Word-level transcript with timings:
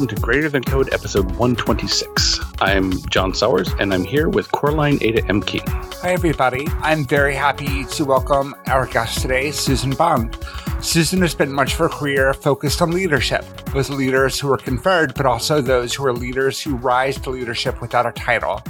Welcome 0.00 0.16
to 0.16 0.22
Greater 0.22 0.48
Than 0.48 0.64
Code 0.64 0.94
episode 0.94 1.26
126. 1.32 2.40
I'm 2.62 2.90
John 3.10 3.34
Sawers 3.34 3.68
and 3.78 3.92
I'm 3.92 4.02
here 4.02 4.30
with 4.30 4.50
Coraline 4.50 4.96
Ada 5.02 5.20
Ehmke. 5.24 5.60
Hi, 6.00 6.12
everybody. 6.12 6.66
I'm 6.80 7.04
very 7.04 7.34
happy 7.34 7.84
to 7.84 8.06
welcome 8.06 8.54
our 8.66 8.86
guest 8.86 9.20
today, 9.20 9.50
Susan 9.50 9.90
Bond. 9.90 10.38
Susan 10.80 11.20
has 11.20 11.32
spent 11.32 11.50
much 11.50 11.74
of 11.74 11.80
her 11.80 11.90
career 11.90 12.32
focused 12.32 12.80
on 12.80 12.92
leadership, 12.92 13.44
with 13.74 13.90
leaders 13.90 14.40
who 14.40 14.50
are 14.50 14.56
conferred, 14.56 15.12
but 15.12 15.26
also 15.26 15.60
those 15.60 15.92
who 15.92 16.06
are 16.06 16.14
leaders 16.14 16.62
who 16.62 16.76
rise 16.76 17.20
to 17.20 17.28
leadership 17.28 17.82
without 17.82 18.06
a 18.06 18.12
title. 18.12 18.62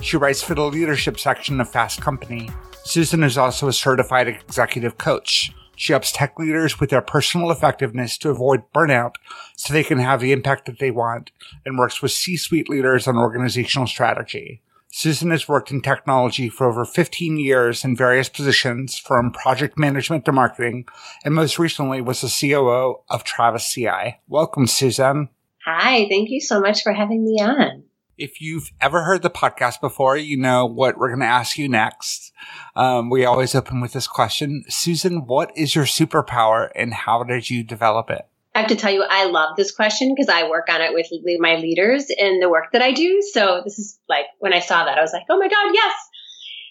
She 0.00 0.16
writes 0.16 0.42
for 0.42 0.56
the 0.56 0.64
leadership 0.64 1.20
section 1.20 1.60
of 1.60 1.70
Fast 1.70 2.00
Company. 2.00 2.50
Susan 2.82 3.22
is 3.22 3.38
also 3.38 3.68
a 3.68 3.72
certified 3.72 4.26
executive 4.26 4.98
coach. 4.98 5.52
She 5.82 5.92
helps 5.92 6.12
tech 6.12 6.38
leaders 6.38 6.78
with 6.78 6.90
their 6.90 7.02
personal 7.02 7.50
effectiveness 7.50 8.16
to 8.18 8.30
avoid 8.30 8.62
burnout 8.72 9.16
so 9.56 9.74
they 9.74 9.82
can 9.82 9.98
have 9.98 10.20
the 10.20 10.30
impact 10.30 10.66
that 10.66 10.78
they 10.78 10.92
want 10.92 11.32
and 11.66 11.76
works 11.76 12.00
with 12.00 12.12
C-suite 12.12 12.68
leaders 12.68 13.08
on 13.08 13.16
organizational 13.16 13.88
strategy. 13.88 14.62
Susan 14.92 15.32
has 15.32 15.48
worked 15.48 15.72
in 15.72 15.80
technology 15.82 16.48
for 16.48 16.68
over 16.68 16.84
15 16.84 17.36
years 17.36 17.84
in 17.84 17.96
various 17.96 18.28
positions 18.28 18.96
from 18.96 19.32
project 19.32 19.76
management 19.76 20.24
to 20.24 20.30
marketing 20.30 20.86
and 21.24 21.34
most 21.34 21.58
recently 21.58 22.00
was 22.00 22.20
the 22.20 22.28
COO 22.28 23.00
of 23.10 23.24
Travis 23.24 23.68
CI. 23.68 24.20
Welcome, 24.28 24.68
Susan. 24.68 25.30
Hi, 25.64 26.06
thank 26.08 26.30
you 26.30 26.40
so 26.40 26.60
much 26.60 26.84
for 26.84 26.92
having 26.92 27.24
me 27.24 27.40
on. 27.40 27.82
If 28.22 28.40
you've 28.40 28.70
ever 28.80 29.02
heard 29.02 29.22
the 29.22 29.30
podcast 29.30 29.80
before, 29.80 30.16
you 30.16 30.36
know 30.36 30.64
what 30.64 30.96
we're 30.96 31.08
going 31.08 31.22
to 31.22 31.26
ask 31.26 31.58
you 31.58 31.68
next. 31.68 32.30
Um, 32.76 33.10
we 33.10 33.24
always 33.24 33.52
open 33.52 33.80
with 33.80 33.94
this 33.94 34.06
question. 34.06 34.62
Susan, 34.68 35.26
what 35.26 35.50
is 35.56 35.74
your 35.74 35.86
superpower 35.86 36.70
and 36.76 36.94
how 36.94 37.24
did 37.24 37.50
you 37.50 37.64
develop 37.64 38.10
it? 38.10 38.22
I 38.54 38.60
have 38.60 38.68
to 38.68 38.76
tell 38.76 38.92
you, 38.92 39.02
I 39.02 39.24
love 39.24 39.56
this 39.56 39.72
question 39.72 40.14
because 40.14 40.28
I 40.28 40.48
work 40.48 40.68
on 40.70 40.80
it 40.80 40.94
with 40.94 41.08
my 41.40 41.56
leaders 41.56 42.06
in 42.16 42.38
the 42.38 42.48
work 42.48 42.66
that 42.72 42.80
I 42.80 42.92
do. 42.92 43.22
So 43.32 43.60
this 43.64 43.80
is 43.80 43.98
like 44.08 44.26
when 44.38 44.52
I 44.52 44.60
saw 44.60 44.84
that, 44.84 44.98
I 44.98 45.02
was 45.02 45.12
like, 45.12 45.24
oh 45.28 45.38
my 45.38 45.48
God, 45.48 45.74
yes. 45.74 45.92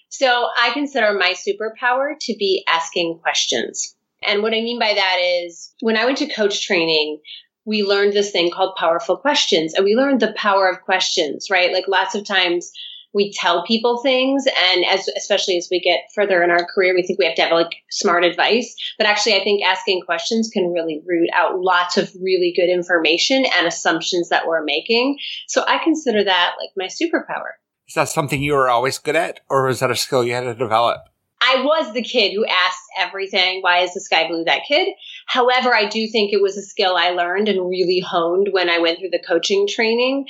So 0.07 0.47
I 0.57 0.71
consider 0.71 1.11
my 1.19 1.33
superpower 1.33 2.13
to 2.17 2.35
be 2.39 2.63
asking 2.65 3.19
questions. 3.21 3.97
And 4.25 4.41
what 4.41 4.53
I 4.53 4.61
mean 4.61 4.79
by 4.79 4.93
that 4.93 5.17
is 5.43 5.73
when 5.81 5.97
I 5.97 6.05
went 6.05 6.19
to 6.19 6.27
coach 6.27 6.65
training, 6.65 7.19
we 7.65 7.83
learned 7.83 8.13
this 8.13 8.31
thing 8.31 8.51
called 8.51 8.75
powerful 8.75 9.17
questions 9.17 9.73
and 9.73 9.85
we 9.85 9.95
learned 9.95 10.19
the 10.19 10.33
power 10.33 10.67
of 10.67 10.81
questions, 10.81 11.49
right? 11.49 11.71
Like 11.71 11.87
lots 11.87 12.15
of 12.15 12.25
times 12.25 12.71
we 13.13 13.31
tell 13.33 13.65
people 13.65 14.01
things 14.01 14.45
and 14.47 14.85
as 14.85 15.07
especially 15.17 15.57
as 15.57 15.67
we 15.69 15.79
get 15.79 16.01
further 16.15 16.41
in 16.43 16.49
our 16.49 16.65
career 16.65 16.93
we 16.95 17.03
think 17.03 17.19
we 17.19 17.25
have 17.25 17.35
to 17.35 17.41
have 17.41 17.51
like 17.51 17.75
smart 17.89 18.23
advice 18.23 18.75
but 18.97 19.07
actually 19.07 19.35
i 19.35 19.43
think 19.43 19.63
asking 19.63 20.01
questions 20.01 20.49
can 20.49 20.71
really 20.71 21.01
root 21.05 21.29
out 21.33 21.59
lots 21.59 21.97
of 21.97 22.11
really 22.21 22.53
good 22.55 22.69
information 22.69 23.45
and 23.57 23.67
assumptions 23.67 24.29
that 24.29 24.47
we're 24.47 24.63
making 24.63 25.17
so 25.47 25.63
i 25.67 25.77
consider 25.83 26.23
that 26.23 26.53
like 26.59 26.69
my 26.77 26.85
superpower 26.85 27.51
is 27.87 27.95
that 27.95 28.09
something 28.09 28.41
you 28.41 28.53
were 28.53 28.69
always 28.69 28.97
good 28.97 29.15
at 29.15 29.41
or 29.49 29.65
was 29.65 29.79
that 29.79 29.91
a 29.91 29.95
skill 29.95 30.23
you 30.23 30.33
had 30.33 30.41
to 30.41 30.55
develop 30.55 31.01
I 31.41 31.63
was 31.63 31.91
the 31.93 32.03
kid 32.03 32.33
who 32.33 32.45
asked 32.45 32.83
everything, 32.99 33.61
why 33.61 33.79
is 33.79 33.95
the 33.95 33.99
sky 33.99 34.27
blue, 34.27 34.43
that 34.43 34.61
kid? 34.67 34.87
However, 35.27 35.73
I 35.73 35.85
do 35.85 36.07
think 36.07 36.33
it 36.33 36.41
was 36.41 36.57
a 36.57 36.61
skill 36.61 36.95
I 36.97 37.11
learned 37.11 37.47
and 37.47 37.69
really 37.69 37.99
honed 37.99 38.49
when 38.51 38.69
I 38.69 38.79
went 38.79 38.99
through 38.99 39.11
the 39.11 39.23
coaching 39.25 39.67
training. 39.67 40.25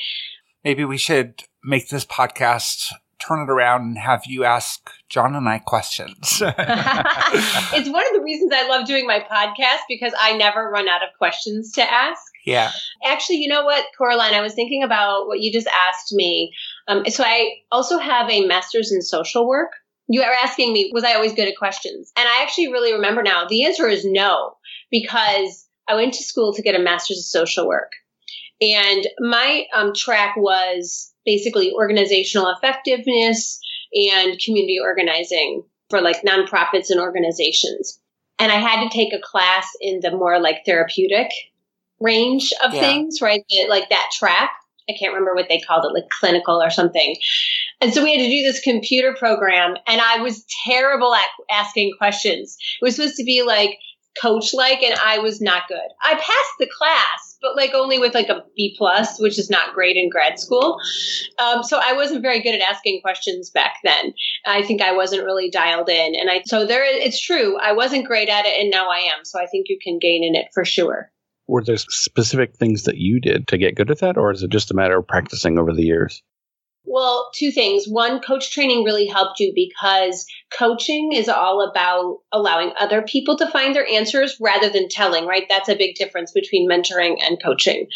Maybe 0.64 0.86
we 0.86 0.98
should 0.98 1.44
make 1.64 1.90
this 1.90 2.06
podcast 2.06 2.92
turn 3.22 3.42
it 3.42 3.50
around 3.50 3.82
and 3.82 3.98
have 3.98 4.24
you 4.26 4.44
ask 4.44 4.90
John 5.10 5.36
and 5.36 5.48
I 5.48 5.60
questions. 5.60 6.18
it's 6.42 7.90
one 7.90 8.06
of 8.08 8.14
the 8.14 8.22
reasons 8.24 8.52
I 8.54 8.68
love 8.68 8.88
doing 8.88 9.06
my 9.06 9.20
podcast 9.20 9.82
because 9.88 10.14
I 10.20 10.36
never 10.36 10.70
run 10.70 10.88
out 10.88 11.04
of 11.04 11.10
questions 11.18 11.72
to 11.74 11.82
ask. 11.82 12.22
Yeah. 12.46 12.72
Actually, 13.06 13.38
you 13.38 13.48
know 13.48 13.64
what, 13.64 13.86
Coraline, 13.98 14.34
I 14.34 14.42
was 14.42 14.54
thinking 14.54 14.84
about 14.84 15.28
what 15.28 15.40
you 15.40 15.52
just 15.52 15.68
asked 15.68 16.12
me. 16.14 16.52
Um, 16.88 17.06
so 17.08 17.24
I 17.24 17.52
also 17.72 18.00
have 18.00 18.30
a 18.30 18.46
master's 18.46 18.92
in 18.92 19.02
social 19.02 19.48
work. 19.48 19.72
You 20.08 20.24
are 20.24 20.34
asking 20.44 20.74
me, 20.74 20.92
was 20.94 21.04
I 21.04 21.14
always 21.14 21.34
good 21.34 21.48
at 21.48 21.58
questions? 21.58 22.12
And 22.18 22.28
I 22.28 22.42
actually 22.42 22.72
really 22.72 22.94
remember 22.94 23.22
now 23.24 23.46
the 23.48 23.66
answer 23.66 23.88
is 23.88 24.04
no, 24.04 24.58
because 24.92 25.68
I 25.88 25.96
went 25.96 26.14
to 26.16 26.24
school 26.24 26.54
to 26.54 26.62
get 26.62 26.76
a 26.76 26.80
master's 26.80 27.20
of 27.20 27.26
social 27.26 27.68
work. 27.68 27.92
And 28.62 29.08
my 29.20 29.66
um, 29.74 29.94
track 29.96 30.36
was 30.38 31.12
basically 31.26 31.72
organizational 31.74 32.54
effectiveness 32.56 33.60
and 33.94 34.40
community 34.40 34.78
organizing 34.82 35.64
for 35.90 36.02
like 36.02 36.22
nonprofits 36.22 36.90
and 36.90 37.00
organizations. 37.00 38.00
And 38.40 38.52
I 38.52 38.56
had 38.56 38.84
to 38.84 38.96
take 38.96 39.14
a 39.14 39.22
class 39.22 39.68
in 39.82 40.00
the 40.02 40.12
more 40.12 40.40
like 40.40 40.66
therapeutic 40.66 41.30
range 42.00 42.54
of 42.64 42.74
yeah. 42.74 42.82
things, 42.82 43.22
right? 43.22 43.44
Like 43.70 43.90
that 43.90 44.10
track. 44.14 44.52
I 44.90 44.94
can't 45.00 45.14
remember 45.14 45.36
what 45.36 45.48
they 45.48 45.60
called 45.60 45.86
it, 45.86 45.94
like 45.94 46.10
clinical 46.10 46.62
or 46.62 46.70
something. 46.70 47.16
And 47.80 47.94
so 47.94 48.04
we 48.04 48.12
had 48.12 48.24
to 48.24 48.30
do 48.30 48.44
this 48.44 48.60
computer 48.62 49.16
program, 49.18 49.76
and 49.88 50.02
I 50.02 50.22
was 50.22 50.46
terrible 50.66 51.14
at 51.14 51.28
asking 51.50 51.94
questions. 51.98 52.58
It 52.82 52.86
was 52.86 52.96
supposed 52.96 53.16
to 53.18 53.24
be 53.24 53.44
like 53.44 53.78
coach 54.20 54.54
like, 54.54 54.82
and 54.82 54.98
I 55.04 55.20
was 55.20 55.42
not 55.42 55.68
good. 55.68 55.78
I 56.04 56.16
passed 56.16 56.56
the 56.60 56.70
class, 56.78 57.38
but 57.42 57.56
like 57.56 57.74
only 57.74 58.00
with 58.00 58.14
like 58.14 58.30
a 58.30 58.44
B 58.56 58.76
plus, 58.78 59.20
which 59.20 59.40
is 59.40 59.50
not 59.50 59.74
great 59.74 59.98
in 59.98 60.10
grad 60.10 60.40
school. 60.40 60.78
Um, 61.40 61.64
so 61.64 61.80
I 61.82 61.94
wasn't 61.94 62.22
very 62.22 62.42
good 62.42 62.56
at 62.56 62.62
asking 62.62 63.02
questions 63.02 63.50
back 63.50 63.76
then. 63.84 64.14
I 64.46 64.64
think 64.64 64.82
I 64.82 64.94
wasn't 64.94 65.26
really 65.26 65.50
dialed 65.50 65.90
in, 65.90 66.16
and 66.16 66.30
I 66.30 66.42
so 66.46 66.66
there 66.66 66.84
it's 66.84 67.22
true 67.22 67.58
I 67.60 67.74
wasn't 67.74 68.08
great 68.08 68.30
at 68.30 68.46
it, 68.46 68.60
and 68.60 68.70
now 68.70 68.90
I 68.90 69.10
am. 69.16 69.24
So 69.24 69.40
I 69.40 69.46
think 69.46 69.68
you 69.70 69.78
can 69.82 70.00
gain 70.00 70.24
in 70.24 70.36
it 70.36 70.48
for 70.54 70.66
sure. 70.66 71.12
Were 71.48 71.64
there 71.64 71.78
specific 71.78 72.56
things 72.56 72.84
that 72.84 72.98
you 72.98 73.20
did 73.20 73.48
to 73.48 73.58
get 73.58 73.76
good 73.76 73.92
at 73.92 74.00
that, 74.00 74.18
or 74.18 74.32
is 74.32 74.44
it 74.44 74.52
just 74.52 74.72
a 74.72 74.76
matter 74.76 74.98
of 74.98 75.08
practicing 75.08 75.58
over 75.58 75.74
the 75.74 75.84
years? 75.84 76.22
Well, 76.84 77.30
two 77.36 77.52
things. 77.52 77.86
One, 77.88 78.22
coach 78.22 78.52
training 78.52 78.84
really 78.84 79.06
helped 79.06 79.40
you 79.40 79.54
because 79.54 80.26
coaching 80.58 81.14
is 81.14 81.30
all 81.30 81.62
about 81.62 82.20
allowing 82.32 82.74
other 82.80 83.02
people 83.02 83.38
to 83.38 83.50
find 83.50 83.76
their 83.76 83.88
answers 83.88 84.38
rather 84.40 84.70
than 84.70 84.90
telling, 84.90 85.26
right? 85.26 85.46
That's 85.50 85.70
a 85.70 85.76
big 85.76 85.96
difference 85.96 86.32
between 86.32 86.70
mentoring 86.70 87.18
and 87.22 87.42
coaching. 87.42 87.88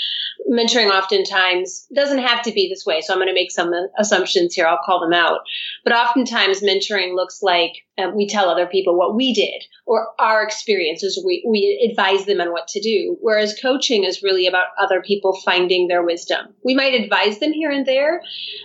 Mentoring 0.49 0.89
oftentimes 0.89 1.87
doesn't 1.93 2.19
have 2.19 2.43
to 2.43 2.51
be 2.51 2.69
this 2.69 2.85
way. 2.85 3.01
So 3.01 3.13
I'm 3.13 3.19
going 3.19 3.27
to 3.27 3.33
make 3.33 3.51
some 3.51 3.71
assumptions 3.97 4.53
here. 4.53 4.67
I'll 4.67 4.79
call 4.85 5.01
them 5.01 5.13
out. 5.13 5.39
But 5.83 5.93
oftentimes 5.93 6.61
mentoring 6.61 7.15
looks 7.15 7.41
like 7.41 7.73
um, 7.97 8.15
we 8.15 8.27
tell 8.27 8.49
other 8.49 8.67
people 8.67 8.97
what 8.97 9.15
we 9.15 9.33
did 9.33 9.63
or 9.85 10.07
our 10.19 10.43
experiences. 10.43 11.21
We, 11.25 11.45
we 11.47 11.87
advise 11.89 12.25
them 12.25 12.41
on 12.41 12.51
what 12.51 12.67
to 12.69 12.81
do. 12.81 13.17
Whereas 13.21 13.59
coaching 13.61 14.03
is 14.03 14.23
really 14.23 14.47
about 14.47 14.67
other 14.79 15.01
people 15.01 15.39
finding 15.43 15.87
their 15.87 16.03
wisdom. 16.03 16.53
We 16.63 16.75
might 16.75 16.93
advise 16.93 17.39
them 17.39 17.51
here 17.51 17.71
and 17.71 17.85
there, 17.85 18.21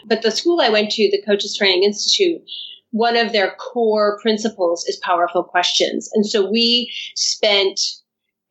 but 0.07 0.23
the 0.23 0.31
school 0.31 0.61
I 0.61 0.71
went 0.71 0.91
to, 0.93 1.11
the 1.11 1.23
Coaches 1.27 1.57
Training 1.57 1.85
Institute, 1.85 2.43
one 2.91 3.17
of 3.17 3.33
their 3.33 3.53
core 3.53 4.19
principles 4.21 4.85
is 4.87 5.01
powerful 5.03 5.45
questions. 5.45 6.11
And 6.13 6.27
so 6.27 6.51
we 6.51 6.93
spent, 7.15 7.81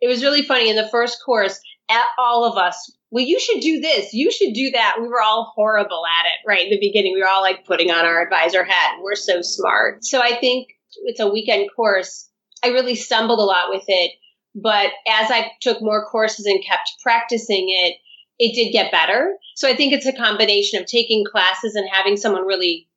it 0.02 0.08
was 0.08 0.24
really 0.24 0.42
funny 0.42 0.70
in 0.70 0.76
the 0.76 0.88
first 0.90 1.20
course, 1.26 1.60
at 1.90 2.06
all 2.18 2.46
of 2.46 2.58
us, 2.58 2.96
well, 3.12 3.26
you 3.26 3.40
should 3.40 3.62
do 3.62 3.80
this, 3.80 4.14
you 4.14 4.32
should 4.32 4.54
do 4.54 4.72
that. 4.72 4.98
We 5.02 5.08
were 5.08 5.22
all 5.22 5.52
horrible 5.56 6.04
at 6.06 6.26
it, 6.28 6.48
right? 6.48 6.66
In 6.66 6.70
the 6.70 6.80
beginning, 6.80 7.14
we 7.14 7.22
were 7.22 7.28
all 7.28 7.42
like 7.42 7.66
putting 7.66 7.90
on 7.90 8.06
our 8.06 8.22
advisor 8.22 8.64
hat. 8.64 8.98
We're 9.02 9.16
so 9.16 9.42
smart. 9.42 10.06
So 10.06 10.22
I 10.22 10.36
think 10.40 10.70
it's 11.06 11.20
a 11.20 11.30
weekend 11.30 11.70
course. 11.76 12.30
I 12.64 12.68
really 12.68 12.96
stumbled 12.96 13.40
a 13.40 13.44
lot 13.44 13.70
with 13.70 13.84
it. 13.88 14.12
But 14.56 14.92
as 15.08 15.32
I 15.32 15.52
took 15.62 15.82
more 15.82 16.06
courses 16.06 16.46
and 16.46 16.64
kept 16.64 16.92
practicing 17.02 17.68
it, 17.70 17.96
it 18.40 18.56
did 18.56 18.72
get 18.72 18.92
better. 18.92 19.36
So 19.56 19.68
I 19.68 19.76
think 19.76 19.94
it's 19.94 20.06
a 20.06 20.14
combination 20.14 20.80
of 20.80 20.88
taking 20.88 21.26
classes 21.26 21.76
and 21.76 21.88
having 21.92 22.18
someone 22.18 22.46
really 22.46 22.89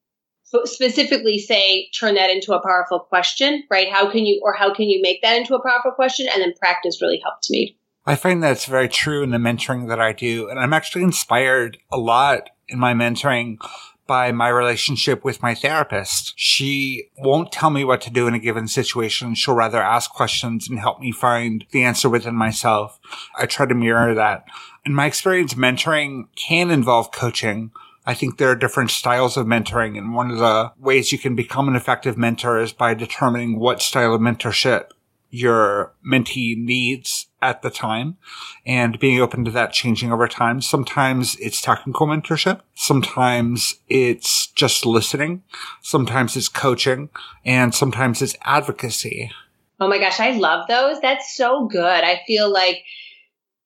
specifically 0.64 1.38
say 1.38 1.88
turn 1.99 2.14
that 2.14 2.31
into 2.31 2.52
a 2.52 2.62
powerful 2.62 3.00
question 3.00 3.64
right 3.70 3.90
how 3.90 4.10
can 4.10 4.25
you 4.25 4.40
or 4.43 4.52
how 4.54 4.72
can 4.72 4.88
you 4.88 5.00
make 5.02 5.22
that 5.22 5.37
into 5.37 5.54
a 5.54 5.62
powerful 5.62 5.93
question 5.93 6.26
and 6.32 6.43
then 6.43 6.52
practice 6.58 7.00
really 7.00 7.20
helped 7.22 7.49
me 7.50 7.76
i 8.06 8.14
find 8.14 8.43
that's 8.43 8.66
very 8.66 8.88
true 8.88 9.22
in 9.22 9.31
the 9.31 9.38
mentoring 9.38 9.88
that 9.88 10.00
i 10.00 10.12
do 10.12 10.49
and 10.49 10.58
i'm 10.58 10.72
actually 10.72 11.02
inspired 11.02 11.78
a 11.90 11.99
lot 11.99 12.50
in 12.69 12.78
my 12.78 12.93
mentoring 12.94 13.58
by 14.06 14.32
my 14.32 14.49
relationship 14.49 15.25
with 15.25 15.43
my 15.43 15.54
therapist. 15.54 16.34
She 16.37 17.08
won't 17.19 17.52
tell 17.52 17.70
me 17.70 17.84
what 17.84 18.00
to 18.02 18.10
do 18.10 18.26
in 18.26 18.34
a 18.34 18.38
given 18.38 18.69
situation. 18.69 19.34
She'll 19.34 19.55
rather 19.55 19.81
ask 19.81 20.10
questions 20.10 20.69
and 20.69 20.78
help 20.78 21.00
me 21.00 21.12
find 21.12 21.64
the 21.70 21.84
answer 21.84 22.08
within 22.08 22.34
myself. 22.34 22.98
I 23.38 23.46
try 23.46 23.66
to 23.66 23.75
mirror 23.75 24.14
that. 24.14 24.44
In 24.84 24.94
my 24.94 25.06
experience, 25.06 25.55
mentoring 25.55 26.25
can 26.37 26.70
involve 26.70 27.12
coaching, 27.12 27.70
I 28.04 28.14
think 28.14 28.37
there 28.38 28.50
are 28.50 28.56
different 28.56 28.90
styles 28.90 29.37
of 29.37 29.46
mentoring. 29.46 29.96
And 29.96 30.14
one 30.14 30.31
of 30.31 30.38
the 30.38 30.72
ways 30.78 31.12
you 31.12 31.19
can 31.19 31.37
become 31.37 31.69
an 31.69 31.76
effective 31.76 32.16
mentor 32.16 32.58
is 32.58 32.72
by 32.72 32.94
determining 32.94 33.58
what 33.58 33.82
style 33.82 34.14
of 34.14 34.20
mentorship 34.20 34.90
your 35.31 35.94
mentee 36.06 36.56
needs 36.56 37.26
at 37.40 37.62
the 37.62 37.70
time 37.70 38.19
and 38.66 39.00
being 39.00 39.20
open 39.20 39.44
to 39.46 39.50
that 39.50 39.72
changing 39.72 40.12
over 40.12 40.28
time. 40.28 40.60
Sometimes 40.60 41.37
it's 41.40 41.62
technical 41.62 42.06
mentorship. 42.06 42.60
Sometimes 42.75 43.76
it's 43.88 44.48
just 44.48 44.84
listening. 44.84 45.43
Sometimes 45.81 46.37
it's 46.37 46.50
coaching 46.50 47.08
and 47.44 47.75
sometimes 47.75 48.20
it's 48.20 48.37
advocacy. 48.43 49.32
Oh 49.81 49.88
my 49.88 49.98
gosh. 49.98 50.20
I 50.20 50.32
love 50.32 50.69
those. 50.69 51.00
That's 51.00 51.34
so 51.34 51.66
good. 51.66 52.05
I 52.05 52.20
feel 52.26 52.52
like 52.52 52.84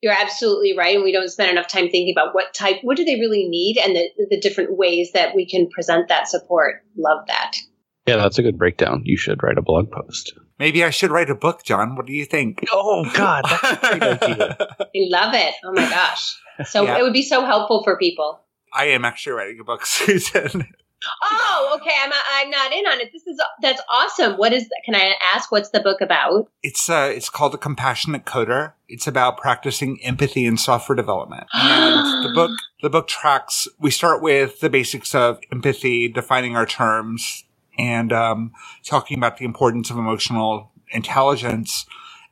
you're 0.06 0.14
absolutely 0.14 0.76
right. 0.76 0.94
And 0.94 1.02
we 1.02 1.10
don't 1.10 1.28
spend 1.28 1.50
enough 1.50 1.66
time 1.66 1.88
thinking 1.88 2.14
about 2.16 2.32
what 2.32 2.54
type, 2.54 2.76
what 2.82 2.96
do 2.96 3.04
they 3.04 3.16
really 3.16 3.48
need 3.48 3.76
and 3.76 3.96
the, 3.96 4.08
the 4.30 4.40
different 4.40 4.76
ways 4.76 5.10
that 5.14 5.34
we 5.34 5.48
can 5.48 5.68
present 5.68 6.08
that 6.08 6.28
support. 6.28 6.84
Love 6.96 7.26
that. 7.26 7.56
Yeah, 8.06 8.18
that's 8.18 8.38
a 8.38 8.42
good 8.44 8.56
breakdown. 8.56 9.02
You 9.04 9.16
should 9.16 9.42
write 9.42 9.58
a 9.58 9.62
blog 9.62 9.90
post. 9.90 10.32
Maybe 10.60 10.84
I 10.84 10.90
should 10.90 11.10
write 11.10 11.28
a 11.28 11.34
book, 11.34 11.64
John. 11.64 11.96
What 11.96 12.06
do 12.06 12.12
you 12.12 12.24
think? 12.24 12.64
Oh, 12.72 13.04
God. 13.14 13.46
That's 13.50 13.82
a 13.82 13.98
great 13.98 14.22
idea. 14.22 14.56
I 14.60 14.86
love 14.94 15.34
it. 15.34 15.54
Oh, 15.64 15.72
my 15.72 15.90
gosh. 15.90 16.36
So 16.66 16.84
yeah. 16.84 16.98
it 16.98 17.02
would 17.02 17.12
be 17.12 17.24
so 17.24 17.44
helpful 17.44 17.82
for 17.82 17.98
people. 17.98 18.40
I 18.72 18.86
am 18.86 19.04
actually 19.04 19.32
writing 19.32 19.58
a 19.60 19.64
book, 19.64 19.84
Susan. 19.86 20.68
Oh, 21.22 21.78
okay. 21.80 21.94
I'm 22.02 22.12
I'm 22.32 22.50
not 22.50 22.72
in 22.72 22.86
on 22.86 23.00
it. 23.00 23.10
This 23.12 23.26
is 23.26 23.40
that's 23.60 23.80
awesome. 23.90 24.34
What 24.34 24.52
is 24.52 24.68
that? 24.68 24.82
Can 24.84 24.94
I 24.94 25.14
ask 25.34 25.52
what's 25.52 25.70
the 25.70 25.80
book 25.80 26.00
about? 26.00 26.48
It's 26.62 26.88
uh 26.88 27.10
it's 27.14 27.28
called 27.28 27.52
The 27.52 27.58
Compassionate 27.58 28.24
Coder. 28.24 28.72
It's 28.88 29.06
about 29.06 29.36
practicing 29.36 30.02
empathy 30.02 30.46
in 30.46 30.56
software 30.56 30.96
development. 30.96 31.44
and 31.52 32.24
the 32.24 32.32
book 32.34 32.50
the 32.82 32.90
book 32.90 33.08
tracks 33.08 33.68
we 33.78 33.90
start 33.90 34.22
with 34.22 34.60
the 34.60 34.70
basics 34.70 35.14
of 35.14 35.38
empathy, 35.52 36.08
defining 36.08 36.56
our 36.56 36.66
terms, 36.66 37.44
and 37.78 38.12
um, 38.12 38.52
talking 38.84 39.18
about 39.18 39.36
the 39.36 39.44
importance 39.44 39.90
of 39.90 39.98
emotional 39.98 40.70
intelligence. 40.90 41.86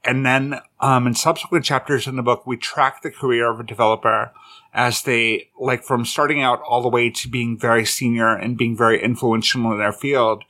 And 0.07 0.25
then 0.25 0.61
um, 0.81 1.07
in 1.07 1.15
subsequent 1.15 1.65
chapters 1.65 2.07
in 2.07 2.17
the 2.17 2.23
book, 2.23 2.47
we 2.47 2.59
track 2.59 3.03
the 3.03 3.11
career 3.11 3.51
of 3.51 3.59
a 3.59 3.65
developer 3.65 4.33
as 4.75 5.03
they 5.03 5.49
like 5.59 5.85
from 5.85 6.05
starting 6.05 6.43
out 6.43 6.61
all 6.63 6.83
the 6.83 6.89
way 6.89 7.09
to 7.09 7.29
being 7.29 7.57
very 7.59 7.87
senior 7.87 8.35
and 8.35 8.59
being 8.59 8.77
very 8.77 9.03
influential 9.03 9.73
in 9.73 9.79
their 9.79 9.93
field 9.93 10.43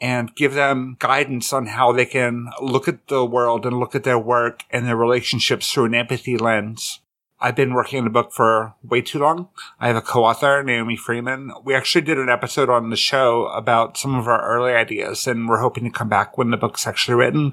and 0.00 0.34
give 0.36 0.54
them 0.54 0.96
guidance 1.00 1.52
on 1.52 1.66
how 1.66 1.92
they 1.92 2.06
can 2.06 2.48
look 2.60 2.86
at 2.86 3.08
the 3.08 3.24
world 3.24 3.66
and 3.66 3.78
look 3.78 3.94
at 3.94 4.04
their 4.04 4.18
work 4.18 4.62
and 4.70 4.86
their 4.86 4.96
relationships 4.96 5.70
through 5.70 5.86
an 5.86 5.94
empathy 5.94 6.36
lens. 6.38 7.00
I've 7.40 7.56
been 7.56 7.74
working 7.74 7.98
on 7.98 8.04
the 8.04 8.10
book 8.10 8.32
for 8.32 8.74
way 8.82 9.02
too 9.02 9.18
long. 9.18 9.48
I 9.78 9.88
have 9.88 9.96
a 9.96 10.00
co-author, 10.00 10.62
Naomi 10.62 10.96
Freeman. 10.96 11.52
We 11.64 11.74
actually 11.74 12.02
did 12.02 12.18
an 12.18 12.28
episode 12.28 12.70
on 12.70 12.90
the 12.90 12.96
show 12.96 13.46
about 13.46 13.98
some 13.98 14.14
of 14.14 14.28
our 14.28 14.42
early 14.46 14.72
ideas 14.72 15.26
and 15.26 15.48
we're 15.48 15.60
hoping 15.60 15.84
to 15.84 15.90
come 15.90 16.08
back 16.08 16.38
when 16.38 16.50
the 16.50 16.56
book's 16.56 16.86
actually 16.86 17.16
written, 17.16 17.52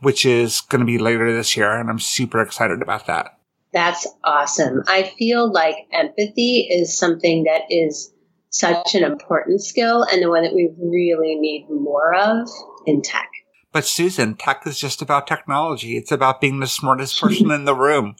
which 0.00 0.24
is 0.24 0.60
going 0.62 0.80
to 0.80 0.86
be 0.86 0.98
later 0.98 1.32
this 1.32 1.56
year. 1.56 1.72
And 1.72 1.90
I'm 1.90 2.00
super 2.00 2.40
excited 2.40 2.82
about 2.82 3.06
that. 3.06 3.37
That's 3.78 4.08
awesome. 4.24 4.82
I 4.88 5.04
feel 5.04 5.52
like 5.52 5.76
empathy 5.92 6.66
is 6.68 6.98
something 6.98 7.44
that 7.44 7.62
is 7.70 8.12
such 8.50 8.96
an 8.96 9.04
important 9.04 9.62
skill 9.62 10.02
and 10.02 10.20
the 10.20 10.28
one 10.28 10.42
that 10.42 10.52
we 10.52 10.68
really 10.76 11.36
need 11.36 11.68
more 11.70 12.12
of 12.12 12.48
in 12.86 13.02
tech. 13.02 13.28
But 13.70 13.84
Susan, 13.84 14.34
tech 14.34 14.66
is 14.66 14.80
just 14.80 15.00
about 15.00 15.28
technology. 15.28 15.96
It's 15.96 16.10
about 16.10 16.40
being 16.40 16.58
the 16.58 16.66
smartest 16.66 17.20
person 17.20 17.52
in 17.52 17.66
the 17.66 17.74
room. 17.74 18.16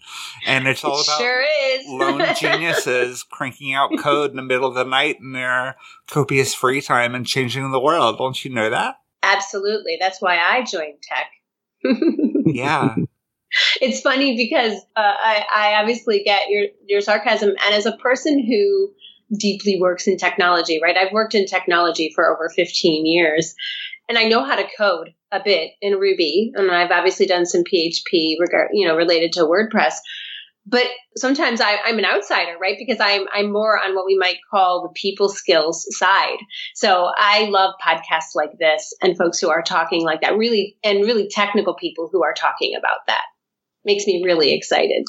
And 0.46 0.69
it's 0.69 0.84
all 0.84 1.00
about 1.00 1.19
sure 1.19 1.44
lone 1.88 2.22
geniuses 2.38 3.25
cranking 3.25 3.75
out 3.75 3.90
code 3.99 4.31
in 4.31 4.37
the 4.37 4.43
middle 4.43 4.69
of 4.69 4.76
the 4.76 4.84
night 4.84 5.16
in 5.20 5.32
their 5.32 5.75
copious 6.06 6.55
free 6.55 6.81
time 6.81 7.16
and 7.16 7.26
changing 7.26 7.69
the 7.72 7.81
world. 7.81 8.19
Don't 8.19 8.44
you 8.44 8.55
know 8.55 8.70
that? 8.70 9.00
Absolutely. 9.25 9.96
That's 9.99 10.22
why 10.22 10.38
I 10.38 10.62
joined 10.62 11.02
tech. 11.02 11.31
yeah 12.46 12.94
it's 13.80 14.00
funny 14.00 14.36
because 14.36 14.74
uh, 14.96 15.14
I, 15.18 15.44
I 15.54 15.74
obviously 15.80 16.22
get 16.24 16.48
your 16.48 16.66
your 16.86 17.00
sarcasm, 17.00 17.50
and 17.50 17.74
as 17.74 17.86
a 17.86 17.96
person 17.96 18.44
who 18.44 18.92
deeply 19.38 19.78
works 19.80 20.06
in 20.06 20.16
technology, 20.16 20.80
right? 20.82 20.96
I've 20.96 21.12
worked 21.12 21.34
in 21.34 21.46
technology 21.46 22.12
for 22.14 22.32
over 22.32 22.48
15 22.54 23.06
years, 23.06 23.54
and 24.08 24.16
I 24.16 24.24
know 24.24 24.44
how 24.44 24.56
to 24.56 24.66
code 24.76 25.10
a 25.30 25.40
bit 25.42 25.72
in 25.82 25.94
Ruby, 25.94 26.52
and 26.54 26.70
I've 26.70 26.90
obviously 26.90 27.26
done 27.26 27.46
some 27.46 27.62
PHP, 27.62 28.36
regard, 28.40 28.68
you 28.72 28.86
know, 28.86 28.96
related 28.96 29.32
to 29.32 29.40
WordPress. 29.40 29.94
But 30.70 30.84
sometimes 31.16 31.62
I, 31.62 31.78
I'm 31.82 31.98
an 31.98 32.04
outsider, 32.04 32.56
right? 32.60 32.76
Because 32.78 32.98
I'm 33.00 33.26
I'm 33.32 33.50
more 33.50 33.78
on 33.82 33.94
what 33.94 34.04
we 34.04 34.18
might 34.18 34.36
call 34.50 34.82
the 34.82 35.00
people 35.00 35.30
skills 35.30 35.86
side. 35.96 36.36
So 36.74 37.10
I 37.16 37.46
love 37.48 37.72
podcasts 37.82 38.34
like 38.34 38.52
this 38.58 38.94
and 39.02 39.16
folks 39.16 39.38
who 39.38 39.48
are 39.48 39.62
talking 39.62 40.04
like 40.04 40.20
that, 40.20 40.36
really, 40.36 40.76
and 40.84 41.06
really 41.06 41.28
technical 41.28 41.74
people 41.74 42.10
who 42.12 42.22
are 42.22 42.34
talking 42.34 42.74
about 42.76 42.98
that 43.06 43.22
makes 43.88 44.06
me 44.06 44.23
really 44.25 44.52
excited. 44.52 45.05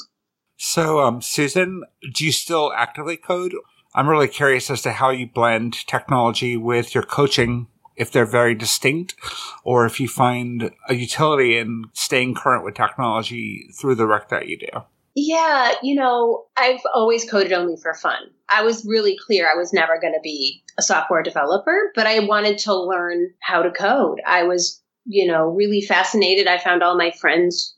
So, 0.56 1.00
um, 1.00 1.22
Susan, 1.22 1.84
do 2.12 2.24
you 2.24 2.32
still 2.32 2.72
actively 2.76 3.16
code? 3.16 3.54
I'm 3.94 4.08
really 4.08 4.28
curious 4.28 4.70
as 4.70 4.82
to 4.82 4.92
how 4.92 5.10
you 5.10 5.28
blend 5.28 5.86
technology 5.86 6.56
with 6.56 6.94
your 6.94 7.04
coaching, 7.04 7.66
if 7.96 8.12
they're 8.12 8.26
very 8.26 8.54
distinct, 8.54 9.14
or 9.64 9.86
if 9.86 10.00
you 10.00 10.08
find 10.08 10.70
a 10.88 10.94
utility 10.94 11.56
in 11.56 11.84
staying 11.92 12.34
current 12.34 12.64
with 12.64 12.74
technology 12.74 13.70
through 13.78 13.94
the 13.94 14.06
work 14.06 14.28
that 14.30 14.48
you 14.48 14.58
do. 14.58 14.82
Yeah, 15.14 15.72
you 15.82 15.96
know, 15.96 16.44
I've 16.56 16.80
always 16.94 17.28
coded 17.28 17.52
only 17.52 17.76
for 17.76 17.94
fun. 17.94 18.20
I 18.48 18.62
was 18.62 18.86
really 18.86 19.18
clear 19.26 19.48
I 19.50 19.56
was 19.56 19.72
never 19.72 20.00
going 20.00 20.12
to 20.12 20.20
be 20.22 20.62
a 20.78 20.82
software 20.82 21.22
developer, 21.22 21.90
but 21.94 22.06
I 22.06 22.20
wanted 22.20 22.58
to 22.58 22.74
learn 22.74 23.30
how 23.40 23.62
to 23.62 23.70
code. 23.70 24.20
I 24.26 24.44
was, 24.44 24.80
you 25.04 25.26
know, 25.26 25.48
really 25.48 25.80
fascinated. 25.80 26.46
I 26.46 26.58
found 26.58 26.82
all 26.82 26.96
my 26.96 27.10
friends 27.10 27.76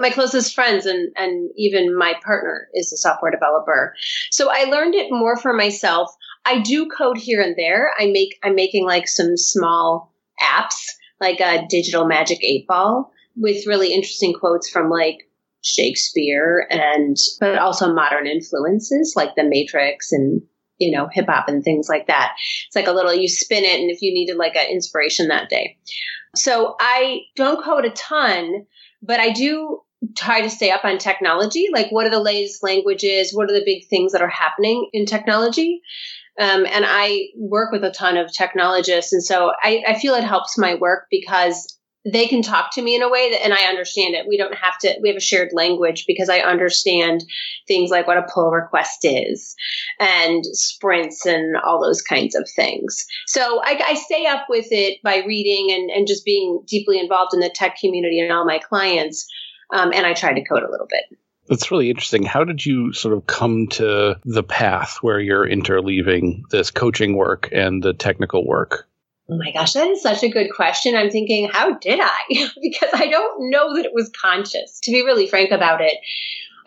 my 0.00 0.10
closest 0.10 0.54
friends 0.54 0.86
and 0.86 1.12
and 1.16 1.50
even 1.56 1.96
my 1.96 2.14
partner 2.24 2.68
is 2.74 2.92
a 2.92 2.96
software 2.96 3.30
developer. 3.30 3.94
So 4.30 4.48
I 4.50 4.64
learned 4.64 4.94
it 4.94 5.10
more 5.10 5.36
for 5.36 5.52
myself. 5.52 6.14
I 6.44 6.60
do 6.60 6.88
code 6.88 7.18
here 7.18 7.40
and 7.40 7.56
there. 7.56 7.92
I 7.98 8.06
make 8.06 8.38
I'm 8.42 8.54
making 8.54 8.86
like 8.86 9.08
some 9.08 9.36
small 9.36 10.12
apps 10.40 10.86
like 11.20 11.40
a 11.40 11.66
digital 11.68 12.06
magic 12.06 12.42
eight 12.42 12.66
ball 12.66 13.12
with 13.36 13.66
really 13.66 13.92
interesting 13.92 14.34
quotes 14.34 14.68
from 14.68 14.90
like 14.90 15.18
Shakespeare 15.62 16.66
and 16.70 17.16
but 17.40 17.58
also 17.58 17.94
modern 17.94 18.26
influences 18.26 19.14
like 19.16 19.36
the 19.36 19.44
Matrix 19.44 20.10
and 20.10 20.42
you 20.78 20.96
know 20.96 21.08
hip 21.12 21.26
hop 21.28 21.48
and 21.48 21.62
things 21.62 21.88
like 21.88 22.08
that. 22.08 22.32
It's 22.66 22.76
like 22.76 22.88
a 22.88 22.92
little 22.92 23.14
you 23.14 23.28
spin 23.28 23.64
it 23.64 23.80
and 23.80 23.90
if 23.90 24.02
you 24.02 24.12
needed 24.12 24.36
like 24.36 24.56
an 24.56 24.70
inspiration 24.70 25.28
that 25.28 25.48
day. 25.48 25.78
So 26.34 26.76
I 26.80 27.20
don't 27.36 27.62
code 27.62 27.84
a 27.84 27.90
ton, 27.90 28.66
but 29.02 29.20
I 29.20 29.30
do 29.30 29.80
try 30.16 30.40
to 30.40 30.50
stay 30.50 30.70
up 30.70 30.84
on 30.84 30.98
technology. 30.98 31.68
Like, 31.72 31.90
what 31.90 32.06
are 32.06 32.10
the 32.10 32.20
latest 32.20 32.62
languages? 32.62 33.32
What 33.32 33.50
are 33.50 33.54
the 33.54 33.64
big 33.64 33.86
things 33.88 34.12
that 34.12 34.22
are 34.22 34.28
happening 34.28 34.88
in 34.92 35.06
technology? 35.06 35.80
Um, 36.38 36.64
and 36.66 36.84
I 36.86 37.28
work 37.36 37.72
with 37.72 37.84
a 37.84 37.90
ton 37.90 38.16
of 38.16 38.32
technologists. 38.32 39.12
And 39.12 39.22
so 39.22 39.52
I, 39.62 39.82
I 39.86 39.98
feel 39.98 40.14
it 40.14 40.24
helps 40.24 40.56
my 40.56 40.76
work 40.76 41.06
because 41.10 41.78
they 42.04 42.26
can 42.26 42.42
talk 42.42 42.74
to 42.74 42.82
me 42.82 42.96
in 42.96 43.02
a 43.02 43.08
way 43.08 43.30
that, 43.30 43.44
and 43.44 43.54
I 43.54 43.64
understand 43.68 44.14
it. 44.14 44.26
We 44.26 44.36
don't 44.36 44.54
have 44.54 44.76
to, 44.80 44.96
we 45.00 45.08
have 45.08 45.16
a 45.16 45.20
shared 45.20 45.50
language 45.52 46.04
because 46.06 46.28
I 46.28 46.40
understand 46.40 47.22
things 47.68 47.90
like 47.90 48.06
what 48.06 48.18
a 48.18 48.26
pull 48.32 48.50
request 48.50 49.00
is 49.04 49.54
and 50.00 50.44
sprints 50.44 51.24
and 51.26 51.56
all 51.56 51.80
those 51.80 52.02
kinds 52.02 52.34
of 52.34 52.48
things. 52.56 53.04
So 53.26 53.60
I, 53.64 53.80
I 53.86 53.94
stay 53.94 54.26
up 54.26 54.46
with 54.48 54.66
it 54.70 54.98
by 55.04 55.22
reading 55.26 55.70
and, 55.70 55.90
and 55.90 56.06
just 56.08 56.24
being 56.24 56.62
deeply 56.66 56.98
involved 56.98 57.34
in 57.34 57.40
the 57.40 57.50
tech 57.50 57.76
community 57.78 58.18
and 58.18 58.32
all 58.32 58.44
my 58.44 58.58
clients. 58.58 59.26
Um, 59.72 59.92
and 59.92 60.04
I 60.04 60.12
try 60.12 60.32
to 60.32 60.44
code 60.44 60.64
a 60.64 60.70
little 60.70 60.88
bit. 60.88 61.18
That's 61.48 61.70
really 61.70 61.90
interesting. 61.90 62.24
How 62.24 62.44
did 62.44 62.64
you 62.64 62.92
sort 62.92 63.16
of 63.16 63.26
come 63.26 63.68
to 63.72 64.16
the 64.24 64.42
path 64.42 64.98
where 65.02 65.20
you're 65.20 65.46
interleaving 65.46 66.42
this 66.50 66.70
coaching 66.70 67.16
work 67.16 67.48
and 67.52 67.82
the 67.82 67.92
technical 67.92 68.46
work? 68.46 68.88
Oh 69.30 69.36
my 69.36 69.52
gosh, 69.52 69.74
that 69.74 69.88
is 69.88 70.02
such 70.02 70.22
a 70.22 70.28
good 70.28 70.48
question. 70.54 70.96
I'm 70.96 71.10
thinking, 71.10 71.48
how 71.50 71.74
did 71.78 72.00
I? 72.02 72.20
because 72.62 72.90
I 72.92 73.08
don't 73.08 73.50
know 73.50 73.76
that 73.76 73.84
it 73.84 73.94
was 73.94 74.10
conscious. 74.20 74.80
To 74.82 74.90
be 74.90 75.04
really 75.04 75.28
frank 75.28 75.50
about 75.52 75.80
it, 75.80 75.94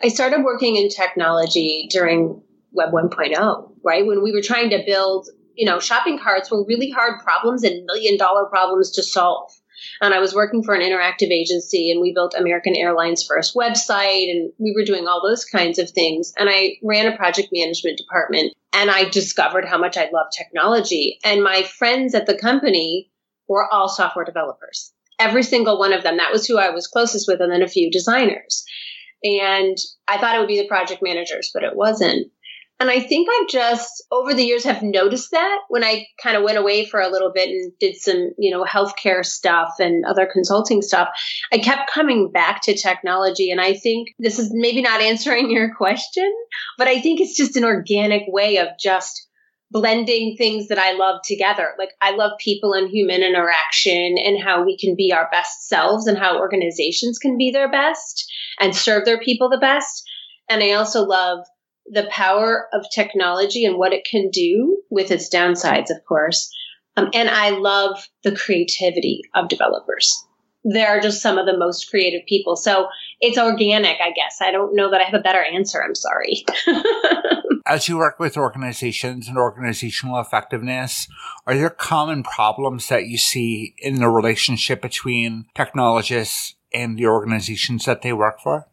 I 0.02 0.08
started 0.08 0.42
working 0.44 0.76
in 0.76 0.88
technology 0.88 1.88
during 1.90 2.42
Web 2.72 2.92
1.0, 2.92 3.70
right? 3.84 4.06
When 4.06 4.22
we 4.22 4.32
were 4.32 4.42
trying 4.42 4.70
to 4.70 4.82
build, 4.86 5.28
you 5.54 5.66
know, 5.66 5.80
shopping 5.80 6.18
carts 6.18 6.50
were 6.50 6.64
really 6.66 6.90
hard 6.90 7.20
problems 7.22 7.62
and 7.62 7.84
million 7.84 8.16
dollar 8.16 8.46
problems 8.46 8.90
to 8.92 9.02
solve. 9.02 9.50
And 10.00 10.14
I 10.14 10.18
was 10.18 10.34
working 10.34 10.62
for 10.62 10.74
an 10.74 10.82
interactive 10.82 11.30
agency 11.30 11.90
and 11.90 12.00
we 12.00 12.12
built 12.12 12.34
American 12.34 12.76
Airlines' 12.76 13.24
first 13.24 13.54
website 13.54 14.30
and 14.30 14.52
we 14.58 14.72
were 14.76 14.84
doing 14.84 15.06
all 15.06 15.22
those 15.22 15.44
kinds 15.44 15.78
of 15.78 15.90
things. 15.90 16.32
And 16.38 16.48
I 16.50 16.76
ran 16.82 17.12
a 17.12 17.16
project 17.16 17.48
management 17.52 17.98
department 17.98 18.54
and 18.72 18.90
I 18.90 19.08
discovered 19.08 19.64
how 19.64 19.78
much 19.78 19.96
I 19.96 20.10
love 20.12 20.26
technology. 20.36 21.18
And 21.24 21.42
my 21.42 21.62
friends 21.62 22.14
at 22.14 22.26
the 22.26 22.38
company 22.38 23.10
were 23.48 23.72
all 23.72 23.88
software 23.88 24.24
developers. 24.24 24.92
Every 25.18 25.42
single 25.42 25.78
one 25.78 25.92
of 25.92 26.02
them. 26.02 26.18
That 26.18 26.32
was 26.32 26.46
who 26.46 26.58
I 26.58 26.70
was 26.70 26.86
closest 26.86 27.26
with, 27.26 27.40
and 27.40 27.50
then 27.50 27.62
a 27.62 27.68
few 27.68 27.90
designers. 27.90 28.64
And 29.24 29.76
I 30.06 30.18
thought 30.18 30.36
it 30.36 30.40
would 30.40 30.48
be 30.48 30.60
the 30.60 30.68
project 30.68 31.02
managers, 31.02 31.50
but 31.54 31.64
it 31.64 31.74
wasn't. 31.74 32.30
And 32.78 32.90
I 32.90 33.00
think 33.00 33.28
I've 33.30 33.48
just 33.48 34.04
over 34.12 34.34
the 34.34 34.44
years 34.44 34.64
have 34.64 34.82
noticed 34.82 35.30
that 35.30 35.58
when 35.68 35.82
I 35.82 36.06
kind 36.22 36.36
of 36.36 36.42
went 36.42 36.58
away 36.58 36.84
for 36.84 37.00
a 37.00 37.08
little 37.08 37.32
bit 37.34 37.48
and 37.48 37.72
did 37.80 37.96
some, 37.96 38.32
you 38.38 38.50
know, 38.50 38.64
healthcare 38.64 39.24
stuff 39.24 39.70
and 39.78 40.04
other 40.04 40.28
consulting 40.30 40.82
stuff, 40.82 41.08
I 41.50 41.58
kept 41.58 41.90
coming 41.90 42.30
back 42.30 42.60
to 42.62 42.76
technology. 42.76 43.50
And 43.50 43.62
I 43.62 43.74
think 43.74 44.08
this 44.18 44.38
is 44.38 44.50
maybe 44.52 44.82
not 44.82 45.00
answering 45.00 45.50
your 45.50 45.74
question, 45.74 46.30
but 46.76 46.86
I 46.86 47.00
think 47.00 47.20
it's 47.20 47.36
just 47.36 47.56
an 47.56 47.64
organic 47.64 48.24
way 48.28 48.58
of 48.58 48.68
just 48.78 49.26
blending 49.70 50.36
things 50.36 50.68
that 50.68 50.78
I 50.78 50.92
love 50.92 51.20
together. 51.24 51.74
Like 51.78 51.90
I 52.00 52.12
love 52.12 52.32
people 52.38 52.74
and 52.74 52.88
human 52.90 53.22
interaction 53.22 54.16
and 54.22 54.40
how 54.40 54.64
we 54.64 54.78
can 54.78 54.94
be 54.96 55.12
our 55.12 55.28
best 55.32 55.66
selves 55.66 56.06
and 56.06 56.18
how 56.18 56.38
organizations 56.38 57.18
can 57.18 57.36
be 57.38 57.50
their 57.50 57.70
best 57.70 58.30
and 58.60 58.76
serve 58.76 59.04
their 59.06 59.18
people 59.18 59.48
the 59.48 59.58
best. 59.58 60.04
And 60.48 60.62
I 60.62 60.72
also 60.72 61.02
love 61.02 61.40
the 61.90 62.08
power 62.10 62.68
of 62.72 62.86
technology 62.92 63.64
and 63.64 63.78
what 63.78 63.92
it 63.92 64.06
can 64.08 64.30
do 64.30 64.82
with 64.90 65.10
its 65.10 65.28
downsides, 65.28 65.90
of 65.90 66.04
course. 66.06 66.52
Um, 66.96 67.10
and 67.14 67.28
I 67.28 67.50
love 67.50 68.08
the 68.24 68.34
creativity 68.34 69.22
of 69.34 69.48
developers. 69.48 70.24
They're 70.64 71.00
just 71.00 71.22
some 71.22 71.38
of 71.38 71.46
the 71.46 71.56
most 71.56 71.88
creative 71.90 72.26
people. 72.26 72.56
So 72.56 72.88
it's 73.20 73.38
organic, 73.38 73.98
I 74.00 74.10
guess. 74.10 74.38
I 74.40 74.50
don't 74.50 74.74
know 74.74 74.90
that 74.90 75.00
I 75.00 75.04
have 75.04 75.14
a 75.14 75.22
better 75.22 75.42
answer. 75.42 75.82
I'm 75.82 75.94
sorry. 75.94 76.44
As 77.66 77.88
you 77.88 77.98
work 77.98 78.18
with 78.18 78.36
organizations 78.36 79.28
and 79.28 79.36
organizational 79.36 80.18
effectiveness, 80.20 81.06
are 81.46 81.56
there 81.56 81.70
common 81.70 82.22
problems 82.22 82.88
that 82.88 83.06
you 83.06 83.18
see 83.18 83.74
in 83.78 83.96
the 83.96 84.08
relationship 84.08 84.82
between 84.82 85.46
technologists 85.54 86.54
and 86.72 86.98
the 86.98 87.06
organizations 87.06 87.84
that 87.84 88.02
they 88.02 88.12
work 88.12 88.40
for? 88.40 88.66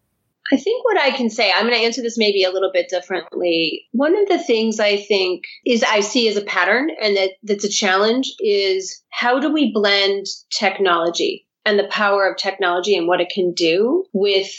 I 0.52 0.58
think 0.58 0.84
what 0.84 1.00
I 1.00 1.12
can 1.12 1.30
say, 1.30 1.52
I'm 1.52 1.68
going 1.68 1.74
to 1.74 1.86
answer 1.86 2.02
this 2.02 2.18
maybe 2.18 2.44
a 2.44 2.52
little 2.52 2.72
bit 2.72 2.90
differently. 2.90 3.88
One 3.92 4.16
of 4.16 4.28
the 4.28 4.40
things 4.40 4.80
I 4.80 4.98
think 4.98 5.46
is 5.66 5.84
I 5.84 6.02
see 6.02 6.28
as 6.28 6.36
a 6.36 6.42
pattern 6.42 6.90
and 7.02 7.16
that 7.16 7.32
that's 7.44 7.64
a 7.64 7.70
challenge 7.70 8.30
is 8.40 9.02
how 9.10 9.40
do 9.40 9.52
we 9.52 9.72
blend 9.72 10.26
technology 10.52 11.48
and 11.66 11.80
the 11.80 11.88
power 11.88 12.28
of 12.28 12.38
technology 12.38 12.96
and 12.96 13.08
what 13.08 13.22
it 13.22 13.32
can 13.34 13.54
do 13.54 14.06
with 14.12 14.50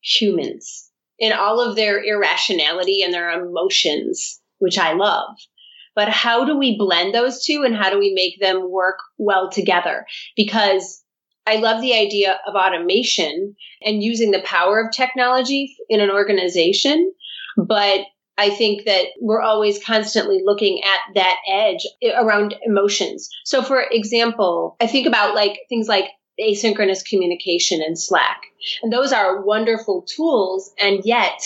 humans 0.00 0.90
in 1.18 1.32
all 1.32 1.60
of 1.60 1.76
their 1.76 2.02
irrationality 2.02 3.02
and 3.02 3.12
their 3.12 3.30
emotions, 3.30 4.40
which 4.58 4.78
I 4.78 4.94
love. 4.94 5.36
But 5.94 6.08
how 6.10 6.44
do 6.44 6.58
we 6.58 6.76
blend 6.76 7.14
those 7.14 7.44
two 7.44 7.62
and 7.64 7.74
how 7.74 7.90
do 7.90 7.98
we 7.98 8.12
make 8.14 8.38
them 8.38 8.70
work 8.70 8.98
well 9.16 9.50
together? 9.50 10.06
Because 10.36 11.02
I 11.46 11.56
love 11.56 11.80
the 11.80 11.94
idea 11.94 12.38
of 12.46 12.54
automation 12.54 13.54
and 13.82 14.02
using 14.02 14.30
the 14.30 14.42
power 14.42 14.80
of 14.80 14.92
technology 14.92 15.76
in 15.88 16.00
an 16.00 16.10
organization, 16.10 17.12
but 17.56 18.00
I 18.38 18.50
think 18.50 18.84
that 18.84 19.06
we're 19.20 19.40
always 19.40 19.82
constantly 19.82 20.42
looking 20.44 20.82
at 20.84 21.14
that 21.14 21.36
edge 21.48 21.86
around 22.18 22.54
emotions. 22.62 23.30
So, 23.44 23.62
for 23.62 23.82
example, 23.90 24.76
I 24.80 24.86
think 24.86 25.06
about 25.06 25.34
like 25.34 25.60
things 25.68 25.88
like 25.88 26.10
asynchronous 26.38 27.04
communication 27.08 27.80
and 27.80 27.98
Slack. 27.98 28.42
And 28.82 28.92
those 28.92 29.12
are 29.12 29.42
wonderful 29.42 30.02
tools. 30.02 30.70
And 30.78 31.02
yet 31.04 31.40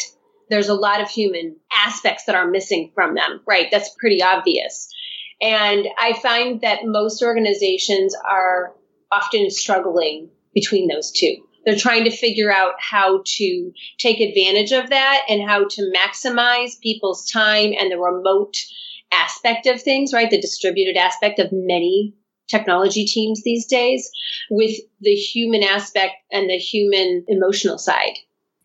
there's 0.49 0.69
a 0.69 0.75
lot 0.75 1.00
of 1.00 1.09
human 1.09 1.57
aspects 1.73 2.25
that 2.25 2.35
are 2.35 2.50
missing 2.50 2.90
from 2.95 3.14
them, 3.14 3.40
right? 3.47 3.69
That's 3.71 3.95
pretty 3.99 4.21
obvious. 4.23 4.92
And 5.40 5.87
I 5.99 6.14
find 6.14 6.61
that 6.62 6.85
most 6.85 7.23
organizations 7.23 8.16
are 8.28 8.75
often 9.12 9.50
struggling 9.50 10.30
between 10.54 10.88
those 10.88 11.10
two. 11.10 11.36
They're 11.64 11.76
trying 11.76 12.04
to 12.04 12.10
figure 12.10 12.50
out 12.50 12.74
how 12.78 13.22
to 13.24 13.72
take 13.98 14.20
advantage 14.20 14.72
of 14.72 14.90
that 14.90 15.22
and 15.28 15.48
how 15.48 15.66
to 15.68 15.92
maximize 15.94 16.80
people's 16.80 17.30
time 17.30 17.72
and 17.78 17.92
the 17.92 17.98
remote 17.98 18.56
aspect 19.12 19.66
of 19.66 19.82
things, 19.82 20.12
right? 20.12 20.30
The 20.30 20.40
distributed 20.40 20.96
aspect 20.96 21.38
of 21.38 21.48
many 21.52 22.14
technology 22.48 23.04
teams 23.04 23.42
these 23.42 23.66
days 23.66 24.10
with 24.50 24.76
the 25.00 25.14
human 25.14 25.62
aspect 25.62 26.14
and 26.32 26.48
the 26.50 26.56
human 26.56 27.24
emotional 27.28 27.78
side. 27.78 28.14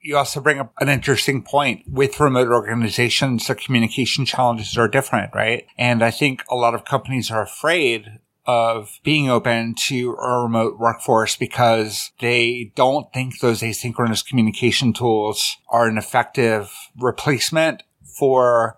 You 0.01 0.17
also 0.17 0.39
bring 0.39 0.59
up 0.59 0.71
an 0.79 0.87
interesting 0.87 1.41
point 1.41 1.83
with 1.87 2.19
remote 2.19 2.49
organizations. 2.49 3.47
The 3.47 3.55
communication 3.55 4.25
challenges 4.25 4.77
are 4.77 4.87
different, 4.87 5.33
right? 5.33 5.65
And 5.77 6.03
I 6.03 6.11
think 6.11 6.43
a 6.49 6.55
lot 6.55 6.75
of 6.75 6.85
companies 6.85 7.31
are 7.31 7.41
afraid 7.41 8.19
of 8.45 8.99
being 9.03 9.29
open 9.29 9.73
to 9.87 10.11
a 10.13 10.43
remote 10.43 10.77
workforce 10.77 11.35
because 11.35 12.11
they 12.19 12.71
don't 12.75 13.11
think 13.13 13.39
those 13.39 13.61
asynchronous 13.61 14.25
communication 14.25 14.93
tools 14.93 15.57
are 15.69 15.87
an 15.87 15.97
effective 15.97 16.71
replacement 16.97 17.83
for 18.03 18.77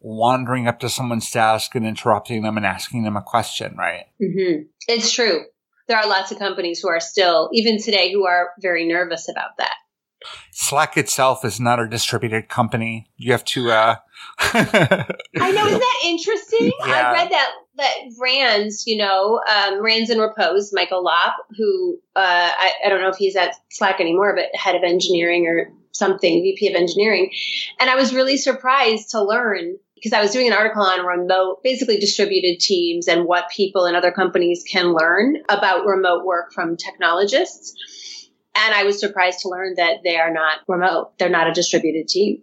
wandering 0.00 0.66
up 0.66 0.80
to 0.80 0.88
someone's 0.88 1.30
desk 1.30 1.74
and 1.74 1.86
interrupting 1.86 2.42
them 2.42 2.56
and 2.56 2.66
asking 2.66 3.04
them 3.04 3.16
a 3.16 3.22
question, 3.22 3.76
right? 3.76 4.06
Mm-hmm. 4.20 4.62
It's 4.88 5.12
true. 5.12 5.44
There 5.88 5.98
are 5.98 6.08
lots 6.08 6.32
of 6.32 6.38
companies 6.38 6.80
who 6.80 6.88
are 6.88 7.00
still, 7.00 7.50
even 7.52 7.80
today, 7.80 8.12
who 8.12 8.26
are 8.26 8.50
very 8.60 8.86
nervous 8.86 9.28
about 9.28 9.56
that. 9.58 9.74
Slack 10.50 10.96
itself 10.96 11.44
is 11.44 11.60
not 11.60 11.80
a 11.80 11.88
distributed 11.88 12.48
company. 12.48 13.06
You 13.16 13.32
have 13.32 13.44
to. 13.46 13.70
Uh... 13.70 13.96
I 14.38 15.06
know. 15.36 15.66
Isn't 15.66 15.80
that 15.80 16.00
interesting? 16.04 16.70
Yeah. 16.86 17.10
I 17.10 17.12
read 17.12 17.30
that 17.30 17.50
that 17.76 17.94
Rands, 18.20 18.86
you 18.86 18.98
know, 18.98 19.40
um, 19.50 19.82
Rands 19.82 20.10
in 20.10 20.18
Repose, 20.18 20.72
Michael 20.72 21.02
Lopp, 21.02 21.34
who 21.56 21.98
uh, 22.14 22.20
I, 22.20 22.72
I 22.84 22.88
don't 22.88 23.00
know 23.00 23.08
if 23.08 23.16
he's 23.16 23.36
at 23.36 23.54
Slack 23.70 24.00
anymore, 24.00 24.36
but 24.36 24.58
head 24.58 24.74
of 24.74 24.82
engineering 24.82 25.46
or 25.46 25.72
something, 25.92 26.42
VP 26.42 26.68
of 26.68 26.74
engineering, 26.74 27.30
and 27.80 27.88
I 27.88 27.96
was 27.96 28.14
really 28.14 28.36
surprised 28.36 29.10
to 29.10 29.22
learn 29.22 29.76
because 30.02 30.12
I 30.12 30.20
was 30.20 30.32
doing 30.32 30.48
an 30.48 30.52
article 30.52 30.82
on 30.82 31.06
remote, 31.06 31.62
basically 31.62 31.98
distributed 31.98 32.58
teams 32.58 33.06
and 33.06 33.24
what 33.24 33.48
people 33.50 33.86
in 33.86 33.94
other 33.94 34.10
companies 34.10 34.64
can 34.68 34.92
learn 34.92 35.36
about 35.48 35.86
remote 35.86 36.24
work 36.24 36.52
from 36.52 36.76
technologists. 36.76 37.74
And 38.54 38.74
I 38.74 38.84
was 38.84 39.00
surprised 39.00 39.40
to 39.40 39.48
learn 39.48 39.74
that 39.76 39.98
they 40.04 40.16
are 40.16 40.32
not 40.32 40.58
remote. 40.68 41.18
They're 41.18 41.28
not 41.28 41.48
a 41.48 41.52
distributed 41.52 42.08
team. 42.08 42.42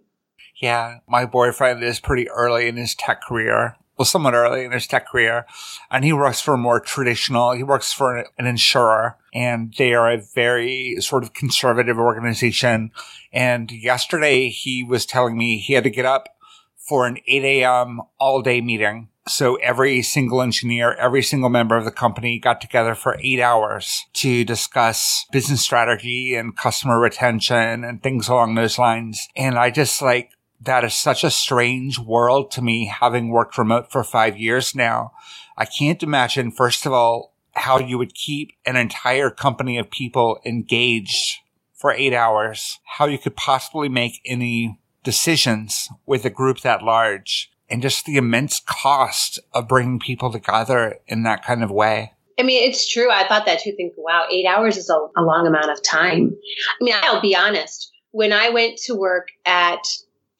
Yeah. 0.60 0.98
My 1.08 1.24
boyfriend 1.24 1.82
is 1.82 2.00
pretty 2.00 2.28
early 2.28 2.68
in 2.68 2.76
his 2.76 2.94
tech 2.94 3.22
career. 3.22 3.76
Well, 3.96 4.06
somewhat 4.06 4.34
early 4.34 4.64
in 4.64 4.72
his 4.72 4.86
tech 4.86 5.08
career. 5.08 5.46
And 5.90 6.04
he 6.04 6.12
works 6.12 6.40
for 6.40 6.54
a 6.54 6.58
more 6.58 6.80
traditional, 6.80 7.52
he 7.52 7.62
works 7.62 7.92
for 7.92 8.16
an 8.38 8.46
insurer 8.46 9.18
and 9.34 9.74
they 9.76 9.92
are 9.92 10.10
a 10.10 10.22
very 10.34 10.96
sort 11.00 11.22
of 11.22 11.32
conservative 11.32 11.98
organization. 11.98 12.90
And 13.32 13.70
yesterday 13.70 14.48
he 14.48 14.82
was 14.82 15.06
telling 15.06 15.36
me 15.36 15.58
he 15.58 15.74
had 15.74 15.84
to 15.84 15.90
get 15.90 16.06
up 16.06 16.28
for 16.76 17.06
an 17.06 17.18
8 17.26 17.44
a.m. 17.44 18.00
all 18.18 18.42
day 18.42 18.60
meeting. 18.60 19.08
So 19.30 19.54
every 19.56 20.02
single 20.02 20.42
engineer, 20.42 20.94
every 20.94 21.22
single 21.22 21.50
member 21.50 21.76
of 21.76 21.84
the 21.84 21.92
company 21.92 22.40
got 22.40 22.60
together 22.60 22.96
for 22.96 23.16
eight 23.20 23.40
hours 23.40 24.04
to 24.14 24.44
discuss 24.44 25.24
business 25.30 25.60
strategy 25.60 26.34
and 26.34 26.56
customer 26.56 26.98
retention 26.98 27.84
and 27.84 28.02
things 28.02 28.28
along 28.28 28.56
those 28.56 28.76
lines. 28.76 29.28
And 29.36 29.56
I 29.56 29.70
just 29.70 30.02
like, 30.02 30.32
that 30.60 30.82
is 30.82 30.94
such 30.94 31.22
a 31.22 31.30
strange 31.30 31.96
world 31.96 32.50
to 32.52 32.62
me, 32.62 32.86
having 32.86 33.28
worked 33.28 33.56
remote 33.56 33.92
for 33.92 34.02
five 34.02 34.36
years 34.36 34.74
now. 34.74 35.12
I 35.56 35.64
can't 35.64 36.02
imagine, 36.02 36.50
first 36.50 36.84
of 36.84 36.92
all, 36.92 37.32
how 37.52 37.78
you 37.78 37.98
would 37.98 38.14
keep 38.14 38.52
an 38.66 38.76
entire 38.76 39.30
company 39.30 39.78
of 39.78 39.90
people 39.90 40.40
engaged 40.44 41.38
for 41.72 41.92
eight 41.92 42.12
hours, 42.12 42.80
how 42.84 43.06
you 43.06 43.16
could 43.16 43.36
possibly 43.36 43.88
make 43.88 44.20
any 44.26 44.78
decisions 45.04 45.88
with 46.04 46.24
a 46.24 46.30
group 46.30 46.60
that 46.60 46.82
large 46.82 47.49
and 47.70 47.82
just 47.82 48.04
the 48.04 48.16
immense 48.16 48.60
cost 48.60 49.38
of 49.52 49.68
bringing 49.68 49.98
people 49.98 50.30
together 50.32 50.98
in 51.06 51.22
that 51.22 51.44
kind 51.44 51.62
of 51.62 51.70
way. 51.70 52.12
I 52.38 52.42
mean, 52.42 52.68
it's 52.68 52.90
true. 52.90 53.10
I 53.10 53.28
thought 53.28 53.46
that 53.46 53.60
too. 53.60 53.72
Think, 53.76 53.92
wow, 53.96 54.24
eight 54.30 54.46
hours 54.46 54.76
is 54.76 54.88
a, 54.88 54.94
a 54.94 55.22
long 55.22 55.46
amount 55.46 55.70
of 55.70 55.82
time. 55.82 56.34
I 56.80 56.84
mean, 56.84 56.94
I'll 57.02 57.20
be 57.20 57.36
honest. 57.36 57.92
When 58.12 58.32
I 58.32 58.48
went 58.48 58.78
to 58.86 58.94
work 58.94 59.28
at 59.44 59.86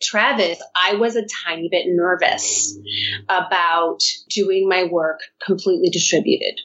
Travis, 0.02 0.58
I 0.74 0.94
was 0.94 1.14
a 1.14 1.26
tiny 1.44 1.68
bit 1.70 1.84
nervous 1.86 2.76
about 3.28 4.00
doing 4.30 4.68
my 4.68 4.84
work 4.84 5.20
completely 5.44 5.90
distributed. 5.90 6.58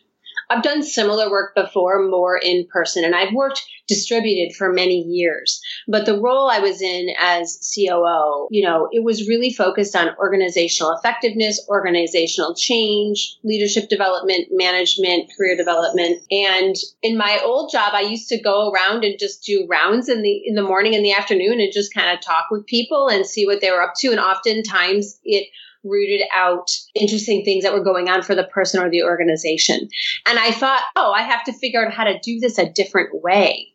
I've 0.50 0.64
done 0.64 0.84
similar 0.84 1.30
work 1.30 1.56
before, 1.56 2.08
more 2.08 2.38
in 2.38 2.68
person, 2.72 3.04
and 3.04 3.16
I've 3.16 3.34
worked 3.34 3.62
distributed 3.88 4.56
for 4.56 4.74
many 4.74 5.02
years. 5.02 5.62
But 5.88 6.06
the 6.06 6.20
role 6.20 6.50
I 6.50 6.60
was 6.60 6.82
in 6.82 7.10
as 7.20 7.60
COO, 7.76 8.48
you 8.50 8.64
know, 8.64 8.88
it 8.92 9.04
was 9.04 9.28
really 9.28 9.54
focused 9.54 9.96
on 9.96 10.16
organizational 10.18 10.98
effectiveness, 10.98 11.64
organizational 11.70 12.56
change, 12.56 13.38
leadership 13.44 13.90
development, 13.90 14.48
management, 14.52 15.30
career 15.38 15.56
development. 15.56 16.22
And 16.32 16.76
in 17.02 17.18
my 17.18 17.40
old 17.44 17.72
job, 17.72 17.92
I 17.94 18.02
used 18.02 18.30
to 18.30 18.42
go 18.42 18.72
around 18.72 19.04
and 19.04 19.20
just 19.20 19.44
do 19.44 19.68
rounds 19.70 20.10
in 20.10 20.22
the 20.22 20.42
in 20.46 20.56
the 20.56 20.64
morning 20.64 20.96
and 20.96 21.06
the 21.06 21.14
afternoon 21.14 21.60
and 21.60 21.72
just 21.72 21.94
kind 21.94 22.16
of 22.16 22.24
talk 22.24 22.46
with 22.50 22.66
people 22.66 23.08
and 23.08 23.26
see 23.26 23.46
what 23.46 23.62
they 23.62 23.72
were 23.72 23.82
up 23.82 23.94
to. 23.98 24.10
And 24.10 24.20
oftentimes 24.20 25.20
it 25.24 25.48
rooted 25.86 26.22
out 26.36 26.70
interesting 26.96 27.46
things 27.46 27.64
that 27.64 27.74
were 27.74 27.84
going 27.84 28.10
on 28.10 28.24
for 28.24 28.36
the 28.36 28.44
person 28.44 28.82
or 28.82 28.90
the 28.90 29.04
organization. 29.04 29.88
And 30.26 30.40
I 30.40 30.52
thought, 30.52 30.84
oh, 30.96 31.12
I 31.12 31.22
have 31.22 31.44
to 31.46 31.54
figure 31.54 31.86
out 31.86 31.94
how 31.94 32.04
to 32.04 32.20
do 32.20 32.40
this 32.40 32.58
a 32.58 32.70
different 32.70 33.24
way. 33.24 33.68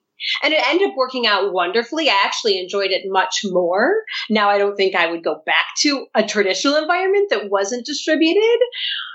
And 0.42 0.52
it 0.52 0.62
ended 0.66 0.90
up 0.90 0.96
working 0.96 1.26
out 1.26 1.52
wonderfully. 1.52 2.10
I 2.10 2.20
actually 2.24 2.58
enjoyed 2.58 2.90
it 2.90 3.04
much 3.06 3.40
more. 3.44 4.02
Now 4.28 4.50
I 4.50 4.58
don't 4.58 4.76
think 4.76 4.94
I 4.94 5.10
would 5.10 5.24
go 5.24 5.40
back 5.46 5.66
to 5.78 6.06
a 6.14 6.22
traditional 6.22 6.76
environment 6.76 7.30
that 7.30 7.50
wasn't 7.50 7.86
distributed. 7.86 8.58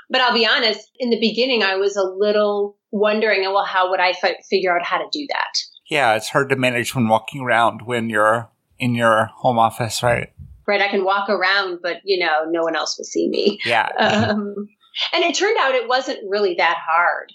But 0.09 0.21
I'll 0.21 0.33
be 0.33 0.47
honest, 0.47 0.89
in 0.99 1.09
the 1.09 1.19
beginning, 1.19 1.63
I 1.63 1.75
was 1.75 1.95
a 1.95 2.03
little 2.03 2.77
wondering, 2.91 3.41
well, 3.43 3.65
how 3.65 3.89
would 3.89 3.99
I 3.99 4.13
figure 4.49 4.75
out 4.75 4.85
how 4.85 4.97
to 4.97 5.07
do 5.11 5.27
that? 5.29 5.57
Yeah, 5.89 6.15
it's 6.15 6.29
hard 6.29 6.49
to 6.49 6.55
manage 6.55 6.95
when 6.95 7.07
walking 7.07 7.41
around 7.41 7.83
when 7.83 8.09
you're 8.09 8.49
in 8.79 8.95
your 8.95 9.25
home 9.35 9.59
office, 9.59 10.01
right? 10.01 10.31
Right? 10.67 10.81
I 10.81 10.89
can 10.89 11.03
walk 11.03 11.29
around, 11.29 11.79
but 11.81 11.97
you 12.03 12.19
know, 12.19 12.45
no 12.49 12.63
one 12.63 12.75
else 12.75 12.97
will 12.97 13.05
see 13.05 13.27
me. 13.27 13.59
Yeah. 13.65 13.89
Um, 13.97 14.67
and 15.13 15.23
it 15.23 15.35
turned 15.35 15.57
out 15.59 15.75
it 15.75 15.87
wasn't 15.87 16.19
really 16.27 16.55
that 16.55 16.77
hard. 16.87 17.31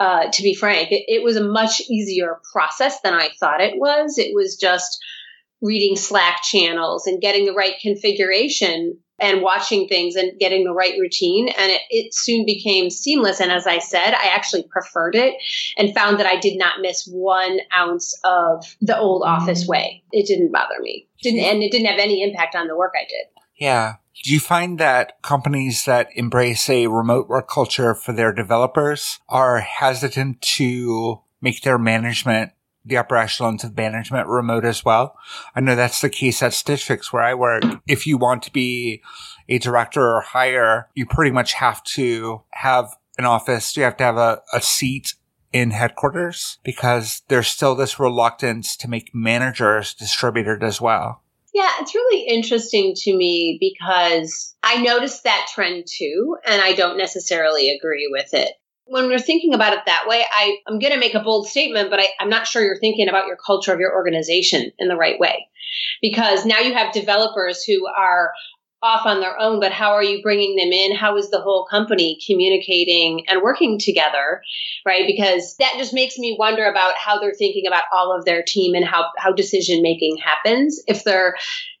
Uh, 0.00 0.28
to 0.32 0.42
be 0.42 0.54
frank, 0.54 0.90
it, 0.90 1.04
it 1.06 1.22
was 1.22 1.36
a 1.36 1.44
much 1.44 1.80
easier 1.88 2.40
process 2.52 3.00
than 3.02 3.14
I 3.14 3.30
thought 3.38 3.60
it 3.60 3.78
was. 3.78 4.18
It 4.18 4.34
was 4.34 4.56
just 4.56 4.98
reading 5.60 5.96
Slack 5.96 6.42
channels 6.42 7.06
and 7.06 7.20
getting 7.20 7.46
the 7.46 7.54
right 7.54 7.74
configuration 7.80 8.98
and 9.20 9.42
watching 9.42 9.86
things 9.86 10.16
and 10.16 10.38
getting 10.38 10.64
the 10.64 10.72
right 10.72 10.98
routine. 10.98 11.48
And 11.48 11.70
it, 11.70 11.80
it, 11.90 12.14
soon 12.14 12.44
became 12.44 12.90
seamless. 12.90 13.40
And 13.40 13.52
as 13.52 13.66
I 13.66 13.78
said, 13.78 14.12
I 14.12 14.28
actually 14.34 14.64
preferred 14.64 15.14
it 15.14 15.34
and 15.78 15.94
found 15.94 16.18
that 16.18 16.26
I 16.26 16.38
did 16.38 16.58
not 16.58 16.80
miss 16.80 17.06
one 17.06 17.58
ounce 17.76 18.18
of 18.24 18.76
the 18.80 18.98
old 18.98 19.22
office 19.24 19.64
mm. 19.64 19.68
way. 19.68 20.02
It 20.12 20.26
didn't 20.26 20.52
bother 20.52 20.80
me. 20.80 21.08
Didn't, 21.22 21.40
and 21.40 21.62
it 21.62 21.70
didn't 21.70 21.86
have 21.86 22.00
any 22.00 22.22
impact 22.22 22.56
on 22.56 22.66
the 22.66 22.76
work 22.76 22.92
I 22.96 23.04
did. 23.08 23.26
Yeah. 23.56 23.94
Do 24.24 24.32
you 24.32 24.40
find 24.40 24.78
that 24.78 25.22
companies 25.22 25.84
that 25.84 26.08
embrace 26.14 26.68
a 26.68 26.86
remote 26.88 27.28
work 27.28 27.48
culture 27.48 27.94
for 27.94 28.12
their 28.12 28.32
developers 28.32 29.20
are 29.28 29.58
hesitant 29.58 30.40
to 30.42 31.20
make 31.40 31.62
their 31.62 31.78
management 31.78 32.52
the 32.84 32.96
upper 32.96 33.16
echelons 33.16 33.64
of 33.64 33.76
management 33.76 34.28
remote 34.28 34.64
as 34.64 34.84
well. 34.84 35.16
I 35.54 35.60
know 35.60 35.74
that's 35.74 36.00
the 36.00 36.10
case 36.10 36.42
at 36.42 36.52
Stitch 36.52 36.84
Fix 36.84 37.12
where 37.12 37.22
I 37.22 37.34
work. 37.34 37.64
If 37.86 38.06
you 38.06 38.18
want 38.18 38.42
to 38.44 38.52
be 38.52 39.02
a 39.48 39.58
director 39.58 40.02
or 40.02 40.20
higher, 40.20 40.88
you 40.94 41.06
pretty 41.06 41.30
much 41.30 41.54
have 41.54 41.82
to 41.84 42.42
have 42.50 42.94
an 43.18 43.24
office. 43.24 43.76
You 43.76 43.84
have 43.84 43.96
to 43.98 44.04
have 44.04 44.16
a, 44.16 44.42
a 44.52 44.60
seat 44.60 45.14
in 45.52 45.70
headquarters 45.70 46.58
because 46.64 47.22
there's 47.28 47.48
still 47.48 47.74
this 47.74 48.00
reluctance 48.00 48.76
to 48.76 48.88
make 48.88 49.14
managers 49.14 49.94
distributed 49.94 50.62
as 50.62 50.80
well. 50.80 51.22
Yeah, 51.54 51.70
it's 51.78 51.94
really 51.94 52.26
interesting 52.26 52.94
to 52.96 53.16
me 53.16 53.58
because 53.60 54.56
I 54.64 54.82
noticed 54.82 55.22
that 55.22 55.46
trend 55.54 55.86
too, 55.88 56.36
and 56.44 56.60
I 56.60 56.72
don't 56.72 56.98
necessarily 56.98 57.70
agree 57.70 58.08
with 58.10 58.34
it 58.34 58.50
when 58.86 59.06
we're 59.06 59.18
thinking 59.18 59.54
about 59.54 59.72
it 59.72 59.80
that 59.86 60.04
way, 60.06 60.24
I, 60.30 60.58
I'm 60.66 60.78
going 60.78 60.92
to 60.92 60.98
make 60.98 61.14
a 61.14 61.20
bold 61.20 61.46
statement, 61.46 61.90
but 61.90 62.00
I, 62.00 62.08
I'm 62.20 62.28
not 62.28 62.46
sure 62.46 62.62
you're 62.62 62.78
thinking 62.78 63.08
about 63.08 63.26
your 63.26 63.36
culture 63.36 63.72
of 63.72 63.80
your 63.80 63.94
organization 63.94 64.72
in 64.78 64.88
the 64.88 64.96
right 64.96 65.18
way. 65.18 65.48
Because 66.00 66.44
now 66.44 66.60
you 66.60 66.74
have 66.74 66.92
developers 66.92 67.64
who 67.64 67.86
are 67.86 68.30
off 68.84 69.06
on 69.06 69.20
their 69.20 69.40
own, 69.40 69.58
but 69.58 69.72
how 69.72 69.92
are 69.92 70.02
you 70.02 70.22
bringing 70.22 70.56
them 70.56 70.70
in? 70.70 70.94
How 70.94 71.16
is 71.16 71.30
the 71.30 71.40
whole 71.40 71.66
company 71.68 72.18
communicating 72.26 73.24
and 73.28 73.42
working 73.42 73.78
together? 73.78 74.42
Right. 74.86 75.06
Because 75.06 75.56
that 75.58 75.74
just 75.78 75.94
makes 75.94 76.18
me 76.18 76.36
wonder 76.38 76.66
about 76.66 76.94
how 76.96 77.18
they're 77.18 77.32
thinking 77.32 77.66
about 77.66 77.84
all 77.92 78.14
of 78.16 78.24
their 78.24 78.42
team 78.46 78.74
and 78.74 78.84
how, 78.84 79.06
how 79.16 79.32
decision 79.32 79.82
making 79.82 80.18
happens. 80.18 80.82
If 80.86 81.02
they're 81.02 81.34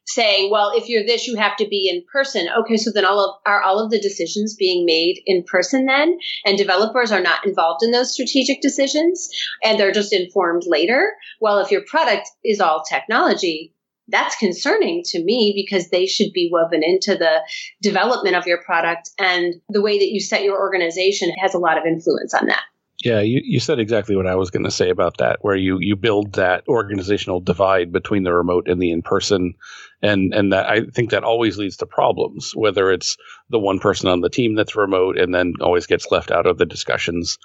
saying, 0.06 0.50
well, 0.50 0.72
if 0.74 0.88
you're 0.88 1.04
this, 1.04 1.26
you 1.26 1.36
have 1.36 1.56
to 1.56 1.66
be 1.68 1.88
in 1.88 2.04
person. 2.10 2.48
Okay, 2.60 2.76
so 2.76 2.90
then 2.92 3.04
all 3.04 3.20
of 3.20 3.40
are 3.46 3.62
all 3.62 3.82
of 3.82 3.90
the 3.90 4.00
decisions 4.00 4.54
being 4.54 4.84
made 4.84 5.20
in 5.26 5.44
person 5.44 5.86
then, 5.86 6.18
and 6.44 6.58
developers 6.58 7.10
are 7.12 7.22
not 7.22 7.46
involved 7.46 7.82
in 7.82 7.90
those 7.90 8.12
strategic 8.12 8.60
decisions, 8.60 9.28
and 9.62 9.78
they're 9.78 9.92
just 9.92 10.12
informed 10.12 10.64
later. 10.66 11.12
Well, 11.40 11.58
if 11.60 11.70
your 11.70 11.82
product 11.86 12.28
is 12.44 12.60
all 12.60 12.84
technology, 12.88 13.73
that's 14.08 14.36
concerning 14.36 15.02
to 15.06 15.22
me 15.22 15.52
because 15.54 15.90
they 15.90 16.06
should 16.06 16.32
be 16.32 16.50
woven 16.52 16.82
into 16.82 17.16
the 17.16 17.40
development 17.80 18.36
of 18.36 18.46
your 18.46 18.62
product 18.62 19.10
and 19.18 19.54
the 19.68 19.82
way 19.82 19.98
that 19.98 20.10
you 20.10 20.20
set 20.20 20.42
your 20.42 20.58
organization 20.58 21.30
has 21.40 21.54
a 21.54 21.58
lot 21.58 21.78
of 21.78 21.86
influence 21.86 22.34
on 22.34 22.46
that. 22.46 22.62
Yeah, 23.04 23.20
you, 23.20 23.42
you 23.44 23.60
said 23.60 23.80
exactly 23.80 24.16
what 24.16 24.26
I 24.26 24.36
was 24.36 24.50
going 24.50 24.64
to 24.64 24.70
say 24.70 24.88
about 24.88 25.18
that, 25.18 25.38
where 25.42 25.56
you, 25.56 25.78
you 25.78 25.94
build 25.94 26.34
that 26.34 26.64
organizational 26.68 27.40
divide 27.40 27.92
between 27.92 28.22
the 28.22 28.32
remote 28.32 28.68
and 28.68 28.80
the 28.80 28.92
in 28.92 29.02
person. 29.02 29.54
And, 30.00 30.32
and 30.32 30.52
that 30.52 30.68
I 30.70 30.82
think 30.86 31.10
that 31.10 31.24
always 31.24 31.58
leads 31.58 31.76
to 31.78 31.86
problems, 31.86 32.52
whether 32.54 32.90
it's 32.90 33.16
the 33.50 33.58
one 33.58 33.78
person 33.78 34.08
on 34.08 34.20
the 34.20 34.30
team 34.30 34.54
that's 34.54 34.76
remote 34.76 35.18
and 35.18 35.34
then 35.34 35.54
always 35.60 35.86
gets 35.86 36.10
left 36.10 36.30
out 36.30 36.46
of 36.46 36.56
the 36.56 36.66
discussions, 36.66 37.38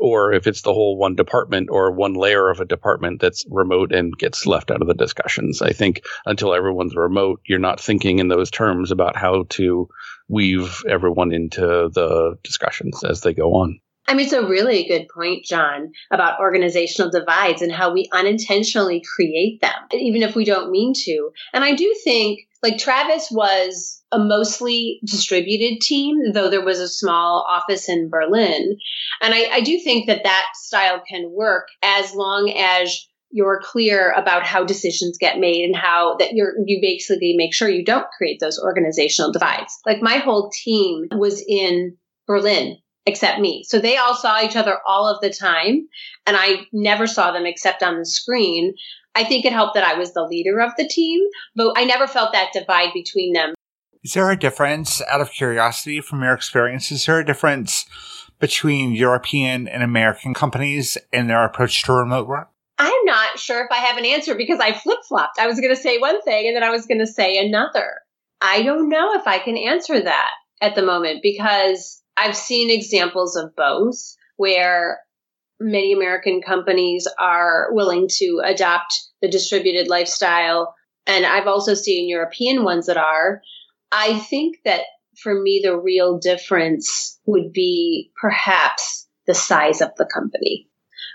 or 0.00 0.32
if 0.32 0.46
it's 0.46 0.62
the 0.62 0.72
whole 0.72 0.96
one 0.96 1.14
department 1.14 1.68
or 1.70 1.92
one 1.92 2.14
layer 2.14 2.48
of 2.48 2.60
a 2.60 2.64
department 2.64 3.20
that's 3.20 3.44
remote 3.48 3.92
and 3.92 4.16
gets 4.16 4.46
left 4.46 4.70
out 4.70 4.82
of 4.82 4.88
the 4.88 4.94
discussions. 4.94 5.62
I 5.62 5.72
think 5.72 6.02
until 6.26 6.54
everyone's 6.54 6.96
remote, 6.96 7.40
you're 7.46 7.58
not 7.58 7.80
thinking 7.80 8.18
in 8.18 8.28
those 8.28 8.50
terms 8.50 8.90
about 8.90 9.16
how 9.16 9.44
to 9.50 9.88
weave 10.28 10.82
everyone 10.88 11.32
into 11.32 11.60
the 11.60 12.36
discussions 12.42 13.04
as 13.04 13.20
they 13.20 13.34
go 13.34 13.54
on. 13.54 13.80
I 14.08 14.14
mean, 14.14 14.24
it's 14.24 14.32
a 14.32 14.46
really 14.46 14.84
good 14.84 15.06
point, 15.14 15.44
John, 15.44 15.92
about 16.10 16.40
organizational 16.40 17.12
divides 17.12 17.62
and 17.62 17.70
how 17.70 17.92
we 17.92 18.08
unintentionally 18.12 19.02
create 19.14 19.60
them, 19.60 19.72
even 19.92 20.22
if 20.22 20.34
we 20.34 20.44
don't 20.44 20.72
mean 20.72 20.92
to. 21.04 21.30
And 21.52 21.62
I 21.62 21.74
do 21.74 21.94
think, 22.02 22.40
like, 22.62 22.78
Travis 22.78 23.28
was 23.30 24.01
a 24.12 24.18
mostly 24.18 25.00
distributed 25.04 25.80
team, 25.80 26.32
though 26.32 26.50
there 26.50 26.64
was 26.64 26.78
a 26.78 26.88
small 26.88 27.44
office 27.48 27.88
in 27.88 28.10
Berlin. 28.10 28.76
And 29.20 29.34
I, 29.34 29.48
I 29.52 29.60
do 29.60 29.78
think 29.78 30.06
that 30.06 30.24
that 30.24 30.46
style 30.54 31.02
can 31.08 31.30
work 31.32 31.68
as 31.82 32.14
long 32.14 32.52
as 32.56 33.06
you're 33.32 33.60
clear 33.64 34.12
about 34.12 34.44
how 34.44 34.62
decisions 34.62 35.16
get 35.18 35.38
made 35.38 35.64
and 35.64 35.74
how 35.74 36.16
that 36.18 36.34
you're 36.34 36.52
you 36.66 36.80
basically 36.82 37.34
make 37.36 37.54
sure 37.54 37.68
you 37.68 37.84
don't 37.84 38.06
create 38.16 38.38
those 38.40 38.60
organizational 38.62 39.32
divides. 39.32 39.78
Like 39.86 40.02
my 40.02 40.18
whole 40.18 40.50
team 40.62 41.08
was 41.12 41.42
in 41.48 41.96
Berlin 42.26 42.76
except 43.06 43.40
me. 43.40 43.64
So 43.66 43.78
they 43.78 43.96
all 43.96 44.14
saw 44.14 44.42
each 44.42 44.54
other 44.54 44.78
all 44.86 45.08
of 45.08 45.20
the 45.20 45.30
time, 45.30 45.88
and 46.26 46.36
I 46.36 46.66
never 46.72 47.06
saw 47.06 47.32
them 47.32 47.46
except 47.46 47.82
on 47.82 47.98
the 47.98 48.06
screen. 48.06 48.74
I 49.14 49.24
think 49.24 49.44
it 49.44 49.52
helped 49.52 49.74
that 49.74 49.84
I 49.84 49.98
was 49.98 50.12
the 50.12 50.22
leader 50.22 50.60
of 50.60 50.72
the 50.76 50.88
team, 50.88 51.20
but 51.56 51.74
I 51.76 51.84
never 51.84 52.06
felt 52.06 52.32
that 52.32 52.52
divide 52.52 52.92
between 52.94 53.32
them. 53.32 53.54
Is 54.04 54.14
there 54.14 54.30
a 54.30 54.38
difference, 54.38 55.00
out 55.02 55.20
of 55.20 55.30
curiosity 55.30 56.00
from 56.00 56.22
your 56.22 56.34
experience, 56.34 56.90
is 56.90 57.06
there 57.06 57.20
a 57.20 57.24
difference 57.24 57.86
between 58.40 58.96
European 58.96 59.68
and 59.68 59.80
American 59.80 60.34
companies 60.34 60.98
in 61.12 61.28
their 61.28 61.44
approach 61.44 61.84
to 61.84 61.92
remote 61.92 62.26
work? 62.26 62.50
I'm 62.78 63.04
not 63.04 63.38
sure 63.38 63.64
if 63.64 63.70
I 63.70 63.76
have 63.76 63.98
an 63.98 64.04
answer 64.04 64.34
because 64.34 64.58
I 64.58 64.72
flip 64.72 64.98
flopped. 65.06 65.38
I 65.38 65.46
was 65.46 65.60
going 65.60 65.72
to 65.72 65.80
say 65.80 65.98
one 65.98 66.20
thing 66.22 66.48
and 66.48 66.56
then 66.56 66.64
I 66.64 66.70
was 66.70 66.86
going 66.86 66.98
to 66.98 67.06
say 67.06 67.38
another. 67.38 68.00
I 68.40 68.64
don't 68.64 68.88
know 68.88 69.14
if 69.14 69.28
I 69.28 69.38
can 69.38 69.56
answer 69.56 70.02
that 70.02 70.30
at 70.60 70.74
the 70.74 70.82
moment 70.82 71.20
because 71.22 72.02
I've 72.16 72.36
seen 72.36 72.70
examples 72.70 73.36
of 73.36 73.54
both 73.54 74.16
where 74.36 74.98
many 75.60 75.92
American 75.92 76.42
companies 76.42 77.06
are 77.20 77.68
willing 77.70 78.08
to 78.16 78.42
adopt 78.44 78.92
the 79.20 79.28
distributed 79.28 79.86
lifestyle. 79.86 80.74
And 81.06 81.24
I've 81.24 81.46
also 81.46 81.74
seen 81.74 82.08
European 82.08 82.64
ones 82.64 82.86
that 82.86 82.96
are. 82.96 83.42
I 83.92 84.18
think 84.18 84.58
that 84.64 84.82
for 85.22 85.40
me, 85.40 85.60
the 85.62 85.76
real 85.78 86.18
difference 86.18 87.20
would 87.26 87.52
be 87.52 88.10
perhaps 88.20 89.06
the 89.26 89.34
size 89.34 89.80
of 89.80 89.90
the 89.96 90.06
company, 90.06 90.68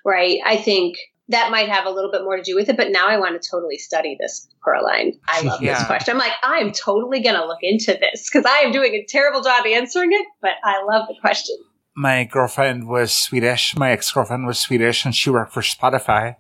right? 0.06 0.40
I 0.46 0.58
think 0.58 0.98
that 1.30 1.52
might 1.52 1.70
have 1.70 1.86
a 1.86 1.90
little 1.90 2.12
bit 2.12 2.24
more 2.24 2.38
to 2.38 2.44
do 2.44 2.56
with 2.56 2.70
it. 2.70 2.78
But 2.78 2.92
now 2.92 3.08
I 3.08 3.18
want 3.18 3.42
to 3.42 3.50
totally 3.50 3.78
study 3.78 4.18
this, 4.20 4.48
Coraline. 4.64 5.20
I 5.28 5.42
love 5.44 5.62
yeah. 5.62 5.78
this 5.78 5.88
question. 5.88 6.14
I'm 6.14 6.20
like, 6.20 6.34
I 6.44 6.58
am 6.60 6.72
totally 6.72 7.22
going 7.22 7.36
to 7.36 7.46
look 7.46 7.60
into 7.62 7.98
this 8.00 8.30
because 8.30 8.46
I 8.46 8.60
am 8.60 8.72
doing 8.72 8.94
a 8.94 9.06
terrible 9.06 9.42
job 9.42 9.66
answering 9.66 10.14
it, 10.14 10.26
but 10.42 10.52
I 10.64 10.84
love 10.84 11.08
the 11.08 11.16
question. 11.20 11.58
My 11.96 12.26
girlfriend 12.26 12.88
was 12.88 13.12
Swedish. 13.12 13.76
My 13.76 13.92
ex 13.92 14.12
girlfriend 14.12 14.46
was 14.46 14.60
Swedish 14.60 15.04
and 15.04 15.16
she 15.16 15.32
worked 15.32 15.52
for 15.52 15.62
Spotify 15.62 16.36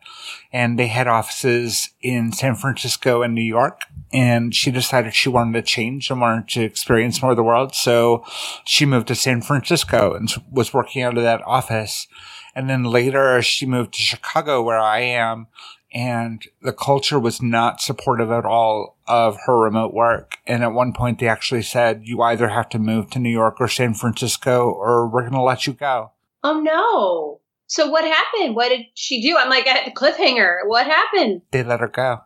and 0.54 0.78
they 0.78 0.86
had 0.86 1.08
offices 1.08 1.89
in 2.00 2.32
San 2.32 2.56
Francisco 2.56 3.23
and 3.23 3.34
New 3.34 3.41
York. 3.41 3.82
And 4.13 4.56
she 4.56 4.72
decided 4.72 5.13
she 5.13 5.30
wanted 5.30 5.54
to 5.54 5.62
change 5.62 6.10
and 6.10 6.22
wanted 6.22 6.48
to 6.50 6.63
experience 6.63 7.22
more 7.22 7.32
of 7.32 7.38
the 7.38 7.43
world. 7.43 7.76
So 7.76 8.24
she 8.65 8.86
moved 8.86 9.08
to 9.08 9.15
San 9.15 9.41
Francisco 9.41 10.13
and 10.13 10.30
was 10.50 10.74
working 10.74 11.02
out 11.02 11.17
of 11.17 11.24
that 11.24 11.41
office. 11.46 12.08
And 12.56 12.70
then 12.70 12.84
later 12.84 13.41
she 13.41 13.65
moved 13.65 13.93
to 13.93 14.02
Chicago 14.02 14.62
where 14.62 14.80
I 14.80 15.00
am 15.00 15.48
and 15.93 16.43
the 16.62 16.74
culture 16.74 17.20
was 17.20 17.41
not 17.41 17.82
supportive 17.82 18.32
at 18.32 18.46
all 18.46 18.98
of 19.08 19.38
her 19.46 19.58
remote 19.58 19.93
work. 19.93 20.38
And 20.46 20.63
at 20.63 20.74
one 20.74 20.93
point 20.93 21.20
they 21.20 21.28
actually 21.28 21.63
said, 21.63 22.02
you 22.04 22.22
either 22.22 22.50
have 22.50 22.70
to 22.70 22.80
move 22.80 23.10
to 23.12 23.20
New 23.20 23.30
York 23.30 23.58
or 23.60 23.67
San 23.67 23.93
Francisco 23.93 24.70
or 24.70 25.08
we're 25.08 25.22
going 25.22 25.34
to 25.34 25.41
let 25.41 25.67
you 25.67 25.74
go. 25.74 26.12
Oh 26.43 26.62
no. 26.62 27.41
So 27.67 27.89
what 27.89 28.06
happened? 28.06 28.56
What 28.56 28.70
did 28.70 28.86
she 28.93 29.22
do? 29.22 29.36
I'm 29.38 29.50
like 29.50 29.67
at 29.67 29.86
the 29.86 29.91
cliffhanger. 29.91 30.60
What 30.65 30.88
happened? 30.88 31.41
They 31.52 31.63
let 31.63 31.82
her 31.82 31.89
go. 31.89 32.22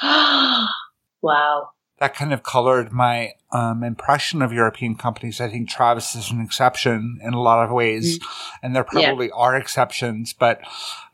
wow 1.26 1.68
that 1.98 2.14
kind 2.14 2.32
of 2.32 2.42
colored 2.42 2.92
my 2.92 3.32
um, 3.52 3.82
impression 3.82 4.42
of 4.42 4.52
European 4.52 4.96
companies. 4.96 5.40
I 5.40 5.48
think 5.48 5.68
Travis 5.68 6.14
is 6.14 6.30
an 6.30 6.40
exception 6.40 7.18
in 7.22 7.32
a 7.32 7.40
lot 7.40 7.64
of 7.64 7.72
ways, 7.72 8.18
mm-hmm. 8.18 8.56
and 8.66 8.76
there 8.76 8.84
probably 8.84 9.26
yeah. 9.26 9.34
are 9.34 9.56
exceptions, 9.56 10.32
but 10.32 10.60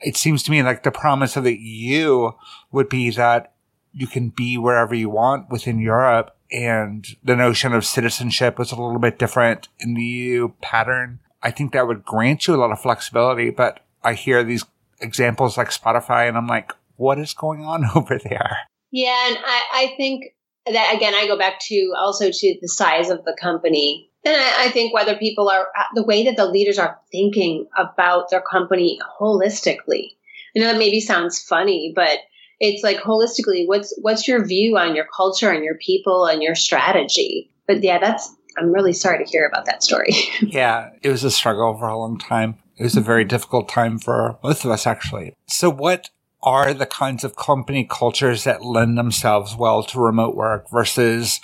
it 0.01 0.17
seems 0.17 0.43
to 0.45 0.51
me 0.51 0.63
like 0.63 0.83
the 0.83 0.91
promise 0.91 1.37
of 1.37 1.45
the 1.45 1.57
EU 1.57 2.33
would 2.73 2.89
be 2.89 3.11
that 3.11 3.53
you 3.93 4.07
can 4.07 4.31
be 4.31 4.59
wherever 4.59 4.95
you 4.95 5.09
want 5.09 5.51
within 5.51 5.79
Europe, 5.79 6.35
and 6.51 7.07
the 7.23 7.37
notion 7.37 7.73
of 7.73 7.85
citizenship 7.85 8.59
was 8.59 8.73
a 8.73 8.77
little 8.77 8.99
bit 8.99 9.19
different 9.19 9.69
in 9.79 9.95
the 9.95 10.03
EU 10.03 10.53
pattern. 10.61 11.21
I 11.43 11.51
think 11.53 11.73
that 11.73 11.87
would 11.87 12.05
grant 12.05 12.47
you 12.47 12.55
a 12.55 12.57
lot 12.57 12.73
of 12.73 12.81
flexibility, 12.81 13.51
but 13.51 13.81
I 14.03 14.15
hear 14.15 14.43
these 14.43 14.65
examples 15.01 15.57
like 15.57 15.69
Spotify, 15.69 16.27
and 16.27 16.37
I'm 16.37 16.49
like, 16.49 16.73
what 16.97 17.21
is 17.21 17.35
going 17.35 17.65
on 17.65 17.85
over 17.95 18.19
there? 18.19 18.59
Yeah, 18.93 19.29
and 19.29 19.39
I, 19.39 19.63
I 19.73 19.95
think 19.97 20.27
that 20.67 20.95
again, 20.95 21.15
I 21.15 21.27
go 21.27 21.37
back 21.37 21.59
to 21.63 21.93
also 21.99 22.31
to 22.31 22.59
the 22.61 22.69
size 22.69 23.11
of 23.11 23.25
the 23.25 23.37
company. 23.41 24.11
And 24.25 24.37
I, 24.37 24.67
I 24.67 24.71
think 24.71 24.95
whether 24.95 25.17
people 25.17 25.49
are 25.49 25.67
uh, 25.77 25.85
the 25.95 26.05
way 26.05 26.25
that 26.25 26.37
the 26.37 26.47
leaders 26.47 26.79
are 26.79 27.01
thinking 27.11 27.67
about 27.77 28.31
their 28.31 28.43
company 28.43 29.01
holistically. 29.21 30.11
I 30.55 30.61
know 30.61 30.67
that 30.67 30.79
maybe 30.79 31.01
sounds 31.01 31.43
funny, 31.43 31.93
but 31.97 32.19
It's 32.61 32.85
like 32.85 32.99
holistically, 32.99 33.67
what's 33.67 33.93
what's 34.01 34.29
your 34.29 34.45
view 34.47 34.79
on 34.79 34.95
your 34.95 35.07
culture 35.17 35.51
and 35.51 35.65
your 35.65 35.75
people 35.75 36.27
and 36.27 36.41
your 36.41 36.55
strategy? 36.55 37.51
But 37.67 37.83
yeah, 37.83 37.99
that's 37.99 38.33
I'm 38.57 38.71
really 38.71 38.93
sorry 38.93 39.25
to 39.25 39.29
hear 39.29 39.47
about 39.47 39.67
that 39.67 39.83
story. 39.83 40.13
yeah, 40.43 40.91
it 41.03 41.09
was 41.09 41.25
a 41.25 41.31
struggle 41.31 41.77
for 41.77 41.89
a 41.89 41.99
long 41.99 42.19
time. 42.19 42.59
It 42.77 42.85
was 42.85 42.97
a 42.97 43.01
very 43.01 43.25
difficult 43.25 43.69
time 43.69 43.99
for 43.99 44.39
both 44.43 44.65
of 44.65 44.71
us, 44.71 44.87
actually. 44.87 45.35
So, 45.49 45.71
what 45.71 46.11
are 46.43 46.75
the 46.75 46.87
kinds 46.87 47.25
of 47.25 47.37
company 47.37 47.87
cultures 47.89 48.45
that 48.45 48.65
lend 48.65 48.99
themselves 48.99 49.57
well 49.57 49.83
to 49.85 50.01
remote 50.01 50.35
work 50.35 50.69
versus 50.71 51.41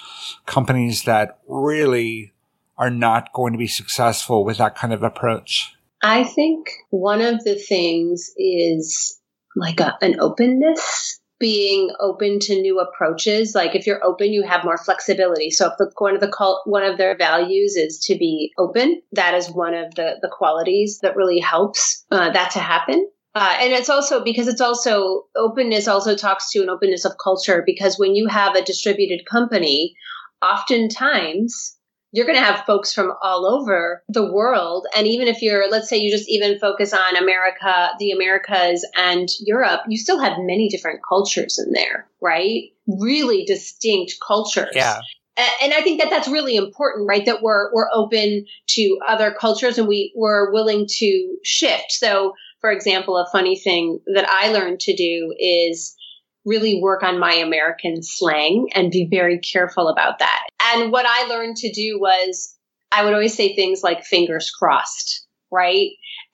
companies 0.46 1.04
that 1.04 1.38
really 1.46 2.32
are 2.76 2.90
not 2.90 3.32
going 3.32 3.52
to 3.52 3.58
be 3.58 3.66
successful 3.66 4.44
with 4.44 4.58
that 4.58 4.76
kind 4.76 4.92
of 4.92 5.02
approach? 5.02 5.74
I 6.02 6.24
think 6.24 6.70
one 6.90 7.20
of 7.20 7.42
the 7.44 7.56
things 7.56 8.32
is 8.36 9.20
like 9.56 9.80
a, 9.80 9.96
an 10.00 10.20
openness 10.20 11.20
being 11.40 11.90
open 12.00 12.38
to 12.40 12.60
new 12.60 12.80
approaches. 12.80 13.54
Like 13.54 13.74
if 13.74 13.86
you're 13.86 14.04
open, 14.04 14.32
you 14.32 14.42
have 14.42 14.64
more 14.64 14.78
flexibility. 14.78 15.50
So 15.50 15.68
if 15.68 15.74
the, 15.78 15.90
one 15.98 16.14
of 16.14 16.20
the 16.20 16.56
one 16.64 16.84
of 16.84 16.98
their 16.98 17.16
values 17.16 17.76
is 17.76 17.98
to 18.06 18.16
be 18.16 18.52
open, 18.58 19.02
that 19.12 19.34
is 19.34 19.50
one 19.50 19.74
of 19.74 19.94
the 19.94 20.16
the 20.20 20.30
qualities 20.30 20.98
that 21.02 21.16
really 21.16 21.38
helps 21.38 22.04
uh, 22.10 22.30
that 22.30 22.52
to 22.52 22.58
happen. 22.58 23.08
Uh, 23.38 23.56
and 23.60 23.72
it's 23.72 23.88
also 23.88 24.24
because 24.24 24.48
it's 24.48 24.60
also 24.60 25.26
openness 25.36 25.86
also 25.86 26.16
talks 26.16 26.50
to 26.50 26.60
an 26.60 26.68
openness 26.68 27.04
of 27.04 27.12
culture 27.22 27.62
because 27.64 27.96
when 27.96 28.16
you 28.16 28.26
have 28.26 28.56
a 28.56 28.64
distributed 28.64 29.24
company, 29.30 29.94
oftentimes 30.42 31.76
you're 32.10 32.26
going 32.26 32.38
to 32.38 32.44
have 32.44 32.64
folks 32.66 32.92
from 32.92 33.12
all 33.22 33.46
over 33.46 34.02
the 34.08 34.32
world. 34.32 34.88
And 34.96 35.06
even 35.06 35.28
if 35.28 35.40
you're, 35.40 35.70
let's 35.70 35.88
say 35.88 35.98
you 35.98 36.10
just 36.10 36.28
even 36.28 36.58
focus 36.58 36.92
on 36.92 37.14
America, 37.14 37.90
the 38.00 38.10
Americas 38.10 38.84
and 38.96 39.28
Europe, 39.38 39.82
you 39.88 39.96
still 39.96 40.18
have 40.18 40.38
many 40.40 40.68
different 40.68 40.98
cultures 41.08 41.60
in 41.64 41.72
there, 41.72 42.08
right? 42.20 42.72
Really 42.88 43.44
distinct 43.44 44.14
cultures. 44.26 44.72
Yeah. 44.74 44.98
And 45.62 45.72
I 45.72 45.82
think 45.82 46.00
that 46.00 46.10
that's 46.10 46.26
really 46.26 46.56
important, 46.56 47.06
right? 47.08 47.24
That 47.24 47.40
we're, 47.40 47.72
we're 47.72 47.88
open 47.94 48.46
to 48.70 48.98
other 49.06 49.30
cultures 49.30 49.78
and 49.78 49.86
we, 49.86 50.12
we're 50.16 50.52
willing 50.52 50.88
to 50.88 51.36
shift. 51.44 51.92
So, 51.92 52.32
for 52.60 52.70
example, 52.70 53.16
a 53.16 53.30
funny 53.30 53.56
thing 53.56 54.00
that 54.14 54.28
I 54.28 54.52
learned 54.52 54.80
to 54.80 54.96
do 54.96 55.34
is 55.38 55.96
really 56.44 56.80
work 56.80 57.02
on 57.02 57.18
my 57.18 57.34
American 57.34 58.02
slang 58.02 58.68
and 58.74 58.90
be 58.90 59.06
very 59.10 59.38
careful 59.38 59.88
about 59.88 60.18
that. 60.20 60.46
And 60.74 60.90
what 60.90 61.06
I 61.06 61.28
learned 61.28 61.56
to 61.58 61.72
do 61.72 61.98
was 62.00 62.56
I 62.90 63.04
would 63.04 63.12
always 63.12 63.34
say 63.34 63.54
things 63.54 63.82
like 63.82 64.04
fingers 64.04 64.50
crossed, 64.50 65.26
right? 65.52 65.90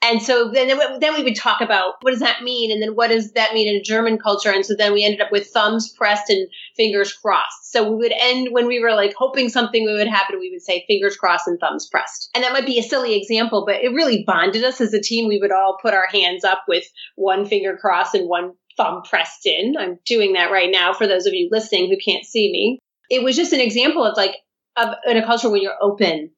And 0.07 0.21
so 0.21 0.51
then, 0.51 0.67
then 0.99 1.13
we 1.15 1.23
would 1.23 1.35
talk 1.35 1.61
about 1.61 1.95
what 2.01 2.11
does 2.11 2.19
that 2.19 2.43
mean? 2.43 2.71
And 2.71 2.79
then 2.79 2.91
what 2.91 3.09
does 3.09 3.31
that 3.31 3.53
mean 3.53 3.67
in 3.67 3.83
German 3.83 4.19
culture? 4.19 4.51
And 4.51 4.63
so 4.63 4.75
then 4.77 4.93
we 4.93 5.03
ended 5.03 5.21
up 5.21 5.31
with 5.31 5.47
thumbs 5.47 5.91
pressed 5.91 6.29
and 6.29 6.47
fingers 6.77 7.11
crossed. 7.11 7.71
So 7.71 7.89
we 7.89 7.95
would 7.95 8.13
end 8.15 8.49
when 8.51 8.67
we 8.67 8.79
were 8.79 8.93
like 8.93 9.15
hoping 9.17 9.49
something 9.49 9.83
would 9.83 10.07
happen, 10.07 10.39
we 10.39 10.51
would 10.51 10.61
say 10.61 10.85
fingers 10.87 11.17
crossed 11.17 11.47
and 11.47 11.59
thumbs 11.59 11.87
pressed. 11.89 12.29
And 12.35 12.43
that 12.43 12.53
might 12.53 12.67
be 12.67 12.77
a 12.77 12.83
silly 12.83 13.15
example, 13.15 13.65
but 13.65 13.77
it 13.77 13.93
really 13.95 14.23
bonded 14.27 14.63
us 14.63 14.79
as 14.79 14.93
a 14.93 15.01
team. 15.01 15.27
We 15.27 15.39
would 15.39 15.51
all 15.51 15.79
put 15.81 15.95
our 15.95 16.07
hands 16.07 16.43
up 16.43 16.65
with 16.67 16.83
one 17.15 17.47
finger 17.47 17.75
crossed 17.75 18.13
and 18.13 18.29
one 18.29 18.53
thumb 18.77 19.01
pressed 19.09 19.47
in. 19.47 19.75
I'm 19.77 19.97
doing 20.05 20.33
that 20.33 20.51
right 20.51 20.69
now 20.71 20.93
for 20.93 21.07
those 21.07 21.25
of 21.25 21.33
you 21.33 21.49
listening 21.51 21.89
who 21.89 21.97
can't 21.97 22.25
see 22.25 22.51
me. 22.51 22.79
It 23.09 23.23
was 23.23 23.35
just 23.35 23.53
an 23.53 23.59
example 23.59 24.03
of 24.03 24.15
like 24.17 24.35
of 24.75 24.95
in 25.07 25.17
a 25.17 25.25
culture 25.25 25.49
when 25.49 25.61
you're 25.61 25.81
open, 25.81 26.31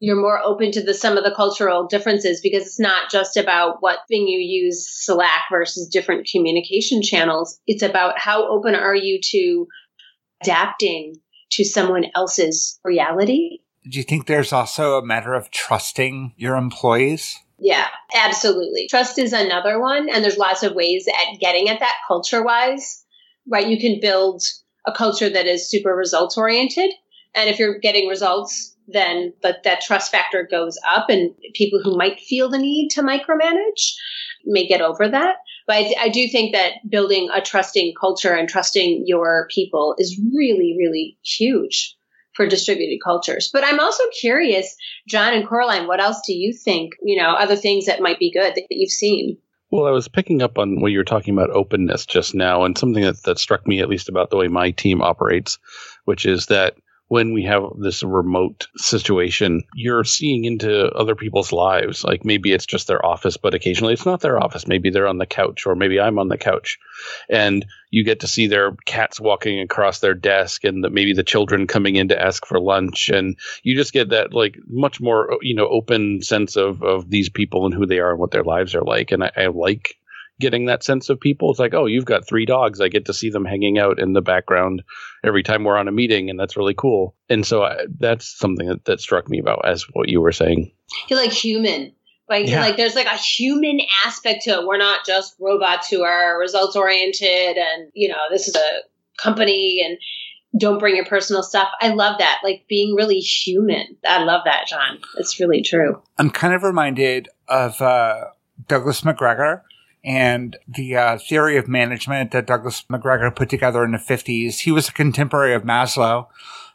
you're 0.00 0.20
more 0.20 0.40
open 0.42 0.72
to 0.72 0.82
the 0.82 0.94
some 0.94 1.16
of 1.18 1.24
the 1.24 1.34
cultural 1.34 1.86
differences 1.86 2.40
because 2.40 2.64
it's 2.64 2.80
not 2.80 3.10
just 3.10 3.36
about 3.36 3.76
what 3.80 3.98
thing 4.08 4.26
you 4.26 4.40
use 4.40 4.88
Slack 4.90 5.42
versus 5.52 5.88
different 5.88 6.26
communication 6.30 7.02
channels. 7.02 7.60
It's 7.66 7.82
about 7.82 8.18
how 8.18 8.50
open 8.50 8.74
are 8.74 8.94
you 8.94 9.20
to 9.22 9.68
adapting 10.42 11.16
to 11.52 11.64
someone 11.64 12.06
else's 12.14 12.80
reality. 12.82 13.58
Do 13.88 13.98
you 13.98 14.04
think 14.04 14.26
there's 14.26 14.52
also 14.52 14.98
a 14.98 15.04
matter 15.04 15.34
of 15.34 15.50
trusting 15.50 16.34
your 16.36 16.56
employees? 16.56 17.38
Yeah, 17.58 17.86
absolutely. 18.14 18.86
Trust 18.88 19.18
is 19.18 19.34
another 19.34 19.78
one. 19.78 20.08
And 20.08 20.24
there's 20.24 20.38
lots 20.38 20.62
of 20.62 20.74
ways 20.74 21.06
at 21.08 21.40
getting 21.40 21.68
at 21.68 21.80
that 21.80 21.96
culture 22.08 22.42
wise, 22.42 23.04
right? 23.46 23.66
You 23.66 23.78
can 23.78 24.00
build 24.00 24.42
a 24.86 24.92
culture 24.92 25.28
that 25.28 25.46
is 25.46 25.68
super 25.68 25.94
results 25.94 26.38
oriented. 26.38 26.90
And 27.34 27.50
if 27.50 27.58
you're 27.58 27.78
getting 27.78 28.08
results, 28.08 28.69
then 28.92 29.32
but 29.42 29.62
that 29.64 29.80
trust 29.80 30.10
factor 30.10 30.46
goes 30.50 30.78
up 30.86 31.08
and 31.08 31.30
people 31.54 31.80
who 31.82 31.96
might 31.96 32.20
feel 32.20 32.48
the 32.48 32.58
need 32.58 32.90
to 32.90 33.02
micromanage 33.02 33.94
may 34.44 34.66
get 34.66 34.80
over 34.80 35.08
that. 35.08 35.36
But 35.66 35.76
I, 35.76 35.94
I 36.00 36.08
do 36.08 36.26
think 36.28 36.54
that 36.54 36.74
building 36.88 37.28
a 37.32 37.40
trusting 37.40 37.94
culture 38.00 38.34
and 38.34 38.48
trusting 38.48 39.04
your 39.06 39.46
people 39.50 39.94
is 39.98 40.20
really, 40.34 40.76
really 40.78 41.18
huge 41.22 41.96
for 42.34 42.46
distributed 42.46 42.98
cultures. 43.04 43.50
But 43.52 43.64
I'm 43.64 43.80
also 43.80 44.02
curious, 44.20 44.74
John 45.08 45.34
and 45.34 45.46
Coraline, 45.46 45.86
what 45.86 46.00
else 46.00 46.20
do 46.26 46.32
you 46.32 46.52
think, 46.52 46.92
you 47.02 47.20
know, 47.20 47.30
other 47.30 47.56
things 47.56 47.86
that 47.86 48.00
might 48.00 48.18
be 48.18 48.32
good 48.32 48.54
that 48.54 48.66
you've 48.70 48.90
seen? 48.90 49.36
Well, 49.70 49.86
I 49.86 49.90
was 49.90 50.08
picking 50.08 50.42
up 50.42 50.58
on 50.58 50.80
what 50.80 50.90
you 50.90 50.98
were 50.98 51.04
talking 51.04 51.32
about 51.34 51.50
openness 51.50 52.04
just 52.04 52.34
now, 52.34 52.64
and 52.64 52.76
something 52.76 53.04
that, 53.04 53.22
that 53.22 53.38
struck 53.38 53.66
me 53.68 53.80
at 53.80 53.88
least 53.88 54.08
about 54.08 54.30
the 54.30 54.36
way 54.36 54.48
my 54.48 54.72
team 54.72 55.00
operates, 55.00 55.58
which 56.06 56.26
is 56.26 56.46
that 56.46 56.74
when 57.10 57.32
we 57.32 57.42
have 57.42 57.64
this 57.76 58.04
remote 58.04 58.68
situation, 58.76 59.64
you're 59.74 60.04
seeing 60.04 60.44
into 60.44 60.88
other 60.92 61.16
people's 61.16 61.52
lives. 61.52 62.04
Like 62.04 62.24
maybe 62.24 62.52
it's 62.52 62.66
just 62.66 62.86
their 62.86 63.04
office, 63.04 63.36
but 63.36 63.52
occasionally 63.52 63.94
it's 63.94 64.06
not 64.06 64.20
their 64.20 64.40
office. 64.40 64.68
Maybe 64.68 64.90
they're 64.90 65.08
on 65.08 65.18
the 65.18 65.26
couch, 65.26 65.66
or 65.66 65.74
maybe 65.74 65.98
I'm 65.98 66.20
on 66.20 66.28
the 66.28 66.38
couch. 66.38 66.78
And 67.28 67.66
you 67.90 68.04
get 68.04 68.20
to 68.20 68.28
see 68.28 68.46
their 68.46 68.76
cats 68.86 69.18
walking 69.18 69.58
across 69.58 69.98
their 69.98 70.14
desk 70.14 70.62
and 70.62 70.84
the, 70.84 70.90
maybe 70.90 71.12
the 71.12 71.24
children 71.24 71.66
coming 71.66 71.96
in 71.96 72.06
to 72.08 72.22
ask 72.22 72.46
for 72.46 72.60
lunch. 72.60 73.08
And 73.08 73.36
you 73.64 73.74
just 73.74 73.92
get 73.92 74.10
that 74.10 74.32
like 74.32 74.56
much 74.68 75.00
more, 75.00 75.36
you 75.42 75.56
know, 75.56 75.66
open 75.66 76.22
sense 76.22 76.54
of, 76.54 76.80
of 76.84 77.10
these 77.10 77.28
people 77.28 77.66
and 77.66 77.74
who 77.74 77.86
they 77.86 77.98
are 77.98 78.12
and 78.12 78.20
what 78.20 78.30
their 78.30 78.44
lives 78.44 78.76
are 78.76 78.84
like. 78.84 79.10
And 79.10 79.24
I, 79.24 79.32
I 79.36 79.46
like 79.48 79.96
getting 80.40 80.66
that 80.66 80.82
sense 80.82 81.08
of 81.08 81.20
people. 81.20 81.50
It's 81.50 81.60
like, 81.60 81.74
oh, 81.74 81.86
you've 81.86 82.04
got 82.04 82.26
three 82.26 82.44
dogs. 82.44 82.80
I 82.80 82.88
get 82.88 83.04
to 83.04 83.14
see 83.14 83.30
them 83.30 83.44
hanging 83.44 83.78
out 83.78 84.00
in 84.00 84.14
the 84.14 84.22
background 84.22 84.82
every 85.22 85.42
time 85.42 85.62
we're 85.62 85.76
on 85.76 85.86
a 85.86 85.92
meeting, 85.92 86.28
and 86.28 86.40
that's 86.40 86.56
really 86.56 86.74
cool. 86.74 87.14
And 87.28 87.46
so 87.46 87.62
I, 87.62 87.86
that's 87.98 88.26
something 88.26 88.66
that, 88.66 88.84
that 88.86 89.00
struck 89.00 89.28
me 89.28 89.38
about 89.38 89.64
as 89.64 89.84
what 89.92 90.08
you 90.08 90.20
were 90.20 90.32
saying. 90.32 90.72
You're 91.08 91.20
like 91.20 91.32
human. 91.32 91.92
Like, 92.28 92.46
yeah. 92.46 92.60
like 92.60 92.76
there's 92.76 92.94
like 92.94 93.06
a 93.06 93.16
human 93.16 93.80
aspect 94.06 94.42
to 94.42 94.50
it. 94.50 94.66
We're 94.66 94.78
not 94.78 95.04
just 95.04 95.34
robots 95.40 95.88
who 95.88 96.02
are 96.02 96.38
results 96.38 96.76
oriented 96.76 97.56
and, 97.56 97.90
you 97.92 98.08
know, 98.08 98.20
this 98.30 98.46
is 98.46 98.54
a 98.54 99.20
company 99.20 99.84
and 99.84 99.98
don't 100.60 100.78
bring 100.78 100.94
your 100.94 101.06
personal 101.06 101.42
stuff. 101.42 101.68
I 101.80 101.88
love 101.88 102.18
that. 102.18 102.38
Like 102.44 102.66
being 102.68 102.94
really 102.94 103.18
human. 103.18 103.96
I 104.06 104.22
love 104.22 104.42
that, 104.44 104.68
John. 104.68 105.00
It's 105.16 105.40
really 105.40 105.62
true. 105.62 106.00
I'm 106.18 106.30
kind 106.30 106.54
of 106.54 106.62
reminded 106.62 107.28
of 107.48 107.80
uh, 107.80 108.26
Douglas 108.68 109.00
McGregor 109.00 109.62
and 110.02 110.56
the 110.66 110.96
uh, 110.96 111.18
theory 111.18 111.56
of 111.56 111.68
management 111.68 112.30
that 112.30 112.46
Douglas 112.46 112.84
McGregor 112.90 113.34
put 113.34 113.48
together 113.50 113.84
in 113.84 113.92
the 113.92 113.98
50s. 113.98 114.60
He 114.60 114.72
was 114.72 114.88
a 114.88 114.92
contemporary 114.92 115.54
of 115.54 115.62
Maslow, 115.62 116.28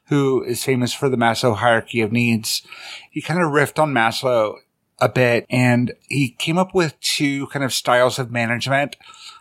who 0.07 0.43
is 0.43 0.63
famous 0.63 0.93
for 0.93 1.09
the 1.09 1.17
Maslow 1.17 1.55
hierarchy 1.55 2.01
of 2.01 2.11
needs. 2.11 2.61
He 3.09 3.21
kind 3.21 3.41
of 3.41 3.51
riffed 3.51 3.81
on 3.81 3.93
Maslow 3.93 4.57
a 4.99 5.09
bit 5.09 5.45
and 5.49 5.93
he 6.07 6.29
came 6.29 6.57
up 6.57 6.73
with 6.73 6.99
two 7.01 7.47
kind 7.47 7.65
of 7.65 7.73
styles 7.73 8.17
of 8.19 8.31
management, 8.31 8.95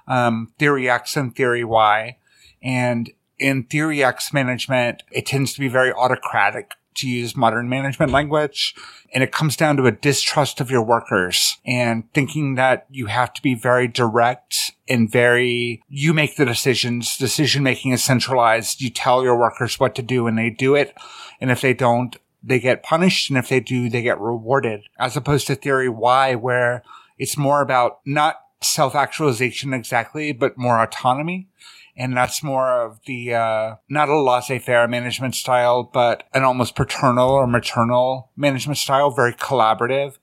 um, 0.09 0.53
theory 0.59 0.89
X 0.89 1.17
and 1.17 1.35
theory 1.35 1.65
Y. 1.65 2.17
And 2.63 3.11
in 3.39 3.65
theory 3.65 4.03
X 4.03 4.33
management, 4.33 5.03
it 5.13 5.27
tends 5.27 5.53
to 5.55 5.61
be 5.61 5.69
very 5.69 5.93
autocratic 5.93 6.73
to 6.97 7.09
use 7.09 7.37
modern 7.37 7.69
management 7.69 8.13
language. 8.13 8.75
And 9.13 9.23
it 9.23 9.33
comes 9.33 9.57
down 9.57 9.77
to 9.77 9.87
a 9.87 9.93
distrust 9.93 10.61
of 10.61 10.71
your 10.71 10.83
workers 10.83 11.59
and 11.65 12.11
thinking 12.13 12.55
that 12.57 12.87
you 12.91 13.07
have 13.07 13.33
to 13.35 13.43
be 13.43 13.55
very 13.55 13.89
direct 13.89 14.73
and 14.89 15.11
very, 15.11 15.83
you 15.89 16.13
make 16.13 16.37
the 16.37 16.45
decisions. 16.45 17.17
Decision 17.17 17.63
making 17.63 17.93
is 17.93 18.03
centralized. 18.03 18.81
You 18.81 18.91
tell 18.91 19.23
your 19.23 19.39
workers 19.39 19.79
what 19.79 19.95
to 19.97 20.03
do 20.03 20.27
and 20.27 20.37
they 20.37 20.51
do 20.51 20.75
it. 20.75 20.95
And 21.41 21.51
if 21.51 21.61
they 21.61 21.75
don't, 21.75 22.17
they 22.43 22.61
get 22.61 22.83
punished. 22.83 23.31
And 23.31 23.39
if 23.39 23.49
they 23.49 23.61
do, 23.61 23.89
they 23.89 24.03
get 24.03 24.21
rewarded 24.21 24.83
as 24.99 25.17
opposed 25.17 25.47
to 25.47 25.55
theory 25.55 25.89
Y 25.89 26.35
where 26.35 26.83
it's 27.19 27.37
more 27.37 27.61
about 27.61 28.01
not 28.05 28.41
self 28.61 28.95
actualization 28.95 29.73
exactly, 29.73 30.33
but 30.33 30.59
more 30.59 30.83
autonomy 30.83 31.49
and 31.97 32.17
that's 32.17 32.43
more 32.43 32.83
of 32.83 33.01
the 33.07 33.35
uh, 33.35 33.77
not 33.89 34.09
a 34.09 34.19
laissez-faire 34.19 34.89
management 34.89 35.35
style, 35.35 35.83
but 35.83 36.25
an 36.35 36.43
almost 36.43 36.75
paternal 36.75 37.31
or 37.31 37.47
maternal 37.47 38.31
management 38.37 38.79
style, 38.79 39.11
very 39.11 39.33
collaborative, 39.33 40.19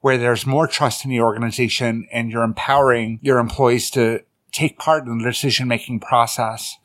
where 0.00 0.18
there's 0.18 0.46
more 0.46 0.66
trust 0.66 1.04
in 1.04 1.10
the 1.10 1.20
organization 1.20 2.06
and 2.12 2.30
you're 2.30 2.44
empowering 2.44 3.18
your 3.22 3.38
employees 3.38 3.90
to 3.90 4.20
take 4.52 4.78
part 4.78 5.06
in 5.06 5.18
the 5.18 5.24
decision-making 5.24 6.00
process. 6.00 6.76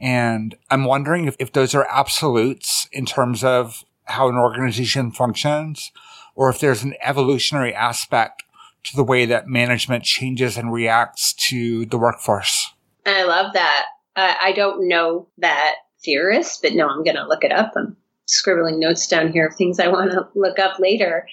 And 0.00 0.56
I'm 0.70 0.84
wondering 0.84 1.26
if, 1.26 1.36
if 1.38 1.52
those 1.52 1.74
are 1.74 1.86
absolutes 1.88 2.88
in 2.92 3.06
terms 3.06 3.44
of 3.44 3.84
how 4.04 4.28
an 4.28 4.36
organization 4.36 5.12
functions, 5.12 5.92
or 6.34 6.48
if 6.48 6.58
there's 6.58 6.82
an 6.82 6.94
evolutionary 7.02 7.74
aspect 7.74 8.42
to 8.84 8.96
the 8.96 9.04
way 9.04 9.26
that 9.26 9.46
management 9.46 10.02
changes 10.02 10.56
and 10.56 10.72
reacts 10.72 11.32
to 11.34 11.86
the 11.86 11.98
workforce. 11.98 12.71
I 13.06 13.24
love 13.24 13.54
that. 13.54 13.86
Uh, 14.14 14.34
I 14.40 14.52
don't 14.52 14.88
know 14.88 15.28
that 15.38 15.74
theorist, 16.04 16.60
but 16.62 16.74
no, 16.74 16.88
I'm 16.88 17.04
going 17.04 17.16
to 17.16 17.26
look 17.26 17.44
it 17.44 17.52
up. 17.52 17.72
I'm 17.76 17.96
scribbling 18.26 18.78
notes 18.78 19.06
down 19.06 19.32
here 19.32 19.46
of 19.46 19.56
things 19.56 19.80
I 19.80 19.88
want 19.88 20.12
to 20.12 20.28
look 20.34 20.58
up 20.58 20.78
later. 20.78 21.26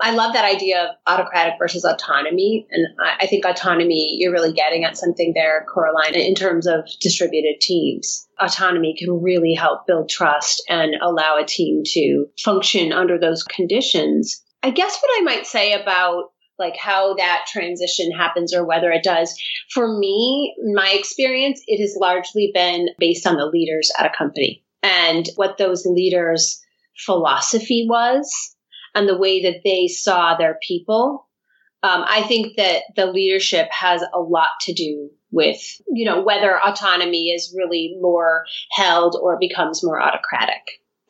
I 0.00 0.14
love 0.14 0.32
that 0.32 0.44
idea 0.44 0.82
of 0.82 0.96
autocratic 1.06 1.54
versus 1.60 1.84
autonomy. 1.84 2.66
And 2.70 2.86
I, 3.00 3.24
I 3.24 3.26
think 3.26 3.44
autonomy, 3.44 4.16
you're 4.18 4.32
really 4.32 4.52
getting 4.52 4.84
at 4.84 4.96
something 4.96 5.32
there, 5.34 5.64
Coraline, 5.72 6.16
in 6.16 6.34
terms 6.34 6.66
of 6.66 6.88
distributed 7.00 7.60
teams. 7.60 8.26
Autonomy 8.40 8.96
can 8.98 9.22
really 9.22 9.54
help 9.54 9.86
build 9.86 10.08
trust 10.08 10.62
and 10.68 10.96
allow 11.00 11.38
a 11.38 11.46
team 11.46 11.82
to 11.86 12.26
function 12.42 12.92
under 12.92 13.16
those 13.16 13.44
conditions. 13.44 14.42
I 14.64 14.70
guess 14.70 14.98
what 15.00 15.20
I 15.20 15.22
might 15.22 15.46
say 15.46 15.72
about 15.72 16.31
like 16.62 16.76
how 16.76 17.14
that 17.14 17.44
transition 17.48 18.12
happens 18.12 18.54
or 18.54 18.64
whether 18.64 18.90
it 18.90 19.02
does. 19.04 19.34
For 19.70 19.98
me, 19.98 20.54
my 20.72 20.90
experience, 20.94 21.60
it 21.66 21.82
has 21.82 21.96
largely 22.00 22.52
been 22.54 22.88
based 22.98 23.26
on 23.26 23.36
the 23.36 23.46
leaders 23.46 23.90
at 23.98 24.06
a 24.06 24.16
company 24.16 24.64
and 24.82 25.28
what 25.36 25.58
those 25.58 25.84
leaders' 25.84 26.62
philosophy 27.04 27.86
was 27.88 28.56
and 28.94 29.08
the 29.08 29.18
way 29.18 29.42
that 29.42 29.62
they 29.64 29.88
saw 29.88 30.36
their 30.36 30.58
people. 30.66 31.28
Um, 31.82 32.04
I 32.06 32.22
think 32.22 32.56
that 32.58 32.82
the 32.94 33.06
leadership 33.06 33.68
has 33.72 34.02
a 34.14 34.20
lot 34.20 34.50
to 34.62 34.72
do 34.72 35.10
with, 35.32 35.60
you 35.88 36.04
know, 36.04 36.22
whether 36.22 36.60
autonomy 36.64 37.30
is 37.30 37.54
really 37.56 37.96
more 38.00 38.44
held 38.70 39.18
or 39.20 39.38
becomes 39.40 39.82
more 39.82 40.00
autocratic. 40.00 40.62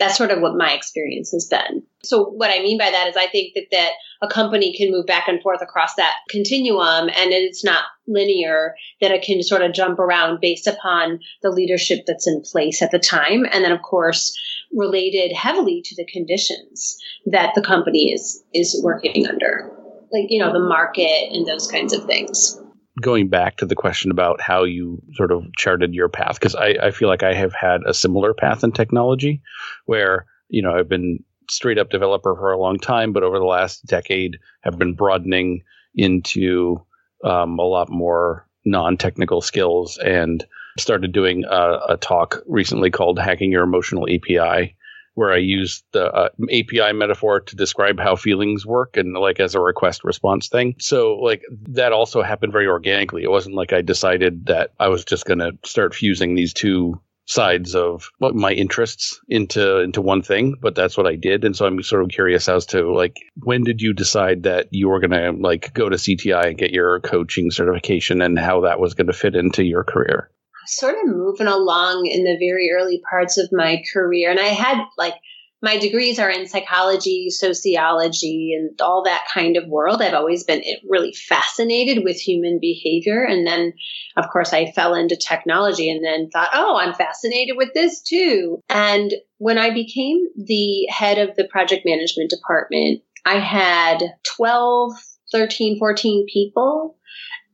That's 0.03 0.19
sort 0.19 0.31
of 0.31 0.41
what 0.41 0.57
my 0.57 0.73
experience 0.73 1.31
has 1.33 1.47
been. 1.47 1.83
So 2.03 2.25
what 2.25 2.51
I 2.51 2.61
mean 2.61 2.79
by 2.79 2.91
that 2.91 3.09
is 3.09 3.17
I 3.17 3.27
think 3.29 3.55
that, 3.55 3.67
that 3.71 3.93
a 4.21 4.29
company 4.29 4.77
can 4.77 4.91
move 4.91 5.07
back 5.07 5.29
and 5.29 5.41
forth 5.41 5.63
across 5.63 5.95
that 5.95 6.15
continuum 6.29 7.09
and 7.09 7.33
it's 7.33 7.65
not 7.65 7.85
linear, 8.09 8.75
that 9.01 9.13
it 9.13 9.23
can 9.23 9.43
sort 9.43 9.63
of 9.63 9.73
jump 9.73 9.99
around 9.99 10.41
based 10.41 10.67
upon 10.67 11.21
the 11.43 11.51
leadership 11.51 12.01
that's 12.07 12.27
in 12.27 12.43
place 12.43 12.83
at 12.83 12.91
the 12.91 12.99
time. 12.99 13.47
And 13.53 13.65
then 13.65 13.73
of 13.73 13.83
course, 13.83 14.37
related 14.73 15.33
heavily 15.33 15.83
to 15.85 15.95
the 15.97 16.07
conditions 16.07 16.99
that 17.27 17.53
the 17.55 17.63
company 17.63 18.13
is 18.13 18.43
is 18.55 18.81
working 18.83 19.27
under 19.27 19.71
like 20.13 20.27
you 20.29 20.39
know 20.39 20.53
the 20.53 20.61
market 20.61 21.31
and 21.33 21.47
those 21.47 21.67
kinds 21.67 21.93
of 21.93 22.05
things 22.05 22.59
going 23.03 23.29
back 23.29 23.59
to 23.59 23.67
the 23.67 23.75
question 23.75 24.11
about 24.11 24.41
how 24.41 24.65
you 24.65 25.03
sort 25.15 25.31
of 25.31 25.45
charted 25.57 25.93
your 25.93 26.09
path 26.09 26.41
because 26.41 26.55
I, 26.55 26.77
I 26.83 26.91
feel 26.91 27.09
like 27.09 27.23
i 27.23 27.35
have 27.35 27.53
had 27.53 27.83
a 27.87 27.93
similar 27.93 28.33
path 28.33 28.65
in 28.65 28.73
technology 28.73 29.43
where 29.85 30.27
you 30.49 30.63
know 30.63 30.75
i've 30.75 30.89
been 30.89 31.23
straight 31.51 31.79
up 31.79 31.91
developer 31.91 32.35
for 32.35 32.53
a 32.53 32.59
long 32.59 32.79
time 32.79 33.13
but 33.13 33.23
over 33.23 33.39
the 33.39 33.45
last 33.45 33.85
decade 33.85 34.39
have 34.63 34.79
been 34.79 34.95
broadening 34.95 35.63
into 35.95 36.81
um, 37.25 37.59
a 37.59 37.63
lot 37.63 37.91
more 37.91 38.49
non-technical 38.65 39.41
skills 39.41 39.99
and 39.99 40.47
started 40.79 41.13
doing 41.13 41.45
a, 41.45 41.79
a, 41.91 41.97
talk 42.01 42.43
recently 42.47 42.91
called 42.91 43.19
hacking 43.19 43.53
your 43.53 43.65
emotional 43.65 44.05
api 44.05 44.75
where 45.15 45.33
i 45.33 45.39
use 45.39 45.83
the 45.93 46.05
uh, 46.05 46.29
api 46.45 46.93
metaphor 46.93 47.41
to 47.41 47.57
describe 47.57 47.99
how 47.99 48.17
feelings 48.17 48.65
work 48.67 48.97
and 48.97 49.15
like 49.15 49.41
as 49.41 49.55
a 49.55 49.61
request 49.61 50.05
response 50.05 50.49
thing. 50.49 50.75
So 50.79 51.17
like 51.17 51.43
that 51.71 51.93
also 51.93 52.23
happened 52.23 52.53
very 52.53 52.67
organically. 52.67 53.23
It 53.23 53.31
wasn't 53.31 53.57
like 53.57 53.73
i 53.73 53.83
decided 53.83 54.47
that 54.47 54.73
i 54.79 54.89
was 54.89 55.05
just 55.05 55.25
going 55.25 55.39
to 55.39 55.53
start 55.65 55.95
fusing 55.95 56.35
these 56.35 56.53
two 56.53 57.01
sides 57.25 57.77
of 57.77 58.11
my 58.21 58.51
interests 58.51 59.21
into 59.29 59.79
into 59.79 60.03
one 60.03 60.23
thing 60.23 60.57
but 60.61 60.75
that's 60.75 60.97
what 60.97 61.07
i 61.07 61.15
did. 61.15 61.45
And 61.45 61.57
so 61.57 61.67
i'm 61.67 61.83
sort 61.83 62.03
of 62.03 62.11
curious 62.11 62.49
as 62.49 62.67
to 62.67 62.93
like 62.93 63.17
when 63.37 63.63
did 63.63 63.81
you 63.81 63.93
decide 63.95 64.43
that 64.43 64.69
you 64.73 64.89
were 64.89 64.99
going 64.99 65.13
to 65.13 65.41
like 65.41 65.73
go 65.73 65.89
to 65.89 65.97
cti 65.97 66.47
and 66.47 66.59
get 66.59 66.73
your 66.73 66.99
coaching 67.01 67.53
certification 67.53 68.21
and 68.23 68.39
how 68.39 68.63
that 68.63 68.81
was 68.81 68.95
going 68.95 69.07
to 69.07 69.13
fit 69.13 69.37
into 69.37 69.63
your 69.63 69.85
career 69.85 70.31
sort 70.67 70.95
of 70.95 71.15
moving 71.15 71.47
along 71.47 72.07
in 72.07 72.25
the 72.25 72.37
very 72.39 72.71
early 72.73 73.03
parts 73.09 73.39
of 73.39 73.49
my 73.53 73.83
career 73.93 74.31
and 74.31 74.41
i 74.41 74.49
had 74.49 74.83
like 74.97 75.15
my 75.63 75.79
degrees 75.79 76.19
are 76.19 76.29
in 76.29 76.49
psychology, 76.49 77.31
sociology, 77.31 78.53
and 78.59 78.79
all 78.81 79.05
that 79.05 79.25
kind 79.33 79.57
of 79.57 79.69
world. 79.69 80.03
I've 80.03 80.13
always 80.13 80.43
been 80.43 80.61
eh, 80.61 80.81
really 80.89 81.13
fascinated 81.13 82.03
with 82.03 82.17
human 82.17 82.59
behavior. 82.61 83.23
And 83.23 83.47
then, 83.47 83.73
of 84.17 84.29
course, 84.31 84.53
I 84.53 84.73
fell 84.73 84.95
into 84.95 85.17
technology 85.17 85.89
and 85.89 86.05
then 86.05 86.31
thought, 86.31 86.51
oh, 86.53 86.77
I'm 86.77 86.95
fascinated 86.95 87.57
with 87.57 87.73
this 87.75 88.03
too. 88.03 88.61
And 88.69 89.15
when 89.39 89.57
I 89.57 89.73
became 89.73 90.27
the 90.37 90.87
head 90.91 91.19
of 91.19 91.37
the 91.37 91.45
project 91.45 91.83
management 91.87 92.31
department, 92.31 93.03
I 93.25 93.39
had 93.39 94.03
12, 94.37 94.95
13, 95.31 95.79
14 95.79 96.27
people. 96.27 96.97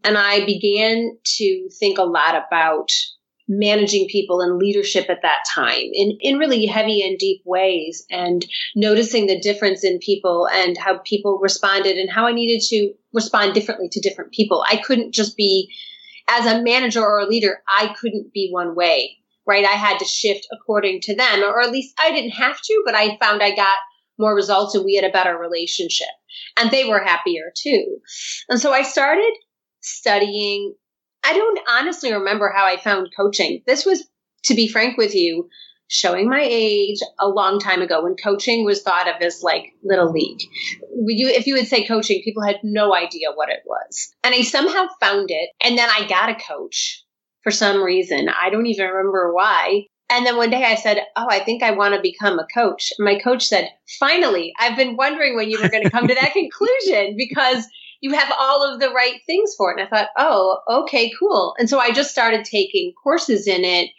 And 0.05 0.17
I 0.17 0.45
began 0.45 1.19
to 1.37 1.69
think 1.79 1.99
a 1.99 2.05
lot 2.05 2.35
about 2.35 2.91
managing 3.49 4.07
people 4.09 4.41
and 4.41 4.59
leadership 4.59 5.07
at 5.09 5.23
that 5.23 5.39
time 5.55 5.89
in, 5.93 6.19
in 6.21 6.39
really 6.39 6.67
heavy 6.67 7.03
and 7.03 7.19
deep 7.19 7.41
ways 7.47 8.05
and 8.11 8.47
noticing 8.77 9.27
the 9.27 9.41
difference 9.41 9.83
in 9.83 9.99
people 9.99 10.47
and 10.53 10.77
how 10.77 10.99
people 10.99 11.39
responded 11.41 11.97
and 11.97 12.11
how 12.11 12.27
I 12.27 12.33
needed 12.33 12.61
to 12.69 12.93
respond 13.15 13.55
differently 13.55 13.89
to 13.91 14.01
different 14.01 14.33
people. 14.33 14.63
I 14.69 14.77
couldn't 14.77 15.15
just 15.15 15.37
be, 15.37 15.73
as 16.29 16.45
a 16.45 16.63
manager 16.63 17.01
or 17.01 17.21
a 17.21 17.27
leader, 17.27 17.63
I 17.67 17.95
couldn't 17.99 18.35
be 18.35 18.51
one 18.53 18.75
way, 18.75 19.17
right? 19.47 19.65
I 19.65 19.73
had 19.73 19.99
to 20.01 20.05
shift 20.05 20.47
according 20.53 21.01
to 21.03 21.17
them, 21.17 21.43
or 21.43 21.63
at 21.63 21.73
least 21.73 21.95
I 21.99 22.11
didn't 22.11 22.33
have 22.33 22.61
to, 22.61 22.83
but 22.85 22.95
I 22.95 23.17
found 23.19 23.43
I 23.43 23.57
got 23.57 23.79
more 24.19 24.35
results 24.35 24.75
and 24.75 24.85
we 24.85 24.97
had 24.97 25.05
a 25.05 25.13
better 25.13 25.39
relationship 25.39 26.09
and 26.59 26.71
they 26.71 26.85
were 26.85 27.03
happier 27.03 27.53
too. 27.57 27.99
And 28.49 28.61
so 28.61 28.73
I 28.73 28.83
started 28.83 29.33
studying 29.81 30.75
I 31.25 31.33
don't 31.35 31.61
honestly 31.69 32.13
remember 32.13 32.53
how 32.55 32.65
I 32.65 32.79
found 32.79 33.13
coaching. 33.15 33.63
This 33.67 33.85
was, 33.85 34.09
to 34.45 34.55
be 34.55 34.69
frank 34.69 34.97
with 34.97 35.15
you, 35.15 35.49
showing 35.89 36.29
my 36.29 36.43
age 36.43 36.99
a 37.19 37.29
long 37.29 37.59
time 37.59 37.83
ago 37.83 38.03
when 38.03 38.15
coaching 38.15 38.65
was 38.65 38.83
thought 38.83 39.09
of 39.09 39.21
as 39.21 39.43
like 39.43 39.73
little 39.83 40.13
league. 40.13 40.41
You, 41.07 41.29
if 41.29 41.47
you 41.47 41.55
would 41.55 41.67
say 41.67 41.87
coaching, 41.87 42.23
people 42.23 42.43
had 42.43 42.61
no 42.63 42.95
idea 42.95 43.29
what 43.35 43.49
it 43.49 43.61
was. 43.67 44.11
And 44.23 44.35
I 44.35 44.43
somehow 44.43 44.87
found 45.01 45.31
it. 45.31 45.51
And 45.63 45.77
then 45.77 45.89
I 45.91 46.07
got 46.09 46.31
a 46.31 46.35
coach 46.35 47.05
for 47.43 47.51
some 47.51 47.83
reason. 47.83 48.29
I 48.29 48.51
don't 48.51 48.67
even 48.67 48.87
remember 48.87 49.33
why. 49.33 49.87
And 50.11 50.25
then 50.25 50.37
one 50.37 50.51
day 50.51 50.65
I 50.65 50.77
said, 50.77 50.99
Oh, 51.17 51.27
I 51.29 51.41
think 51.41 51.63
I 51.63 51.73
want 51.73 51.95
to 51.95 52.01
become 52.01 52.39
a 52.39 52.47
coach. 52.55 52.93
And 52.99 53.05
my 53.05 53.19
coach 53.19 53.47
said, 53.47 53.69
Finally, 53.99 54.55
I've 54.59 54.77
been 54.77 54.97
wondering 54.97 55.37
when 55.37 55.51
you 55.51 55.61
were 55.61 55.69
going 55.69 55.85
to 55.85 55.91
come 55.91 56.09
to 56.09 56.15
that 56.15 56.33
conclusion 56.33 57.17
because 57.19 57.67
you 58.01 58.15
have 58.15 58.33
all 58.39 58.73
of 58.73 58.81
the 58.81 58.91
right 58.91 59.21
things 59.27 59.55
for 59.57 59.71
it. 59.71 59.81
And 59.81 59.87
I 59.87 59.91
thought, 59.91 60.11
oh, 60.17 60.59
okay, 60.83 61.11
cool. 61.19 61.55
And 61.59 61.69
so 61.69 61.79
I 61.79 61.91
just 61.91 62.11
started 62.11 62.45
taking 62.45 62.93
courses 63.03 63.47
in 63.47 63.65
it. 63.65 63.91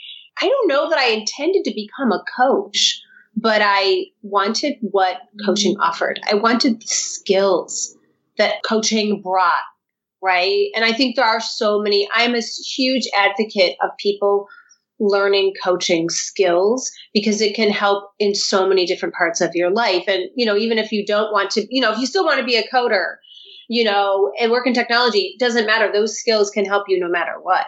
I 0.41 0.47
don't 0.47 0.67
know 0.67 0.89
that 0.89 0.99
I 0.99 1.09
intended 1.09 1.65
to 1.65 1.73
become 1.73 2.11
a 2.11 2.23
coach, 2.37 3.01
but 3.35 3.61
I 3.63 4.05
wanted 4.21 4.75
what 4.81 5.15
mm-hmm. 5.15 5.45
coaching 5.45 5.77
offered. 5.79 6.19
I 6.29 6.35
wanted 6.35 6.81
the 6.81 6.87
skills 6.87 7.95
that 8.37 8.63
coaching 8.63 9.21
brought, 9.21 9.63
right? 10.21 10.67
And 10.75 10.85
I 10.85 10.93
think 10.93 11.15
there 11.15 11.25
are 11.25 11.41
so 11.41 11.81
many, 11.81 12.07
I'm 12.13 12.35
a 12.35 12.41
huge 12.41 13.07
advocate 13.15 13.75
of 13.81 13.91
people 13.97 14.47
learning 15.01 15.53
coaching 15.61 16.09
skills 16.09 16.91
because 17.13 17.41
it 17.41 17.55
can 17.55 17.69
help 17.69 18.11
in 18.19 18.35
so 18.35 18.67
many 18.67 18.85
different 18.85 19.15
parts 19.15 19.41
of 19.41 19.55
your 19.55 19.71
life. 19.71 20.05
And, 20.07 20.23
you 20.35 20.45
know, 20.45 20.57
even 20.57 20.77
if 20.77 20.91
you 20.91 21.05
don't 21.05 21.31
want 21.31 21.51
to, 21.51 21.65
you 21.69 21.81
know, 21.81 21.91
if 21.91 21.99
you 21.99 22.05
still 22.05 22.25
want 22.25 22.39
to 22.39 22.45
be 22.45 22.57
a 22.57 22.67
coder, 22.67 23.15
you 23.69 23.83
know, 23.83 24.33
and 24.37 24.51
work 24.51 24.67
in 24.67 24.73
technology, 24.73 25.35
doesn't 25.39 25.67
matter. 25.67 25.89
Those 25.93 26.19
skills 26.19 26.49
can 26.49 26.65
help 26.65 26.85
you 26.89 26.99
no 26.99 27.07
matter 27.07 27.35
what. 27.41 27.67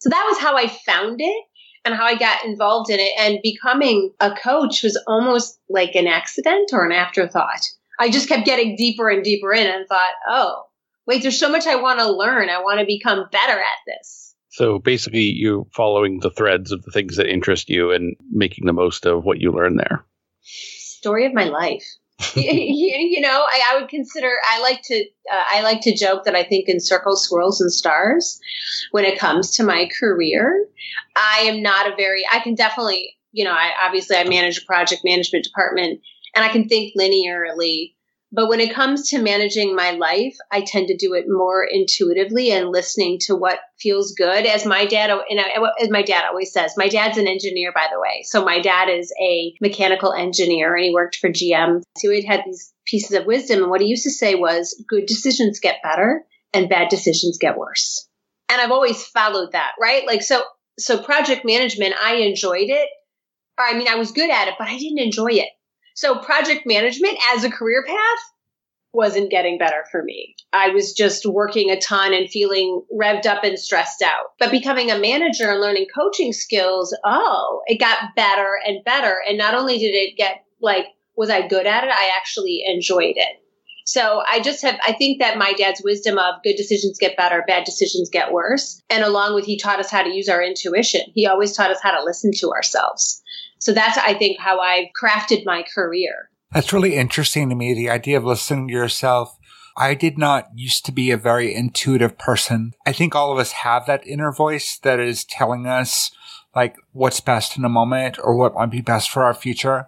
So 0.00 0.10
that 0.10 0.26
was 0.28 0.38
how 0.38 0.56
I 0.56 0.66
found 0.66 1.20
it 1.20 1.44
and 1.84 1.94
how 1.94 2.04
I 2.04 2.16
got 2.16 2.44
involved 2.44 2.90
in 2.90 2.98
it. 2.98 3.12
And 3.16 3.38
becoming 3.42 4.12
a 4.20 4.34
coach 4.34 4.82
was 4.82 5.00
almost 5.06 5.58
like 5.70 5.94
an 5.94 6.08
accident 6.08 6.70
or 6.72 6.84
an 6.84 6.92
afterthought. 6.92 7.64
I 7.98 8.10
just 8.10 8.28
kept 8.28 8.44
getting 8.44 8.76
deeper 8.76 9.08
and 9.08 9.22
deeper 9.22 9.52
in 9.52 9.66
and 9.66 9.86
thought, 9.86 10.12
oh, 10.28 10.64
wait, 11.06 11.22
there's 11.22 11.38
so 11.38 11.48
much 11.48 11.66
I 11.66 11.76
want 11.76 12.00
to 12.00 12.12
learn. 12.12 12.50
I 12.50 12.60
want 12.60 12.80
to 12.80 12.86
become 12.86 13.24
better 13.30 13.58
at 13.58 13.78
this. 13.86 14.34
So 14.48 14.80
basically, 14.80 15.20
you 15.20 15.68
following 15.72 16.18
the 16.20 16.30
threads 16.30 16.72
of 16.72 16.82
the 16.82 16.90
things 16.90 17.16
that 17.16 17.30
interest 17.30 17.70
you 17.70 17.92
and 17.92 18.16
making 18.30 18.66
the 18.66 18.72
most 18.72 19.06
of 19.06 19.22
what 19.24 19.38
you 19.38 19.52
learn 19.52 19.76
there. 19.76 20.04
Story 20.42 21.24
of 21.26 21.34
my 21.34 21.44
life. 21.44 21.84
you, 22.34 23.20
know, 23.20 23.44
I, 23.46 23.72
I, 23.72 23.80
would 23.80 23.90
consider. 23.90 24.32
I 24.50 24.60
like 24.62 24.80
to. 24.84 25.04
Uh, 25.30 25.44
I 25.50 25.60
like 25.60 25.82
to 25.82 25.94
joke 25.94 26.24
that 26.24 26.34
I 26.34 26.44
think 26.44 26.68
in 26.68 26.80
circles, 26.80 27.26
swirls, 27.26 27.60
and 27.60 27.70
stars. 27.70 28.40
When 28.90 29.04
it 29.04 29.18
comes 29.18 29.54
to 29.56 29.64
my 29.64 29.88
career, 29.98 30.66
I 31.14 31.40
am 31.40 31.62
not 31.62 31.92
a 31.92 31.96
very. 31.96 32.24
I 32.30 32.40
can 32.40 32.54
definitely. 32.54 33.16
You 33.32 33.44
know, 33.44 33.52
I 33.52 33.70
obviously 33.84 34.16
I 34.16 34.24
manage 34.24 34.58
a 34.58 34.64
project 34.64 35.02
management 35.04 35.44
department, 35.44 36.00
and 36.34 36.42
I 36.42 36.48
can 36.48 36.68
think 36.68 36.94
linearly 36.98 37.92
but 38.32 38.48
when 38.48 38.60
it 38.60 38.74
comes 38.74 39.08
to 39.10 39.22
managing 39.22 39.76
my 39.76 39.92
life, 39.92 40.36
I 40.50 40.62
tend 40.62 40.88
to 40.88 40.96
do 40.96 41.14
it 41.14 41.26
more 41.28 41.64
intuitively 41.64 42.50
and 42.50 42.70
listening 42.70 43.18
to 43.22 43.36
what 43.36 43.60
feels 43.78 44.12
good. 44.12 44.46
As 44.46 44.66
my 44.66 44.84
dad, 44.84 45.10
and 45.10 45.40
as 45.80 45.90
my 45.90 46.02
dad 46.02 46.24
always 46.24 46.52
says, 46.52 46.74
my 46.76 46.88
dad's 46.88 47.18
an 47.18 47.28
engineer, 47.28 47.72
by 47.72 47.86
the 47.90 48.00
way. 48.00 48.24
So 48.24 48.44
my 48.44 48.60
dad 48.60 48.88
is 48.88 49.12
a 49.20 49.54
mechanical 49.60 50.12
engineer 50.12 50.74
and 50.74 50.84
he 50.84 50.92
worked 50.92 51.16
for 51.16 51.30
GM. 51.30 51.82
So 51.98 52.10
he 52.10 52.26
had 52.26 52.42
these 52.44 52.72
pieces 52.84 53.16
of 53.16 53.26
wisdom. 53.26 53.62
And 53.62 53.70
what 53.70 53.80
he 53.80 53.86
used 53.86 54.04
to 54.04 54.10
say 54.10 54.34
was 54.34 54.84
good 54.88 55.06
decisions 55.06 55.60
get 55.60 55.82
better 55.82 56.24
and 56.52 56.68
bad 56.68 56.88
decisions 56.88 57.38
get 57.38 57.56
worse. 57.56 58.08
And 58.48 58.60
I've 58.60 58.72
always 58.72 59.04
followed 59.04 59.52
that, 59.52 59.72
right? 59.80 60.06
Like, 60.06 60.22
so, 60.22 60.42
so 60.78 61.00
project 61.02 61.44
management, 61.44 61.94
I 62.02 62.16
enjoyed 62.16 62.70
it. 62.70 62.88
I 63.58 63.76
mean, 63.78 63.88
I 63.88 63.94
was 63.94 64.12
good 64.12 64.30
at 64.30 64.48
it, 64.48 64.54
but 64.58 64.68
I 64.68 64.76
didn't 64.76 64.98
enjoy 64.98 65.30
it. 65.30 65.48
So 65.96 66.18
project 66.18 66.66
management 66.66 67.18
as 67.34 67.42
a 67.42 67.50
career 67.50 67.82
path 67.86 68.32
wasn't 68.92 69.30
getting 69.30 69.56
better 69.58 69.84
for 69.90 70.02
me. 70.02 70.36
I 70.52 70.68
was 70.68 70.92
just 70.92 71.24
working 71.26 71.70
a 71.70 71.80
ton 71.80 72.12
and 72.12 72.28
feeling 72.30 72.82
revved 72.94 73.24
up 73.24 73.44
and 73.44 73.58
stressed 73.58 74.02
out. 74.02 74.26
But 74.38 74.50
becoming 74.50 74.90
a 74.90 74.98
manager 74.98 75.50
and 75.50 75.60
learning 75.60 75.86
coaching 75.94 76.34
skills, 76.34 76.96
oh, 77.02 77.62
it 77.66 77.80
got 77.80 78.14
better 78.14 78.58
and 78.66 78.84
better. 78.84 79.16
And 79.26 79.38
not 79.38 79.54
only 79.54 79.78
did 79.78 79.94
it 79.94 80.16
get 80.18 80.44
like, 80.60 80.86
was 81.16 81.30
I 81.30 81.48
good 81.48 81.66
at 81.66 81.84
it? 81.84 81.90
I 81.90 82.10
actually 82.16 82.62
enjoyed 82.66 83.14
it. 83.16 83.42
So 83.86 84.20
I 84.28 84.40
just 84.40 84.62
have, 84.62 84.78
I 84.86 84.92
think 84.92 85.20
that 85.20 85.38
my 85.38 85.52
dad's 85.52 85.80
wisdom 85.82 86.18
of 86.18 86.42
good 86.42 86.56
decisions 86.56 86.98
get 86.98 87.16
better, 87.16 87.44
bad 87.46 87.64
decisions 87.64 88.10
get 88.10 88.32
worse. 88.32 88.82
And 88.90 89.04
along 89.04 89.34
with 89.34 89.46
he 89.46 89.58
taught 89.58 89.78
us 89.78 89.90
how 89.90 90.02
to 90.02 90.10
use 90.10 90.28
our 90.28 90.42
intuition. 90.42 91.02
He 91.14 91.26
always 91.26 91.56
taught 91.56 91.70
us 91.70 91.80
how 91.82 91.96
to 91.96 92.04
listen 92.04 92.32
to 92.38 92.50
ourselves. 92.50 93.22
So 93.58 93.72
that's, 93.72 93.98
I 93.98 94.14
think, 94.14 94.38
how 94.38 94.60
I've 94.60 94.88
crafted 95.00 95.44
my 95.44 95.64
career. 95.74 96.30
That's 96.52 96.72
really 96.72 96.94
interesting 96.94 97.48
to 97.48 97.54
me. 97.54 97.74
The 97.74 97.90
idea 97.90 98.16
of 98.16 98.24
listening 98.24 98.68
to 98.68 98.74
yourself. 98.74 99.36
I 99.78 99.92
did 99.92 100.16
not 100.16 100.48
used 100.54 100.86
to 100.86 100.92
be 100.92 101.10
a 101.10 101.18
very 101.18 101.54
intuitive 101.54 102.16
person. 102.16 102.72
I 102.86 102.92
think 102.92 103.14
all 103.14 103.30
of 103.30 103.38
us 103.38 103.52
have 103.52 103.84
that 103.86 104.06
inner 104.06 104.32
voice 104.32 104.78
that 104.78 104.98
is 104.98 105.24
telling 105.24 105.66
us 105.66 106.10
like 106.54 106.76
what's 106.92 107.20
best 107.20 107.58
in 107.58 107.64
a 107.66 107.68
moment 107.68 108.18
or 108.22 108.34
what 108.34 108.54
might 108.54 108.70
be 108.70 108.80
best 108.80 109.10
for 109.10 109.22
our 109.22 109.34
future. 109.34 109.86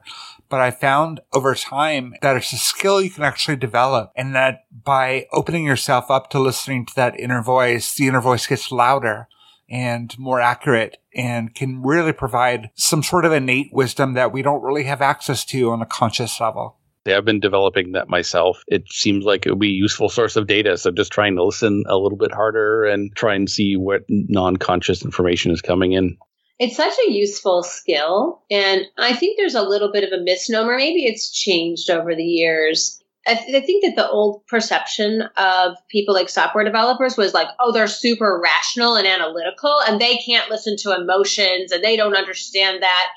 But 0.51 0.61
I 0.61 0.71
found 0.71 1.21
over 1.33 1.55
time 1.55 2.15
that 2.21 2.37
it's 2.37 2.53
a 2.53 2.57
skill 2.57 3.01
you 3.01 3.11
can 3.11 3.25
actually 3.25 3.57
develop 3.57 4.13
and 4.15 4.35
that 4.35 4.65
by 4.85 5.27
opening 5.33 5.65
yourself 5.65 6.11
up 6.11 6.29
to 6.31 6.39
listening 6.39 6.85
to 6.87 6.95
that 6.97 7.19
inner 7.19 7.43
voice, 7.43 7.95
the 7.95 8.07
inner 8.09 8.21
voice 8.21 8.47
gets 8.47 8.71
louder 8.71 9.29
and 9.69 10.17
more 10.19 10.41
accurate 10.41 10.97
and 11.15 11.55
can 11.55 11.83
really 11.83 12.13
provide 12.13 12.71
some 12.75 13.03
sort 13.03 13.25
of 13.25 13.33
innate 13.33 13.71
wisdom 13.73 14.15
that 14.15 14.33
we 14.33 14.43
don't 14.43 14.63
really 14.63 14.85
have 14.85 15.03
access 15.03 15.45
to 15.47 15.71
on 15.71 15.83
a 15.83 15.87
conscious 15.87 16.41
level. 16.41 16.79
Yeah, 17.07 17.17
I've 17.17 17.25
been 17.25 17.41
developing 17.41 17.93
that 17.93 18.09
myself. 18.09 18.63
It 18.67 18.91
seems 18.91 19.25
like 19.25 19.47
it 19.47 19.51
would 19.51 19.59
be 19.59 19.69
a 19.71 19.73
useful 19.73 20.09
source 20.09 20.37
of 20.37 20.47
data. 20.47 20.77
So 20.77 20.91
just 20.91 21.13
trying 21.13 21.37
to 21.37 21.45
listen 21.45 21.85
a 21.87 21.97
little 21.97 22.19
bit 22.19 22.33
harder 22.33 22.85
and 22.85 23.15
try 23.17 23.35
and 23.35 23.49
see 23.49 23.77
what 23.77 24.03
non 24.09 24.59
conscious 24.59 25.03
information 25.03 25.51
is 25.51 25.63
coming 25.63 25.93
in. 25.93 26.19
It's 26.59 26.77
such 26.77 26.95
a 27.07 27.13
useful 27.13 27.63
skill. 27.63 28.43
And 28.51 28.83
I 28.99 29.15
think 29.15 29.39
there's 29.39 29.55
a 29.55 29.63
little 29.63 29.93
bit 29.93 30.05
of 30.05 30.13
a 30.13 30.23
misnomer. 30.23 30.77
Maybe 30.77 31.05
it's 31.05 31.31
changed 31.31 31.89
over 31.89 32.15
the 32.15 32.25
years. 32.25 33.03
I, 33.29 33.35
th- 33.35 33.63
I, 33.63 33.67
think 33.67 33.85
that 33.85 33.95
the 33.95 34.09
old 34.09 34.47
perception 34.47 35.23
of 35.37 35.77
people 35.91 36.15
like 36.15 36.31
software 36.31 36.65
developers 36.65 37.17
was 37.17 37.35
like, 37.35 37.49
oh, 37.61 37.73
they're 37.73 37.87
super 37.87 38.41
rational 38.43 38.97
and 38.97 39.07
analytical 39.07 39.81
and 39.87 40.01
they 40.01 40.17
can't 40.17 40.51
listen 40.51 40.77
to 40.79 40.97
emotions 40.99 41.71
and 41.71 41.85
they 41.85 41.97
don't 41.97 42.17
understand 42.17 42.83
that. 42.83 43.09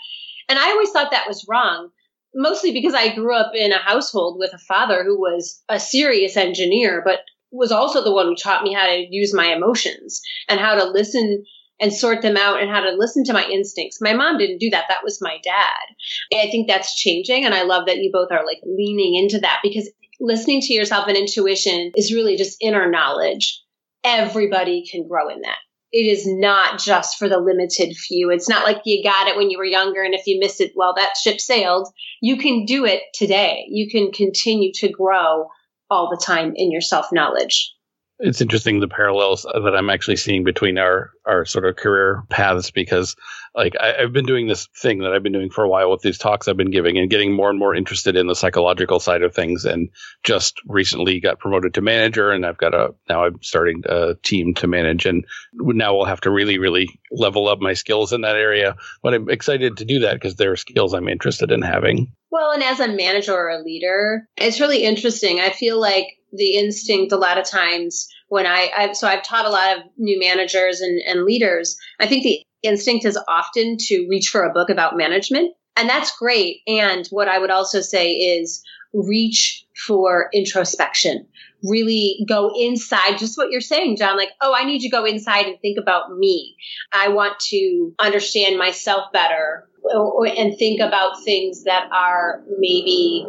And 0.50 0.60
I 0.60 0.70
always 0.70 0.92
thought 0.92 1.12
that 1.12 1.30
was 1.30 1.46
wrong, 1.48 1.90
mostly 2.36 2.74
because 2.74 2.94
I 2.94 3.16
grew 3.16 3.36
up 3.36 3.54
in 3.56 3.72
a 3.72 3.78
household 3.78 4.38
with 4.38 4.54
a 4.54 4.58
father 4.58 5.04
who 5.06 5.18
was 5.18 5.64
a 5.70 5.80
serious 5.80 6.36
engineer, 6.36 7.02
but 7.06 7.22
was 7.52 7.72
also 7.72 8.04
the 8.04 8.14
one 8.14 8.26
who 8.26 8.36
taught 8.36 8.64
me 8.64 8.74
how 8.74 8.86
to 8.86 9.08
use 9.10 9.34
my 9.34 9.54
emotions 9.54 10.22
and 10.50 10.60
how 10.60 10.76
to 10.76 10.84
listen 10.84 11.46
and 11.82 11.92
sort 11.92 12.22
them 12.22 12.38
out 12.38 12.62
and 12.62 12.70
how 12.70 12.82
to 12.82 12.92
listen 12.92 13.24
to 13.24 13.34
my 13.34 13.44
instincts. 13.46 14.00
My 14.00 14.14
mom 14.14 14.38
didn't 14.38 14.60
do 14.60 14.70
that. 14.70 14.86
That 14.88 15.04
was 15.04 15.20
my 15.20 15.38
dad. 15.44 16.38
I 16.38 16.50
think 16.52 16.68
that's 16.68 16.96
changing. 16.96 17.44
And 17.44 17.56
I 17.56 17.64
love 17.64 17.88
that 17.88 17.98
you 17.98 18.12
both 18.14 18.32
are 18.32 18.46
like 18.46 18.60
leaning 18.64 19.16
into 19.16 19.40
that 19.40 19.60
because 19.64 19.90
listening 20.22 20.62
to 20.62 20.74
yourself 20.74 21.08
and 21.08 21.18
intuition 21.18 21.92
is 21.96 22.14
really 22.14 22.38
just 22.38 22.58
inner 22.62 22.90
knowledge. 22.90 23.62
Everybody 24.04 24.86
can 24.90 25.08
grow 25.08 25.30
in 25.30 25.42
that. 25.42 25.58
It 25.92 26.10
is 26.10 26.26
not 26.26 26.80
just 26.80 27.18
for 27.18 27.28
the 27.28 27.40
limited 27.40 27.98
few. 27.98 28.30
It's 28.30 28.48
not 28.48 28.64
like 28.64 28.82
you 28.86 29.04
got 29.04 29.28
it 29.28 29.36
when 29.36 29.50
you 29.50 29.58
were 29.58 29.66
younger 29.66 30.02
and 30.02 30.14
if 30.14 30.26
you 30.26 30.40
miss 30.40 30.62
it, 30.62 30.72
well, 30.76 30.94
that 30.96 31.18
ship 31.22 31.42
sailed. 31.42 31.90
You 32.22 32.38
can 32.38 32.64
do 32.66 32.86
it 32.86 33.02
today. 33.14 33.66
You 33.68 33.90
can 33.90 34.12
continue 34.12 34.72
to 34.76 34.90
grow 34.90 35.48
all 35.90 36.10
the 36.10 36.24
time 36.24 36.54
in 36.56 36.72
your 36.72 36.80
self 36.80 37.08
knowledge 37.12 37.74
it's 38.22 38.40
interesting 38.40 38.80
the 38.80 38.88
parallels 38.88 39.44
that 39.44 39.76
I'm 39.76 39.90
actually 39.90 40.16
seeing 40.16 40.44
between 40.44 40.78
our 40.78 41.12
our 41.26 41.44
sort 41.46 41.66
of 41.66 41.76
career 41.76 42.24
paths 42.30 42.72
because 42.72 43.16
like 43.56 43.76
I, 43.80 44.02
have 44.02 44.14
been 44.14 44.26
doing 44.26 44.48
this 44.48 44.68
thing 44.78 45.00
that 45.00 45.12
I've 45.12 45.24
been 45.24 45.34
doing 45.34 45.50
for 45.50 45.64
a 45.64 45.70
while 45.70 45.90
with 45.90 46.02
these 46.02 46.18
talks 46.18 46.48
I've 46.48 46.58
been 46.58 46.72
giving 46.72 46.98
and 46.98 47.10
getting 47.10 47.34
more 47.34 47.50
and 47.50 47.58
more 47.58 47.76
interested 47.76 48.16
in 48.16 48.28
the 48.28 48.36
psychological 48.36 49.00
side 49.00 49.24
of 49.24 49.34
things 49.34 49.66
and 49.66 49.90
just 50.24 50.62
recently 50.66 51.20
got 51.20 51.40
promoted 51.40 51.74
to 51.76 51.82
manager 51.82 52.32
and 52.32 52.46
I've 52.46 52.58
got 52.58 52.76
a 52.76 52.94
now 53.10 53.26
I'm 53.26 53.42
starting 53.42 53.84
a 53.88 54.16
team 54.22 54.54
to 54.56 54.68
manage 54.68 55.06
and 55.06 55.26
now 55.54 55.96
we'll 55.96 56.06
have 56.06 56.22
to 56.22 56.32
really 56.32 56.60
really 56.60 56.88
level 57.12 57.48
up 57.48 57.60
my 57.60 57.74
skills 57.74 58.14
in 58.14 58.22
that 58.22 58.36
area 58.36 58.76
but 59.02 59.16
I'm 59.16 59.30
excited 59.30 59.78
to 59.78 59.86
do 59.86 60.00
that 60.00 60.14
because 60.14 60.36
there 60.36 60.52
are 60.52 60.58
skills 60.58 60.94
I'm 60.94 61.08
interested 61.08 61.52
in 61.52 61.62
having. 61.62 62.14
Well, 62.30 62.52
and 62.52 62.64
as 62.64 62.80
a 62.80 62.88
manager 62.88 63.34
or 63.34 63.50
a 63.50 63.62
leader, 63.62 64.26
it's 64.38 64.62
really 64.62 64.84
interesting. 64.84 65.42
I 65.42 65.50
feel 65.50 65.82
like 65.82 66.18
the 66.32 66.56
instinct 66.56 67.12
a 67.12 67.18
lot 67.18 67.38
of 67.38 67.46
times 67.46 68.08
when 68.32 68.48
I, 68.48 68.72
I've, 68.78 68.96
so 68.96 69.10
I've 69.10 69.24
taught 69.24 69.46
a 69.46 69.50
lot 69.50 69.76
of 69.76 69.84
new 69.98 70.18
managers 70.18 70.80
and, 70.80 71.02
and 71.06 71.26
leaders. 71.26 71.78
I 72.00 72.08
think 72.08 72.24
the 72.24 72.40
instinct 72.64 73.04
is 73.04 73.20
often 73.28 73.76
to 73.78 74.08
reach 74.10 74.30
for 74.30 74.46
a 74.46 74.54
book 74.54 74.70
about 74.70 74.96
management. 74.96 75.54
And 75.76 75.90
that's 75.90 76.18
great. 76.18 76.62
And 76.66 77.06
what 77.10 77.28
I 77.28 77.40
would 77.40 77.52
also 77.52 77.82
say 77.82 78.14
is 78.14 78.64
reach 78.94 79.66
for 79.86 80.30
introspection. 80.34 81.28
Really 81.62 82.26
go 82.26 82.54
inside, 82.58 83.18
just 83.18 83.38
what 83.38 83.52
you're 83.52 83.60
saying, 83.60 83.98
John. 83.98 84.16
Like, 84.16 84.32
oh, 84.40 84.56
I 84.58 84.64
need 84.64 84.80
to 84.80 84.90
go 84.90 85.04
inside 85.04 85.48
and 85.48 85.60
think 85.60 85.78
about 85.78 86.18
me. 86.18 86.56
I 86.94 87.10
want 87.10 87.38
to 87.50 87.94
understand 88.00 88.58
myself 88.58 89.12
better 89.12 89.68
and 89.84 90.58
think 90.58 90.80
about 90.80 91.22
things 91.26 91.66
that 91.66 91.90
are 91.92 92.46
maybe 92.60 93.28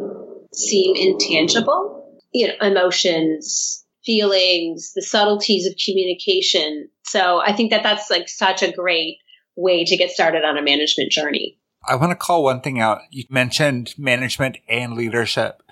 seem 0.53 0.95
intangible 0.95 2.03
you 2.33 2.49
know, 2.49 2.55
emotions, 2.61 3.82
feelings, 4.05 4.93
the 4.95 5.03
subtleties 5.03 5.67
of 5.67 5.75
communication. 5.85 6.89
So 7.05 7.41
I 7.41 7.53
think 7.53 7.71
that 7.71 7.83
that's 7.83 8.11
like 8.11 8.29
such 8.29 8.63
a 8.63 8.73
great 8.73 9.19
way 9.57 9.85
to 9.85 9.97
get 9.97 10.11
started 10.11 10.45
on 10.45 10.57
a 10.57 10.63
management 10.63 11.13
journey. 11.13 11.59
I 11.87 11.97
want 11.97 12.11
to 12.11 12.17
call 12.17 12.45
one 12.45 12.61
thing 12.61 12.81
out. 12.81 13.01
You 13.11 13.25
mentioned 13.29 13.95
management 13.99 14.59
and 14.69 14.95
leadership. 14.95 15.63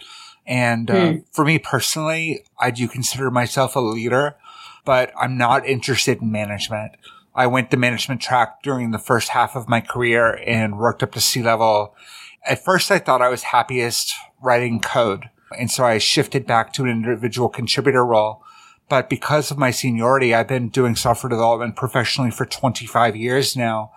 And 0.46 0.90
uh, 0.90 1.12
hmm. 1.12 1.18
for 1.32 1.44
me 1.44 1.58
personally, 1.58 2.44
I 2.58 2.70
do 2.70 2.88
consider 2.88 3.30
myself 3.30 3.76
a 3.76 3.80
leader, 3.80 4.36
but 4.84 5.12
I'm 5.18 5.36
not 5.36 5.66
interested 5.66 6.20
in 6.20 6.32
management. 6.32 6.92
I 7.34 7.46
went 7.46 7.70
the 7.70 7.76
management 7.76 8.20
track 8.20 8.62
during 8.62 8.90
the 8.90 8.98
first 8.98 9.28
half 9.28 9.54
of 9.54 9.68
my 9.68 9.80
career 9.80 10.40
and 10.46 10.78
worked 10.78 11.02
up 11.02 11.12
to 11.12 11.20
C 11.20 11.42
level. 11.42 11.94
At 12.44 12.64
first, 12.64 12.90
I 12.90 12.98
thought 12.98 13.22
I 13.22 13.28
was 13.28 13.44
happiest 13.44 14.12
writing 14.42 14.80
code. 14.80 15.30
And 15.58 15.70
so 15.70 15.84
I 15.84 15.98
shifted 15.98 16.46
back 16.46 16.72
to 16.74 16.84
an 16.84 16.90
individual 16.90 17.48
contributor 17.48 18.04
role. 18.04 18.42
But 18.88 19.08
because 19.08 19.50
of 19.50 19.58
my 19.58 19.70
seniority, 19.70 20.34
I've 20.34 20.48
been 20.48 20.68
doing 20.68 20.96
software 20.96 21.30
development 21.30 21.76
professionally 21.76 22.30
for 22.30 22.44
25 22.44 23.14
years 23.16 23.56
now. 23.56 23.92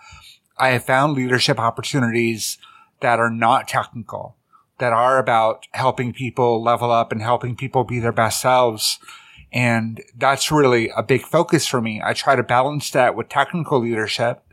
I 0.57 0.69
have 0.69 0.83
found 0.83 1.13
leadership 1.13 1.59
opportunities 1.59 2.59
that 3.01 3.19
are 3.19 3.31
not 3.31 3.67
technical, 3.67 4.35
that 4.77 4.93
are 4.93 5.17
about 5.17 5.67
helping 5.71 6.13
people 6.13 6.61
level 6.61 6.91
up 6.91 7.11
and 7.11 7.21
helping 7.21 7.55
people 7.55 7.83
be 7.83 7.99
their 7.99 8.11
best 8.11 8.39
selves. 8.39 8.99
And 9.51 10.03
that's 10.15 10.51
really 10.51 10.89
a 10.95 11.03
big 11.03 11.21
focus 11.23 11.67
for 11.67 11.81
me. 11.81 12.01
I 12.03 12.13
try 12.13 12.35
to 12.35 12.43
balance 12.43 12.91
that 12.91 13.15
with 13.15 13.29
technical 13.29 13.79
leadership, 13.79 14.43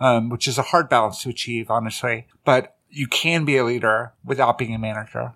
um, 0.00 0.28
which 0.28 0.46
is 0.46 0.58
a 0.58 0.62
hard 0.62 0.88
balance 0.88 1.22
to 1.22 1.28
achieve, 1.28 1.70
honestly. 1.70 2.26
But 2.44 2.76
you 2.88 3.06
can 3.06 3.44
be 3.44 3.56
a 3.56 3.64
leader 3.64 4.14
without 4.24 4.58
being 4.58 4.74
a 4.74 4.78
manager. 4.78 5.34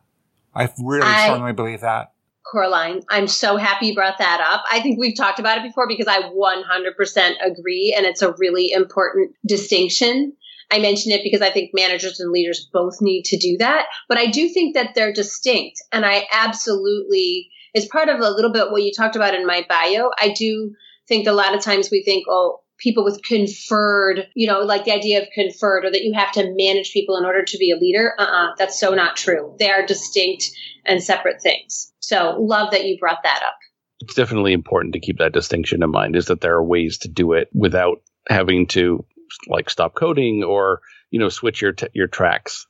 I 0.55 0.71
really 0.79 1.03
I, 1.03 1.25
strongly 1.25 1.53
believe 1.53 1.81
that. 1.81 2.13
Coraline, 2.51 3.03
I'm 3.09 3.29
so 3.29 3.57
happy 3.57 3.89
you 3.89 3.95
brought 3.95 4.19
that 4.19 4.41
up. 4.41 4.65
I 4.71 4.81
think 4.81 4.99
we've 4.99 5.17
talked 5.17 5.39
about 5.39 5.59
it 5.59 5.65
before 5.65 5.89
because 5.89 6.07
I 6.07 6.23
100% 6.23 7.35
agree, 7.43 7.95
and 7.97 8.05
it's 8.05 8.23
a 8.23 8.35
really 8.39 8.73
important 8.73 9.35
distinction. 9.47 10.35
I 10.71 10.79
mention 10.79 11.13
it 11.13 11.23
because 11.23 11.41
I 11.41 11.51
think 11.51 11.71
managers 11.73 12.21
and 12.21 12.31
leaders 12.31 12.69
both 12.73 13.01
need 13.01 13.25
to 13.27 13.39
do 13.39 13.57
that, 13.59 13.87
but 14.09 14.19
I 14.19 14.27
do 14.27 14.49
think 14.49 14.75
that 14.75 14.95
they're 14.95 15.13
distinct, 15.13 15.83
and 15.93 16.05
I 16.05 16.27
absolutely 16.33 17.51
is 17.75 17.87
part 17.87 18.09
of 18.09 18.21
a 18.21 18.31
little 18.31 18.53
bit 18.53 18.71
what 18.71 18.83
you 18.83 18.93
talked 18.93 19.17
about 19.17 19.35
in 19.35 19.47
my 19.47 19.65
bio. 19.69 20.11
I 20.19 20.35
do 20.37 20.75
think 21.09 21.27
a 21.27 21.33
lot 21.33 21.55
of 21.55 21.63
times 21.63 21.91
we 21.91 22.03
think, 22.03 22.27
oh, 22.29 22.61
people 22.83 23.05
with 23.05 23.23
conferred, 23.23 24.29
you 24.35 24.47
know, 24.47 24.61
like 24.61 24.85
the 24.85 24.93
idea 24.93 25.23
of 25.23 25.29
conferred 25.35 25.85
or 25.85 25.91
that 25.91 26.03
you 26.03 26.13
have 26.15 26.33
to 26.33 26.53
manage 26.55 26.93
people 26.93 27.17
in 27.17 27.25
order 27.25 27.45
to 27.45 27.59
be 27.59 27.71
a 27.71 27.77
leader. 27.77 28.15
Uh 28.19 28.23
uh-uh, 28.23 28.47
uh 28.51 28.55
that's 28.59 28.79
so 28.79 28.91
not 28.91 29.17
true. 29.17 29.55
They 29.59 29.71
are 29.71 29.87
distinct 29.87 30.51
and 30.85 31.03
separate 31.03 31.41
things. 31.41 31.93
So 32.01 32.37
love 32.41 32.73
that 32.73 32.85
you 32.85 32.99
brought 32.99 33.23
that 33.23 33.43
up. 33.47 33.57
It's 34.01 34.15
definitely 34.15 34.53
important 34.53 34.95
to 34.95 35.01
keep 35.01 35.19
that 35.19 35.33
distinction 35.33 35.83
in 35.83 35.91
mind 35.91 36.17
is 36.17 36.27
that 36.27 36.41
there 36.41 36.55
are 36.55 36.65
ways 36.65 36.99
to 36.99 37.09
do 37.09 37.35
it 37.35 37.49
without 37.53 38.03
having 38.29 38.67
to 38.69 39.05
like 39.47 39.71
stop 39.71 39.95
coding 39.95 40.43
or, 40.43 40.81
you 41.11 41.21
know, 41.21 41.29
switch 41.29 41.63
your, 41.63 41.73
t- 41.73 41.87
your 41.95 42.09
tracks. 42.09 42.67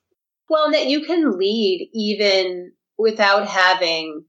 Well, 0.50 0.72
that 0.72 0.86
you 0.86 1.06
can 1.06 1.38
lead 1.38 1.88
even 1.94 2.72
without 2.98 3.46
having 3.46 4.24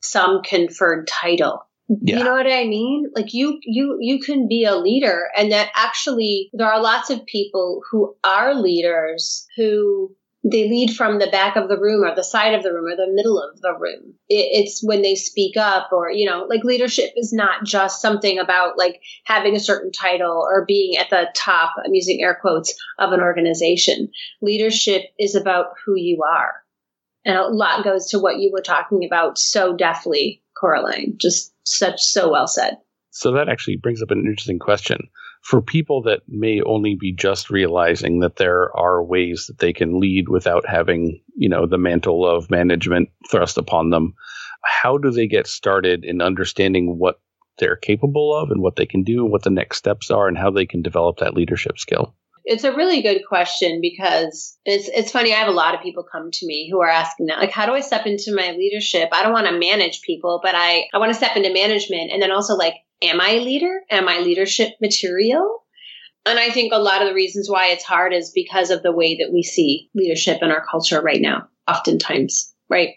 some 0.00 0.42
conferred 0.42 1.06
title 1.06 1.67
Yeah. 1.88 2.18
You 2.18 2.24
know 2.24 2.32
what 2.32 2.46
I 2.46 2.64
mean? 2.64 3.10
Like 3.14 3.32
you, 3.32 3.58
you, 3.62 3.96
you 4.00 4.20
can 4.20 4.46
be 4.46 4.64
a 4.64 4.76
leader 4.76 5.28
and 5.36 5.52
that 5.52 5.70
actually 5.74 6.50
there 6.52 6.70
are 6.70 6.82
lots 6.82 7.10
of 7.10 7.24
people 7.24 7.82
who 7.90 8.14
are 8.22 8.54
leaders 8.54 9.46
who 9.56 10.14
they 10.44 10.68
lead 10.68 10.94
from 10.94 11.18
the 11.18 11.26
back 11.26 11.56
of 11.56 11.68
the 11.68 11.78
room 11.78 12.04
or 12.04 12.14
the 12.14 12.22
side 12.22 12.54
of 12.54 12.62
the 12.62 12.72
room 12.72 12.86
or 12.86 12.96
the 12.96 13.12
middle 13.12 13.40
of 13.42 13.60
the 13.60 13.74
room. 13.78 14.14
It, 14.28 14.64
it's 14.64 14.84
when 14.84 15.02
they 15.02 15.14
speak 15.14 15.56
up 15.56 15.88
or, 15.92 16.10
you 16.10 16.28
know, 16.28 16.46
like 16.48 16.62
leadership 16.62 17.10
is 17.16 17.32
not 17.32 17.64
just 17.64 18.00
something 18.00 18.38
about 18.38 18.78
like 18.78 19.00
having 19.24 19.56
a 19.56 19.60
certain 19.60 19.90
title 19.90 20.46
or 20.48 20.64
being 20.66 20.96
at 20.96 21.10
the 21.10 21.28
top, 21.34 21.74
I'm 21.84 21.94
using 21.94 22.22
air 22.22 22.38
quotes, 22.40 22.74
of 22.98 23.12
an 23.12 23.20
organization. 23.20 24.10
Leadership 24.40 25.02
is 25.18 25.34
about 25.34 25.66
who 25.84 25.96
you 25.96 26.22
are. 26.22 26.52
And 27.24 27.36
a 27.36 27.48
lot 27.48 27.84
goes 27.84 28.10
to 28.10 28.18
what 28.18 28.38
you 28.38 28.50
were 28.52 28.62
talking 28.62 29.04
about 29.04 29.38
so 29.38 29.76
deftly, 29.76 30.42
Coraline. 30.58 31.16
Just 31.18 31.52
such, 31.76 32.00
so 32.00 32.30
well 32.30 32.46
said. 32.46 32.78
So 33.10 33.32
that 33.32 33.48
actually 33.48 33.76
brings 33.76 34.02
up 34.02 34.10
an 34.10 34.24
interesting 34.26 34.58
question 34.58 35.08
for 35.42 35.62
people 35.62 36.02
that 36.02 36.20
may 36.28 36.60
only 36.62 36.94
be 36.94 37.12
just 37.12 37.50
realizing 37.50 38.20
that 38.20 38.36
there 38.36 38.76
are 38.76 39.02
ways 39.02 39.46
that 39.46 39.58
they 39.58 39.72
can 39.72 40.00
lead 40.00 40.28
without 40.28 40.68
having, 40.68 41.22
you 41.36 41.48
know, 41.48 41.66
the 41.66 41.78
mantle 41.78 42.26
of 42.26 42.50
management 42.50 43.08
thrust 43.30 43.58
upon 43.58 43.90
them, 43.90 44.14
how 44.64 44.98
do 44.98 45.10
they 45.10 45.26
get 45.26 45.46
started 45.46 46.04
in 46.04 46.20
understanding 46.20 46.98
what 46.98 47.20
they're 47.58 47.76
capable 47.76 48.34
of 48.34 48.50
and 48.50 48.60
what 48.60 48.76
they 48.76 48.86
can 48.86 49.04
do 49.04 49.24
and 49.24 49.32
what 49.32 49.42
the 49.42 49.50
next 49.50 49.78
steps 49.78 50.10
are 50.10 50.28
and 50.28 50.38
how 50.38 50.50
they 50.50 50.66
can 50.66 50.82
develop 50.82 51.18
that 51.18 51.34
leadership 51.34 51.78
skill? 51.78 52.14
It's 52.50 52.64
a 52.64 52.74
really 52.74 53.02
good 53.02 53.20
question 53.28 53.80
because 53.82 54.56
it's 54.64 54.88
it's 54.88 55.12
funny. 55.12 55.34
I 55.34 55.36
have 55.36 55.48
a 55.48 55.52
lot 55.52 55.74
of 55.74 55.82
people 55.82 56.02
come 56.10 56.30
to 56.32 56.46
me 56.46 56.66
who 56.72 56.80
are 56.80 56.88
asking 56.88 57.26
that, 57.26 57.40
like, 57.40 57.50
how 57.50 57.66
do 57.66 57.72
I 57.72 57.80
step 57.80 58.06
into 58.06 58.34
my 58.34 58.52
leadership? 58.52 59.10
I 59.12 59.22
don't 59.22 59.34
want 59.34 59.48
to 59.48 59.58
manage 59.58 60.00
people, 60.00 60.40
but 60.42 60.54
I 60.54 60.86
I 60.94 60.98
want 60.98 61.10
to 61.10 61.18
step 61.18 61.36
into 61.36 61.52
management, 61.52 62.10
and 62.10 62.22
then 62.22 62.32
also 62.32 62.54
like, 62.54 62.72
am 63.02 63.20
I 63.20 63.32
a 63.32 63.40
leader? 63.40 63.82
Am 63.90 64.08
I 64.08 64.20
leadership 64.20 64.70
material? 64.80 65.62
And 66.24 66.38
I 66.38 66.48
think 66.48 66.72
a 66.72 66.78
lot 66.78 67.02
of 67.02 67.08
the 67.08 67.14
reasons 67.14 67.50
why 67.50 67.68
it's 67.68 67.84
hard 67.84 68.14
is 68.14 68.32
because 68.34 68.70
of 68.70 68.82
the 68.82 68.92
way 68.92 69.16
that 69.16 69.32
we 69.32 69.42
see 69.42 69.90
leadership 69.94 70.38
in 70.40 70.50
our 70.50 70.64
culture 70.64 71.02
right 71.02 71.20
now, 71.20 71.48
oftentimes, 71.68 72.54
right? 72.70 72.94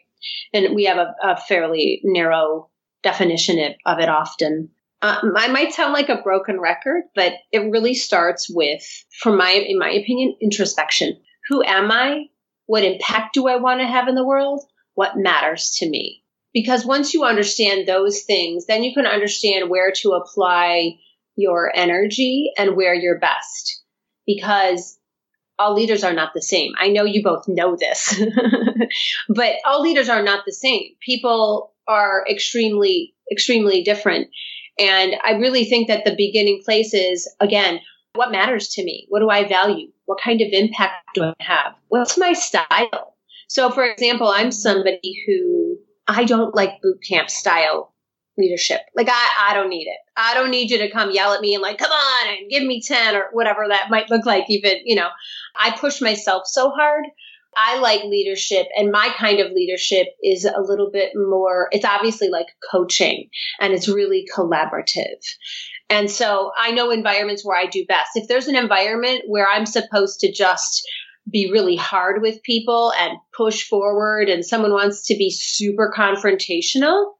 And 0.53 0.75
we 0.75 0.85
have 0.85 0.97
a, 0.97 1.13
a 1.23 1.37
fairly 1.37 1.99
narrow 2.05 2.69
definition 3.03 3.75
of 3.85 3.99
it 3.99 4.09
often. 4.09 4.69
Um, 5.01 5.33
I 5.35 5.47
might 5.47 5.73
sound 5.73 5.93
like 5.93 6.09
a 6.09 6.21
broken 6.21 6.59
record, 6.59 7.03
but 7.15 7.33
it 7.51 7.71
really 7.71 7.95
starts 7.95 8.47
with, 8.49 8.83
from 9.19 9.37
my, 9.37 9.51
in 9.51 9.79
my 9.79 9.89
opinion, 9.89 10.35
introspection. 10.41 11.19
Who 11.49 11.63
am 11.63 11.91
I? 11.91 12.25
What 12.67 12.83
impact 12.83 13.33
do 13.33 13.47
I 13.47 13.55
want 13.55 13.81
to 13.81 13.87
have 13.87 14.07
in 14.07 14.15
the 14.15 14.25
world? 14.25 14.63
What 14.93 15.17
matters 15.17 15.75
to 15.79 15.89
me? 15.89 16.23
Because 16.53 16.85
once 16.85 17.13
you 17.13 17.23
understand 17.23 17.87
those 17.87 18.21
things, 18.23 18.65
then 18.65 18.83
you 18.83 18.93
can 18.93 19.07
understand 19.07 19.69
where 19.69 19.91
to 19.97 20.11
apply 20.11 20.99
your 21.35 21.71
energy 21.75 22.51
and 22.57 22.75
where 22.75 22.93
you're 22.93 23.19
best. 23.19 23.81
Because 24.27 24.99
all 25.57 25.73
leaders 25.73 26.03
are 26.03 26.13
not 26.13 26.33
the 26.33 26.41
same. 26.41 26.73
I 26.77 26.89
know 26.89 27.05
you 27.05 27.23
both 27.23 27.47
know 27.47 27.75
this, 27.75 28.19
but 29.29 29.55
all 29.65 29.81
leaders 29.81 30.09
are 30.09 30.23
not 30.23 30.43
the 30.45 30.53
same. 30.53 30.83
People 31.05 31.73
are 31.87 32.25
extremely, 32.29 33.13
extremely 33.31 33.83
different. 33.83 34.29
And 34.79 35.15
I 35.23 35.31
really 35.33 35.65
think 35.65 35.87
that 35.87 36.05
the 36.05 36.15
beginning 36.15 36.61
place 36.63 36.93
is, 36.93 37.29
again, 37.39 37.79
what 38.13 38.31
matters 38.31 38.69
to 38.69 38.83
me? 38.83 39.05
What 39.09 39.19
do 39.19 39.29
I 39.29 39.47
value? 39.47 39.89
What 40.05 40.19
kind 40.21 40.41
of 40.41 40.49
impact 40.51 40.95
do 41.13 41.23
I 41.23 41.33
have? 41.39 41.73
What's 41.87 42.17
my 42.17 42.33
style? 42.33 43.15
So, 43.47 43.69
for 43.69 43.85
example, 43.85 44.27
I'm 44.27 44.51
somebody 44.51 45.13
who 45.25 45.77
I 46.07 46.23
don't 46.23 46.55
like 46.55 46.81
boot 46.81 46.99
camp 47.07 47.29
style 47.29 47.93
leadership. 48.37 48.81
Like, 48.95 49.09
I, 49.09 49.29
I 49.49 49.53
don't 49.53 49.69
need 49.69 49.87
it. 49.87 49.97
I 50.15 50.33
don't 50.33 50.51
need 50.51 50.71
you 50.71 50.77
to 50.79 50.91
come 50.91 51.11
yell 51.11 51.33
at 51.33 51.41
me 51.41 51.53
and, 51.53 51.61
like, 51.61 51.77
come 51.77 51.91
on 51.91 52.29
and 52.29 52.49
give 52.49 52.63
me 52.63 52.81
10 52.81 53.15
or 53.15 53.25
whatever 53.33 53.65
that 53.67 53.89
might 53.89 54.09
look 54.09 54.25
like, 54.25 54.45
even, 54.49 54.79
you 54.85 54.95
know. 54.95 55.09
I 55.57 55.71
push 55.71 56.01
myself 56.01 56.43
so 56.45 56.71
hard. 56.71 57.05
I 57.55 57.79
like 57.79 58.03
leadership, 58.03 58.67
and 58.77 58.91
my 58.91 59.09
kind 59.17 59.39
of 59.39 59.51
leadership 59.51 60.07
is 60.23 60.45
a 60.45 60.61
little 60.61 60.89
bit 60.91 61.11
more, 61.15 61.67
it's 61.71 61.85
obviously 61.85 62.29
like 62.29 62.47
coaching 62.71 63.29
and 63.59 63.73
it's 63.73 63.89
really 63.89 64.25
collaborative. 64.33 65.19
And 65.89 66.09
so 66.09 66.51
I 66.57 66.71
know 66.71 66.91
environments 66.91 67.45
where 67.45 67.57
I 67.57 67.65
do 67.65 67.85
best. 67.85 68.11
If 68.15 68.29
there's 68.29 68.47
an 68.47 68.55
environment 68.55 69.23
where 69.27 69.47
I'm 69.47 69.65
supposed 69.65 70.21
to 70.21 70.31
just 70.31 70.87
be 71.29 71.51
really 71.51 71.75
hard 71.75 72.21
with 72.21 72.41
people 72.43 72.93
and 72.97 73.17
push 73.35 73.63
forward 73.67 74.29
and 74.29 74.45
someone 74.45 74.71
wants 74.71 75.05
to 75.07 75.15
be 75.15 75.29
super 75.29 75.93
confrontational, 75.95 77.11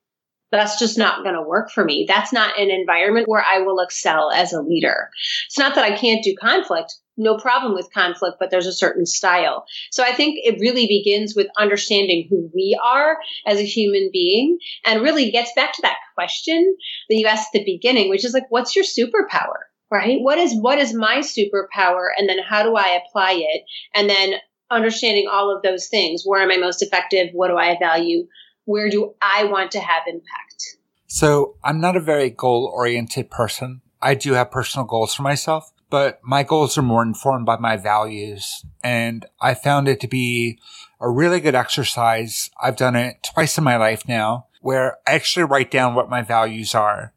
that's 0.52 0.78
just 0.78 0.98
not 0.98 1.24
going 1.24 1.36
to 1.36 1.42
work 1.42 1.72
for 1.72 1.84
me. 1.84 2.06
That's 2.08 2.34
not 2.34 2.60
an 2.60 2.70
environment 2.70 3.28
where 3.28 3.44
I 3.44 3.60
will 3.60 3.80
excel 3.80 4.32
as 4.32 4.54
a 4.54 4.62
leader. 4.62 5.10
It's 5.48 5.58
not 5.58 5.76
that 5.76 5.90
I 5.90 5.98
can't 5.98 6.24
do 6.24 6.36
conflict. 6.40 6.94
No 7.18 7.38
problem 7.38 7.74
with 7.74 7.94
conflict, 7.94 8.38
but 8.40 8.52
there's 8.52 8.68
a 8.68 8.74
certain 8.74 9.06
style. 9.06 9.66
So 9.92 10.04
I 10.04 10.14
think 10.14 10.36
it 10.44 10.60
really 10.60 10.88
begins 10.88 11.36
with 11.36 11.48
understanding 11.58 12.28
who 12.30 12.50
we 12.54 12.80
are 12.84 13.18
as 13.46 13.60
a 13.60 13.64
human 13.66 14.10
being 14.12 14.58
and 14.86 15.02
really 15.02 15.32
gets 15.32 15.52
back 15.56 15.74
to 15.74 15.82
that 15.84 15.98
question 16.16 16.76
that 17.10 17.16
you 17.16 17.28
asked 17.28 17.56
at 17.56 17.60
the 17.60 17.66
beginning, 17.66 18.10
which 18.10 18.26
is 18.26 18.34
like, 18.34 18.50
what's 18.50 18.76
your 18.76 18.86
superpower? 18.86 19.58
right? 19.92 20.22
What 20.22 20.38
is 20.38 20.56
what 20.58 20.80
is 20.80 20.94
my 20.94 21.18
superpower 21.18 22.08
and 22.18 22.28
then 22.28 22.38
how 22.40 22.64
do 22.64 22.76
I 22.76 23.02
apply 23.06 23.34
it? 23.34 23.64
And 23.94 24.10
then 24.10 24.36
understanding 24.72 25.28
all 25.30 25.54
of 25.54 25.62
those 25.62 25.90
things. 25.90 26.24
Where 26.26 26.42
am 26.42 26.50
I 26.50 26.58
most 26.58 26.82
effective? 26.82 27.28
What 27.34 27.50
do 27.50 27.58
I 27.58 27.78
value? 27.78 28.26
Where 28.66 28.90
do 28.90 29.16
I 29.22 29.46
want 29.46 29.72
to 29.72 29.80
have 29.80 30.04
impact? 30.08 30.78
So, 31.08 31.58
I'm 31.64 31.82
not 31.82 31.98
a 31.98 32.02
very 32.02 32.30
goal 32.30 32.72
oriented 32.74 33.30
person. 33.30 33.82
I 34.02 34.16
do 34.16 34.34
have 34.34 34.50
personal 34.50 34.86
goals 34.86 35.14
for 35.14 35.24
myself, 35.24 35.72
but 35.90 36.20
my 36.24 36.44
goals 36.44 36.78
are 36.78 36.84
more 36.84 37.04
informed 37.04 37.46
by 37.46 37.58
my 37.58 37.76
values. 37.76 38.66
And 38.84 39.26
I 39.42 39.54
found 39.54 39.88
it 39.88 40.00
to 40.02 40.08
be 40.08 40.60
a 41.02 41.10
really 41.10 41.40
good 41.40 41.56
exercise. 41.56 42.50
I've 42.62 42.78
done 42.78 42.96
it 42.96 43.28
twice 43.34 43.58
in 43.58 43.64
my 43.64 43.78
life 43.78 44.08
now 44.08 44.48
where 44.62 45.00
I 45.08 45.14
actually 45.14 45.44
write 45.44 45.72
down 45.72 45.96
what 45.96 46.10
my 46.10 46.22
values 46.22 46.74
are 46.74 47.14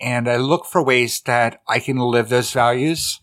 and 0.00 0.28
I 0.28 0.36
look 0.36 0.66
for 0.66 0.82
ways 0.82 1.20
that 1.22 1.62
I 1.66 1.78
can 1.78 1.98
live 1.98 2.28
those 2.28 2.52
values 2.52 3.20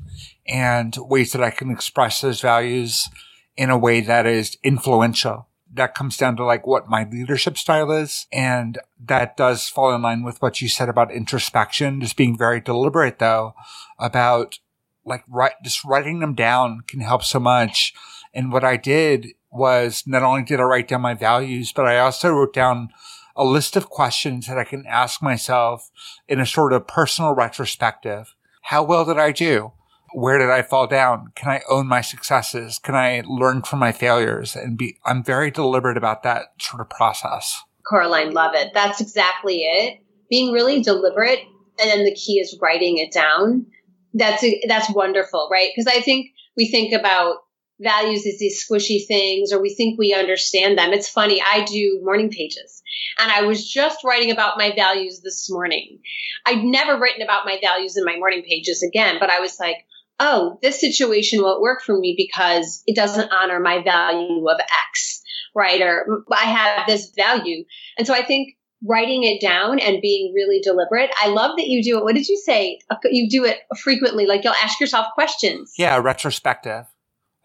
and 0.47 0.95
ways 0.97 1.31
that 1.33 1.43
I 1.43 1.51
can 1.51 1.69
express 1.69 2.21
those 2.21 2.41
values 2.41 3.09
in 3.55 3.69
a 3.69 3.77
way 3.77 4.01
that 4.01 4.25
is 4.25 4.57
influential. 4.63 5.47
That 5.73 5.95
comes 5.95 6.17
down 6.17 6.35
to 6.37 6.45
like 6.45 6.67
what 6.67 6.89
my 6.89 7.07
leadership 7.09 7.57
style 7.57 7.91
is. 7.91 8.27
And 8.31 8.79
that 9.03 9.35
does 9.35 9.67
fall 9.67 9.93
in 9.93 10.01
line 10.01 10.23
with 10.23 10.41
what 10.41 10.61
you 10.61 10.69
said 10.69 10.89
about 10.89 11.11
introspection, 11.11 12.01
just 12.01 12.17
being 12.17 12.37
very 12.37 12.61
deliberate 12.61 13.19
though 13.19 13.55
about 13.99 14.59
like 15.05 15.23
write, 15.27 15.53
just 15.63 15.83
writing 15.83 16.19
them 16.19 16.33
down 16.33 16.81
can 16.87 17.01
help 17.01 17.23
so 17.23 17.39
much. 17.39 17.93
And 18.33 18.51
what 18.51 18.63
I 18.63 18.77
did 18.77 19.27
was 19.51 20.03
not 20.05 20.23
only 20.23 20.43
did 20.43 20.59
I 20.59 20.63
write 20.63 20.87
down 20.87 21.01
my 21.01 21.13
values, 21.13 21.71
but 21.71 21.85
I 21.85 21.99
also 21.99 22.31
wrote 22.31 22.53
down 22.53 22.89
a 23.35 23.43
list 23.43 23.75
of 23.75 23.89
questions 23.89 24.47
that 24.47 24.57
I 24.57 24.63
can 24.63 24.85
ask 24.87 25.21
myself 25.21 25.89
in 26.27 26.39
a 26.39 26.45
sort 26.45 26.73
of 26.73 26.87
personal 26.87 27.33
retrospective. 27.33 28.35
How 28.63 28.83
well 28.83 29.05
did 29.05 29.17
I 29.17 29.31
do? 29.31 29.73
Where 30.13 30.37
did 30.37 30.49
I 30.49 30.61
fall 30.61 30.87
down? 30.87 31.27
Can 31.35 31.51
I 31.51 31.61
own 31.69 31.87
my 31.87 32.01
successes? 32.01 32.79
Can 32.79 32.95
I 32.95 33.23
learn 33.25 33.63
from 33.63 33.79
my 33.79 33.91
failures? 33.91 34.55
And 34.55 34.77
be, 34.77 34.97
I'm 35.05 35.23
very 35.23 35.51
deliberate 35.51 35.97
about 35.97 36.23
that 36.23 36.53
sort 36.59 36.81
of 36.81 36.89
process. 36.89 37.61
Coraline, 37.87 38.33
love 38.33 38.55
it. 38.55 38.71
That's 38.73 39.01
exactly 39.01 39.57
it. 39.57 39.99
Being 40.29 40.53
really 40.53 40.81
deliberate. 40.81 41.39
And 41.79 41.89
then 41.89 42.05
the 42.05 42.15
key 42.15 42.39
is 42.39 42.57
writing 42.61 42.97
it 42.97 43.11
down. 43.11 43.65
That's, 44.13 44.45
that's 44.67 44.89
wonderful, 44.91 45.49
right? 45.51 45.69
Because 45.75 45.87
I 45.87 46.01
think 46.01 46.27
we 46.55 46.69
think 46.69 46.93
about 46.93 47.37
values 47.79 48.25
as 48.25 48.37
these 48.39 48.63
squishy 48.63 49.05
things 49.07 49.51
or 49.51 49.61
we 49.61 49.73
think 49.73 49.97
we 49.97 50.13
understand 50.13 50.77
them. 50.77 50.93
It's 50.93 51.09
funny. 51.09 51.41
I 51.41 51.65
do 51.65 51.99
morning 52.03 52.29
pages 52.29 52.83
and 53.19 53.31
I 53.31 53.41
was 53.41 53.67
just 53.67 54.03
writing 54.03 54.31
about 54.31 54.57
my 54.57 54.73
values 54.75 55.21
this 55.21 55.49
morning. 55.49 55.99
I'd 56.45 56.63
never 56.63 56.99
written 56.99 57.21
about 57.21 57.45
my 57.45 57.57
values 57.61 57.97
in 57.97 58.05
my 58.05 58.17
morning 58.17 58.43
pages 58.43 58.83
again, 58.83 59.17
but 59.19 59.29
I 59.29 59.39
was 59.39 59.59
like, 59.59 59.85
oh, 60.19 60.59
this 60.61 60.79
situation 60.79 61.41
won't 61.41 61.61
work 61.61 61.81
for 61.81 61.97
me 61.97 62.15
because 62.17 62.83
it 62.85 62.95
doesn't 62.95 63.31
honor 63.31 63.59
my 63.59 63.83
value 63.83 64.47
of 64.47 64.59
X, 64.89 65.21
right? 65.55 65.81
Or 65.81 66.23
I 66.31 66.45
have 66.45 66.87
this 66.87 67.11
value. 67.15 67.65
And 67.97 68.07
so 68.07 68.13
I 68.13 68.23
think 68.23 68.55
writing 68.85 69.23
it 69.23 69.41
down 69.41 69.79
and 69.79 70.01
being 70.01 70.33
really 70.33 70.59
deliberate. 70.61 71.09
I 71.21 71.29
love 71.29 71.57
that 71.57 71.67
you 71.67 71.81
do 71.81 71.97
it. 71.97 72.03
What 72.03 72.15
did 72.15 72.27
you 72.27 72.37
say? 72.37 72.79
You 73.05 73.29
do 73.29 73.45
it 73.45 73.59
frequently. 73.77 74.25
Like 74.25 74.43
you'll 74.43 74.53
ask 74.61 74.79
yourself 74.79 75.07
questions. 75.13 75.73
Yeah, 75.77 75.97
retrospective. 75.97 76.85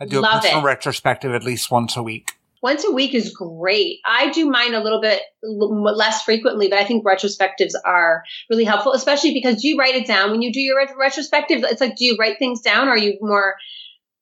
I 0.00 0.04
do 0.04 0.20
love 0.20 0.38
a 0.38 0.40
personal 0.40 0.62
it. 0.62 0.66
retrospective 0.66 1.32
at 1.32 1.44
least 1.44 1.70
once 1.70 1.96
a 1.96 2.02
week. 2.02 2.32
Once 2.62 2.84
a 2.84 2.90
week 2.90 3.14
is 3.14 3.32
great. 3.32 3.98
I 4.04 4.30
do 4.30 4.48
mine 4.48 4.74
a 4.74 4.82
little 4.82 5.00
bit 5.00 5.22
less 5.42 6.22
frequently, 6.22 6.68
but 6.68 6.78
I 6.78 6.84
think 6.84 7.04
retrospectives 7.04 7.72
are 7.84 8.24
really 8.50 8.64
helpful, 8.64 8.92
especially 8.92 9.32
because 9.32 9.62
you 9.62 9.78
write 9.78 9.94
it 9.94 10.06
down 10.06 10.30
when 10.30 10.42
you 10.42 10.52
do 10.52 10.60
your 10.60 10.76
retrospective. 10.98 11.62
It's 11.64 11.80
like, 11.80 11.96
do 11.96 12.04
you 12.04 12.16
write 12.18 12.38
things 12.38 12.60
down 12.60 12.88
or 12.88 12.92
are 12.92 12.98
you 12.98 13.16
more 13.20 13.54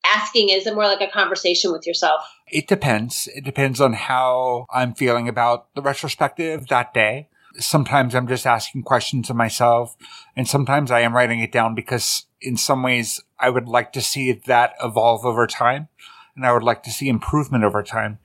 asking? 0.04 0.50
Is 0.50 0.66
it 0.66 0.74
more 0.74 0.84
like 0.84 1.00
a 1.00 1.10
conversation 1.10 1.72
with 1.72 1.86
yourself? 1.86 2.22
It 2.48 2.66
depends. 2.66 3.28
It 3.34 3.44
depends 3.44 3.80
on 3.80 3.94
how 3.94 4.66
I'm 4.70 4.94
feeling 4.94 5.28
about 5.28 5.74
the 5.74 5.82
retrospective 5.82 6.68
that 6.68 6.92
day. 6.92 7.28
Sometimes 7.58 8.14
I'm 8.14 8.28
just 8.28 8.46
asking 8.46 8.82
questions 8.82 9.30
of 9.30 9.36
myself 9.36 9.96
and 10.36 10.46
sometimes 10.46 10.90
I 10.90 11.00
am 11.00 11.14
writing 11.14 11.40
it 11.40 11.52
down 11.52 11.74
because 11.74 12.26
in 12.42 12.58
some 12.58 12.82
ways 12.82 13.22
I 13.40 13.48
would 13.48 13.66
like 13.66 13.92
to 13.94 14.02
see 14.02 14.32
that 14.32 14.74
evolve 14.82 15.24
over 15.24 15.46
time 15.46 15.88
and 16.36 16.46
I 16.46 16.52
would 16.52 16.62
like 16.62 16.82
to 16.84 16.90
see 16.90 17.08
improvement 17.08 17.64
over 17.64 17.82
time. 17.82 18.18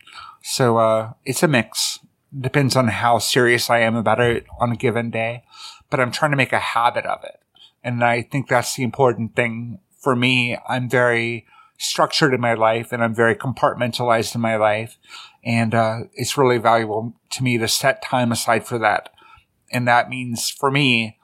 So, 0.43 0.78
uh, 0.78 1.14
it's 1.26 1.43
a 1.43 1.47
mix. 1.47 1.99
Depends 2.38 2.76
on 2.76 2.89
how 2.89 3.20
serious 3.20 3.70
I 3.70 3.80
am 3.80 3.95
about 3.95 4.20
it 4.20 4.45
on 4.59 4.72
a 4.72 4.76
given 4.76 5.09
day, 5.09 5.43
but 5.89 5.99
I'm 5.99 6.12
trying 6.12 6.32
to 6.32 6.38
make 6.38 6.53
a 6.53 6.59
habit 6.59 7.05
of 7.05 7.24
it. 7.24 7.39
And 7.84 8.03
I 8.03 8.22
think 8.22 8.47
that's 8.47 8.76
the 8.76 8.84
important 8.84 9.36
thing 9.36 9.80
for 9.99 10.16
me. 10.16 10.57
I'm 10.68 10.89
very 10.89 11.45
structured 11.78 12.34
in 12.34 12.41
my 12.41 12.53
life 12.53 12.91
and 12.91 13.03
I'm 13.03 13.16
very 13.16 13.36
compartmentalized 13.36 14.36
in 14.36 14.41
my 14.41 14.55
life. 14.55 14.97
And, 15.43 15.74
uh, 15.74 16.01
it's 16.14 16.38
really 16.38 16.59
valuable 16.59 17.16
to 17.32 17.43
me 17.43 17.57
to 17.57 17.68
set 17.68 18.03
time 18.03 18.32
aside 18.32 18.66
for 18.66 18.78
that. 18.78 19.09
And 19.72 19.88
that 19.88 20.09
means 20.09 20.49
for 20.49 20.70
me 20.70 21.18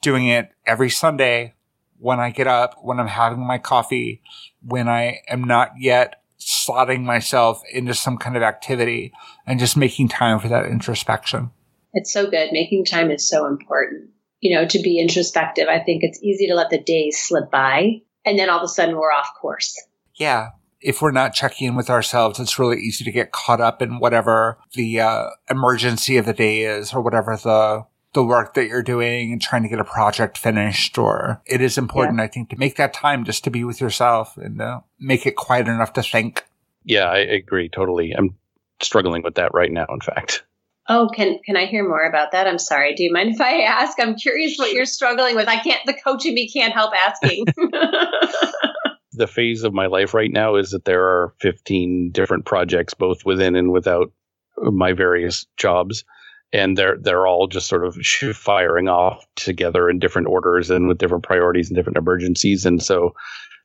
doing 0.00 0.26
it 0.26 0.50
every 0.66 0.90
Sunday 0.90 1.54
when 1.98 2.20
I 2.20 2.30
get 2.30 2.46
up, 2.46 2.76
when 2.82 3.00
I'm 3.00 3.08
having 3.08 3.44
my 3.44 3.58
coffee, 3.58 4.20
when 4.62 4.88
I 4.88 5.20
am 5.28 5.42
not 5.44 5.72
yet 5.78 6.22
slotting 6.44 7.02
myself 7.02 7.62
into 7.72 7.94
some 7.94 8.18
kind 8.18 8.36
of 8.36 8.42
activity 8.42 9.12
and 9.46 9.58
just 9.58 9.76
making 9.76 10.08
time 10.08 10.38
for 10.38 10.48
that 10.48 10.66
introspection. 10.66 11.50
It's 11.92 12.12
so 12.12 12.28
good. 12.28 12.50
Making 12.52 12.84
time 12.84 13.10
is 13.10 13.28
so 13.28 13.46
important. 13.46 14.10
You 14.40 14.56
know, 14.56 14.66
to 14.66 14.78
be 14.80 15.00
introspective, 15.00 15.68
I 15.68 15.80
think 15.80 16.02
it's 16.02 16.22
easy 16.22 16.48
to 16.48 16.54
let 16.54 16.70
the 16.70 16.80
days 16.80 17.18
slip 17.18 17.50
by 17.50 18.02
and 18.24 18.38
then 18.38 18.50
all 18.50 18.58
of 18.58 18.64
a 18.64 18.68
sudden 18.68 18.96
we're 18.96 19.12
off 19.12 19.30
course. 19.40 19.74
Yeah. 20.14 20.50
If 20.80 21.00
we're 21.00 21.12
not 21.12 21.32
checking 21.32 21.68
in 21.68 21.76
with 21.76 21.88
ourselves, 21.88 22.38
it's 22.38 22.58
really 22.58 22.78
easy 22.78 23.04
to 23.04 23.12
get 23.12 23.32
caught 23.32 23.60
up 23.60 23.80
in 23.80 23.98
whatever 24.00 24.58
the 24.74 25.00
uh, 25.00 25.30
emergency 25.48 26.18
of 26.18 26.26
the 26.26 26.34
day 26.34 26.60
is 26.60 26.92
or 26.92 27.00
whatever 27.00 27.36
the 27.36 27.86
the 28.14 28.24
work 28.24 28.54
that 28.54 28.66
you're 28.66 28.82
doing 28.82 29.32
and 29.32 29.42
trying 29.42 29.62
to 29.62 29.68
get 29.68 29.78
a 29.78 29.84
project 29.84 30.38
finished 30.38 30.96
or 30.98 31.42
it 31.46 31.60
is 31.60 31.76
important, 31.76 32.18
yeah. 32.18 32.24
I 32.24 32.28
think, 32.28 32.50
to 32.50 32.56
make 32.56 32.76
that 32.76 32.94
time 32.94 33.24
just 33.24 33.44
to 33.44 33.50
be 33.50 33.64
with 33.64 33.80
yourself 33.80 34.36
and 34.36 34.60
uh, 34.60 34.80
make 34.98 35.26
it 35.26 35.36
quiet 35.36 35.68
enough 35.68 35.92
to 35.94 36.02
think. 36.02 36.44
Yeah, 36.84 37.10
I 37.10 37.18
agree 37.18 37.68
totally. 37.68 38.12
I'm 38.12 38.36
struggling 38.80 39.22
with 39.22 39.34
that 39.34 39.52
right 39.52 39.70
now, 39.70 39.86
in 39.90 40.00
fact. 40.00 40.44
Oh, 40.88 41.08
can 41.14 41.38
can 41.44 41.56
I 41.56 41.64
hear 41.64 41.86
more 41.88 42.06
about 42.06 42.32
that? 42.32 42.46
I'm 42.46 42.58
sorry. 42.58 42.94
Do 42.94 43.02
you 43.02 43.12
mind 43.12 43.34
if 43.34 43.40
I 43.40 43.62
ask? 43.62 43.98
I'm 43.98 44.16
curious 44.16 44.58
what 44.58 44.72
you're 44.72 44.84
struggling 44.84 45.34
with. 45.34 45.48
I 45.48 45.58
can't. 45.58 45.80
The 45.86 45.94
coach 45.94 46.26
in 46.26 46.34
me 46.34 46.50
can't 46.50 46.74
help 46.74 46.92
asking. 46.94 47.46
the 49.12 49.26
phase 49.26 49.62
of 49.62 49.72
my 49.72 49.86
life 49.86 50.12
right 50.12 50.30
now 50.30 50.56
is 50.56 50.70
that 50.70 50.84
there 50.84 51.04
are 51.04 51.32
15 51.40 52.10
different 52.12 52.44
projects, 52.44 52.92
both 52.92 53.24
within 53.24 53.56
and 53.56 53.72
without 53.72 54.12
my 54.58 54.92
various 54.92 55.46
jobs, 55.56 56.04
and 56.52 56.76
they're 56.76 56.96
they're 57.00 57.26
all 57.26 57.46
just 57.46 57.68
sort 57.68 57.84
of 57.84 57.96
firing 58.34 58.88
off 58.88 59.24
together 59.36 59.88
in 59.88 59.98
different 59.98 60.28
orders 60.28 60.70
and 60.70 60.88
with 60.88 60.98
different 60.98 61.24
priorities 61.24 61.68
and 61.68 61.76
different 61.76 61.98
emergencies. 61.98 62.66
And 62.66 62.82
so 62.82 63.14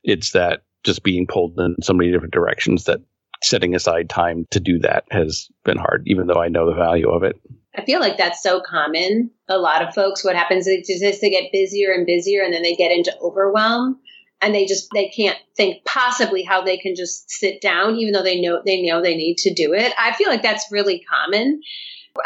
it's 0.03 0.31
that 0.31 0.63
just 0.83 1.03
being 1.03 1.27
pulled 1.27 1.59
in 1.59 1.75
so 1.81 1.93
many 1.93 2.11
different 2.11 2.33
directions 2.33 2.85
that 2.85 3.01
setting 3.43 3.75
aside 3.75 4.09
time 4.09 4.45
to 4.51 4.59
do 4.59 4.79
that 4.79 5.05
has 5.11 5.49
been 5.63 5.77
hard 5.77 6.03
even 6.07 6.27
though 6.27 6.41
i 6.41 6.49
know 6.49 6.65
the 6.65 6.75
value 6.75 7.09
of 7.09 7.23
it. 7.23 7.35
I 7.75 7.85
feel 7.85 7.99
like 7.99 8.17
that's 8.17 8.41
so 8.43 8.59
common. 8.59 9.31
A 9.47 9.57
lot 9.57 9.87
of 9.87 9.93
folks 9.93 10.23
what 10.23 10.35
happens 10.35 10.67
is 10.67 10.87
just 10.87 11.21
they 11.21 11.29
get 11.29 11.51
busier 11.53 11.91
and 11.91 12.05
busier 12.05 12.41
and 12.41 12.53
then 12.53 12.63
they 12.63 12.75
get 12.75 12.91
into 12.91 13.15
overwhelm 13.21 13.99
and 14.41 14.53
they 14.53 14.65
just 14.65 14.89
they 14.93 15.09
can't 15.09 15.37
think 15.55 15.85
possibly 15.85 16.43
how 16.43 16.63
they 16.63 16.77
can 16.77 16.95
just 16.95 17.29
sit 17.29 17.61
down 17.61 17.95
even 17.95 18.13
though 18.13 18.23
they 18.23 18.41
know 18.41 18.61
they 18.65 18.81
know 18.81 19.01
they 19.01 19.15
need 19.15 19.37
to 19.37 19.53
do 19.53 19.73
it. 19.73 19.93
I 19.97 20.13
feel 20.15 20.29
like 20.29 20.43
that's 20.43 20.71
really 20.71 21.03
common 21.09 21.61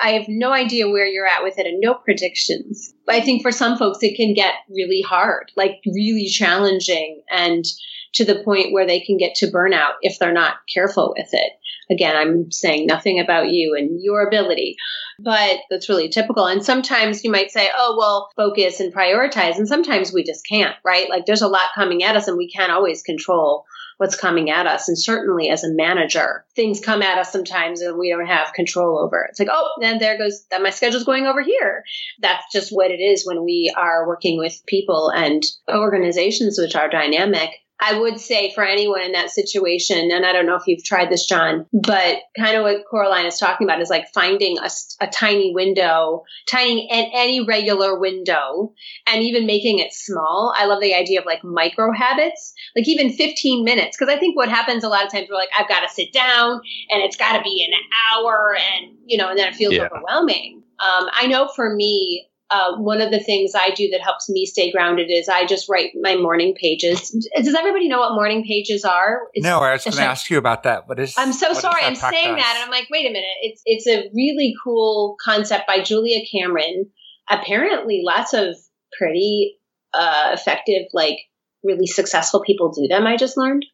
I 0.02 0.12
have 0.12 0.26
no 0.28 0.52
idea 0.52 0.90
where 0.90 1.06
you're 1.06 1.28
at 1.28 1.44
with 1.44 1.58
it 1.58 1.66
and 1.66 1.80
no 1.80 1.94
predictions. 1.94 2.94
But 3.06 3.16
I 3.16 3.22
think 3.22 3.42
for 3.42 3.52
some 3.52 3.78
folks, 3.78 4.00
it 4.02 4.16
can 4.16 4.34
get 4.34 4.54
really 4.70 5.02
hard, 5.02 5.52
like 5.56 5.82
really 5.86 6.28
challenging 6.28 7.22
and 7.30 7.66
to 8.14 8.26
the 8.26 8.44
point 8.44 8.72
where 8.72 8.86
they 8.86 9.00
can 9.00 9.18
get 9.18 9.36
to 9.36 9.48
burnout 9.48 9.94
if 10.02 10.20
they're 10.20 10.34
not 10.34 10.56
careful 10.72 11.14
with 11.18 11.30
it. 11.32 11.54
Again, 11.90 12.16
I'm 12.16 12.52
saying 12.52 12.86
nothing 12.86 13.20
about 13.20 13.50
you 13.50 13.76
and 13.78 14.02
your 14.02 14.26
ability, 14.26 14.78
but 15.20 15.58
that's 15.70 15.90
really 15.90 16.10
typical. 16.10 16.46
And 16.46 16.64
sometimes 16.64 17.24
you 17.24 17.32
might 17.32 17.52
say, 17.52 17.70
oh, 17.76 17.96
well, 17.98 18.30
focus 18.36 18.80
and 18.80 18.94
prioritize. 18.94 19.58
And 19.58 19.68
sometimes 19.68 20.14
we 20.14 20.24
just 20.24 20.48
can't, 20.48 20.76
right? 20.86 21.10
Like 21.10 21.26
there's 21.26 21.42
a 21.42 21.48
lot 21.48 21.74
coming 21.76 22.04
at 22.04 22.16
us 22.16 22.28
and 22.28 22.38
we 22.38 22.50
can't 22.50 22.72
always 22.72 23.04
control 23.04 23.66
what's 24.04 24.18
coming 24.18 24.50
at 24.50 24.68
us. 24.68 24.90
And 24.90 25.00
certainly 25.00 25.50
as 25.50 25.64
a 25.64 25.72
manager, 25.72 26.44
things 26.58 26.82
come 26.82 27.02
at 27.02 27.18
us 27.18 27.32
sometimes 27.32 27.80
and 27.80 27.98
we 27.98 28.10
don't 28.12 28.28
have 28.28 28.52
control 28.52 29.00
over. 29.00 29.26
It's 29.30 29.40
like, 29.40 29.48
oh, 29.50 29.70
then 29.80 29.98
there 29.98 30.18
goes 30.18 30.46
that 30.52 30.62
my 30.62 30.72
schedule's 30.72 31.06
going 31.06 31.26
over 31.26 31.42
here. 31.42 31.86
That's 32.20 32.44
just 32.52 32.72
what 32.72 32.92
it 32.92 33.00
is 33.00 33.26
when 33.26 33.46
we 33.46 33.74
are 33.78 34.06
working 34.06 34.38
with 34.38 34.62
people 34.68 35.10
and 35.10 35.42
organizations 35.70 36.60
which 36.60 36.76
are 36.76 36.90
dynamic. 36.90 37.52
I 37.80 38.00
would 38.00 38.20
say 38.20 38.52
for 38.54 38.64
anyone 38.64 39.02
in 39.02 39.12
that 39.14 39.30
situation, 39.30 40.10
and 40.12 40.26
I 40.26 40.32
don't 40.32 40.46
know 40.46 40.56
if 40.56 40.68
you've 40.68 40.84
tried 40.84 41.10
this, 41.10 41.26
John, 41.26 41.66
but 41.74 42.20
kind 42.38 42.56
of 42.56 42.64
what 42.64 42.86
Coraline 42.90 43.26
is 43.26 43.38
talking 43.38 43.68
about 43.68 43.82
is 43.82 43.90
like 43.90 44.06
finding 44.14 44.58
a, 44.60 44.70
a 45.02 45.08
tiny 45.08 45.54
window, 45.54 46.24
tiny 46.48 46.88
and 46.90 47.08
any 47.14 47.46
regular 47.46 48.00
window, 48.00 48.74
and 49.08 49.24
even 49.24 49.46
making 49.46 49.80
it 49.80 49.94
small. 49.94 50.54
I 50.58 50.66
love 50.66 50.82
the 50.82 50.94
idea 50.94 51.20
of 51.20 51.26
like 51.26 51.44
micro 51.44 51.92
habits, 51.92 52.54
like 52.76 52.88
even 52.88 53.12
15 53.12 53.66
minutes. 53.66 53.98
Cause 53.98 54.08
I 54.08 54.18
think 54.18 54.38
what 54.38 54.50
happens 54.50 54.84
a 54.84 54.90
lot 54.90 55.06
of 55.06 55.12
times 55.12 55.28
we're 55.30 55.36
like, 55.36 55.50
I've 55.58 55.68
got 55.68 55.82
to 55.82 55.94
sit 55.94 56.14
down 56.14 56.62
and 56.90 57.04
it's 57.04 57.18
got 57.18 57.38
to 57.38 57.44
be 57.44 57.68
an 57.68 57.78
hour 58.12 58.56
and, 58.56 58.96
you 59.06 59.18
know, 59.18 59.30
and 59.30 59.38
then 59.38 59.50
it 59.50 59.56
feels 59.56 59.74
yeah. 59.74 59.88
overwhelming. 59.92 60.64
Um, 60.80 61.10
I 61.12 61.28
know 61.28 61.50
for 61.56 61.74
me, 61.74 62.28
uh, 62.50 62.78
one 62.78 63.02
of 63.02 63.12
the 63.12 63.20
things 63.20 63.54
I 63.56 63.72
do 63.72 63.90
that 63.92 64.02
helps 64.02 64.30
me 64.30 64.46
stay 64.46 64.72
grounded 64.72 65.10
is 65.10 65.28
I 65.28 65.46
just 65.46 65.70
write 65.70 65.92
my 66.00 66.16
morning 66.16 66.54
pages. 66.60 67.10
Does 67.36 67.56
everybody 67.56 67.88
know 67.88 68.00
what 68.00 68.14
morning 68.14 68.44
pages 68.48 68.86
are? 68.86 69.22
It's, 69.34 69.44
no, 69.44 69.60
I 69.60 69.74
was 69.74 69.84
going 69.84 69.96
to 69.96 70.04
ask 70.04 70.30
you 70.30 70.38
about 70.38 70.64
that. 70.64 70.84
Is? 70.98 71.16
I'm 71.18 71.34
so 71.34 71.54
sorry. 71.54 71.82
I'm 71.84 71.96
saying 71.96 72.36
that, 72.36 72.54
and 72.56 72.64
I'm 72.64 72.70
like, 72.70 72.88
wait 72.92 73.06
a 73.06 73.10
minute. 73.10 73.26
It's 73.42 73.62
it's 73.66 73.88
a 73.88 74.10
really 74.14 74.54
cool 74.64 75.16
concept 75.24 75.68
by 75.68 75.82
Julia 75.82 76.20
Cameron. 76.32 76.92
Apparently, 77.30 78.02
lots 78.04 78.34
of 78.34 78.56
pretty 78.98 79.58
uh, 79.94 80.32
effective, 80.34 80.84
like 80.94 81.18
really 81.64 81.88
successful 81.88 82.44
people 82.46 82.72
do 82.72 82.88
them. 82.88 83.08
I 83.08 83.18
just 83.18 83.38
learned. 83.38 83.66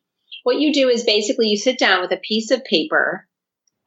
What 0.43 0.59
you 0.59 0.71
do 0.71 0.87
is 0.87 1.03
basically 1.03 1.47
you 1.47 1.57
sit 1.57 1.77
down 1.77 2.01
with 2.01 2.11
a 2.11 2.21
piece 2.23 2.51
of 2.51 2.63
paper. 2.63 3.27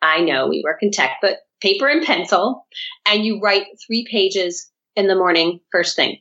I 0.02 0.20
know 0.20 0.48
we 0.48 0.62
work 0.62 0.78
in 0.82 0.90
tech, 0.90 1.18
but 1.22 1.38
paper 1.62 1.88
and 1.88 2.04
pencil, 2.04 2.66
and 3.06 3.24
you 3.24 3.40
write 3.40 3.66
three 3.86 4.06
pages 4.10 4.68
in 4.96 5.06
the 5.06 5.16
morning, 5.16 5.60
first 5.70 5.96
thing. 5.96 6.18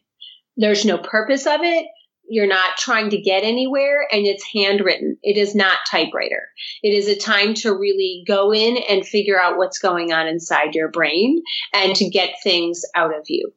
There's 0.58 0.86
no 0.86 0.98
purpose 0.98 1.46
of 1.46 1.62
it. 1.62 1.86
You're 2.28 2.48
not 2.48 2.78
trying 2.78 3.10
to 3.10 3.22
get 3.22 3.44
anywhere 3.44 4.08
and 4.12 4.26
it's 4.26 4.46
handwritten. 4.54 5.18
It 5.22 5.38
is 5.38 5.54
not 5.54 5.80
typewriter. 5.90 6.48
It 6.82 6.94
is 6.94 7.08
a 7.08 7.18
time 7.18 7.56
to 7.56 7.76
really 7.76 8.24
go 8.26 8.54
in 8.54 8.78
and 8.78 9.06
figure 9.06 9.42
out 9.42 9.58
what's 9.58 9.80
going 9.80 10.14
on 10.14 10.28
inside 10.28 10.76
your 10.76 10.90
brain 10.90 11.42
and 11.74 11.96
to 11.96 12.10
get 12.10 12.36
things 12.44 12.84
out 12.96 13.14
of 13.14 13.26
you. 13.28 13.52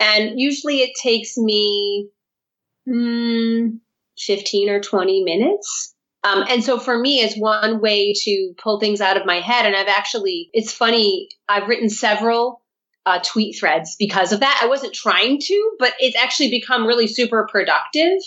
And 0.00 0.38
usually 0.38 0.80
it 0.80 0.92
takes 1.00 1.38
me 1.38 2.08
mm, 2.88 3.78
15 4.18 4.68
or 4.68 4.80
20 4.80 5.24
minutes. 5.24 5.94
Um, 6.24 6.44
and 6.48 6.62
so 6.62 6.78
for 6.78 6.96
me, 6.96 7.20
it's 7.20 7.36
one 7.36 7.80
way 7.80 8.12
to 8.24 8.54
pull 8.62 8.78
things 8.78 9.00
out 9.00 9.16
of 9.16 9.26
my 9.26 9.40
head. 9.40 9.66
And 9.66 9.74
I've 9.74 9.88
actually, 9.88 10.50
it's 10.52 10.72
funny, 10.72 11.28
I've 11.48 11.68
written 11.68 11.88
several 11.88 12.61
uh, 13.06 13.20
tweet 13.24 13.58
threads 13.58 13.96
because 13.98 14.32
of 14.32 14.40
that. 14.40 14.60
I 14.62 14.66
wasn't 14.66 14.94
trying 14.94 15.38
to, 15.40 15.72
but 15.78 15.92
it's 15.98 16.16
actually 16.16 16.50
become 16.50 16.86
really 16.86 17.06
super 17.06 17.48
productive. 17.50 18.18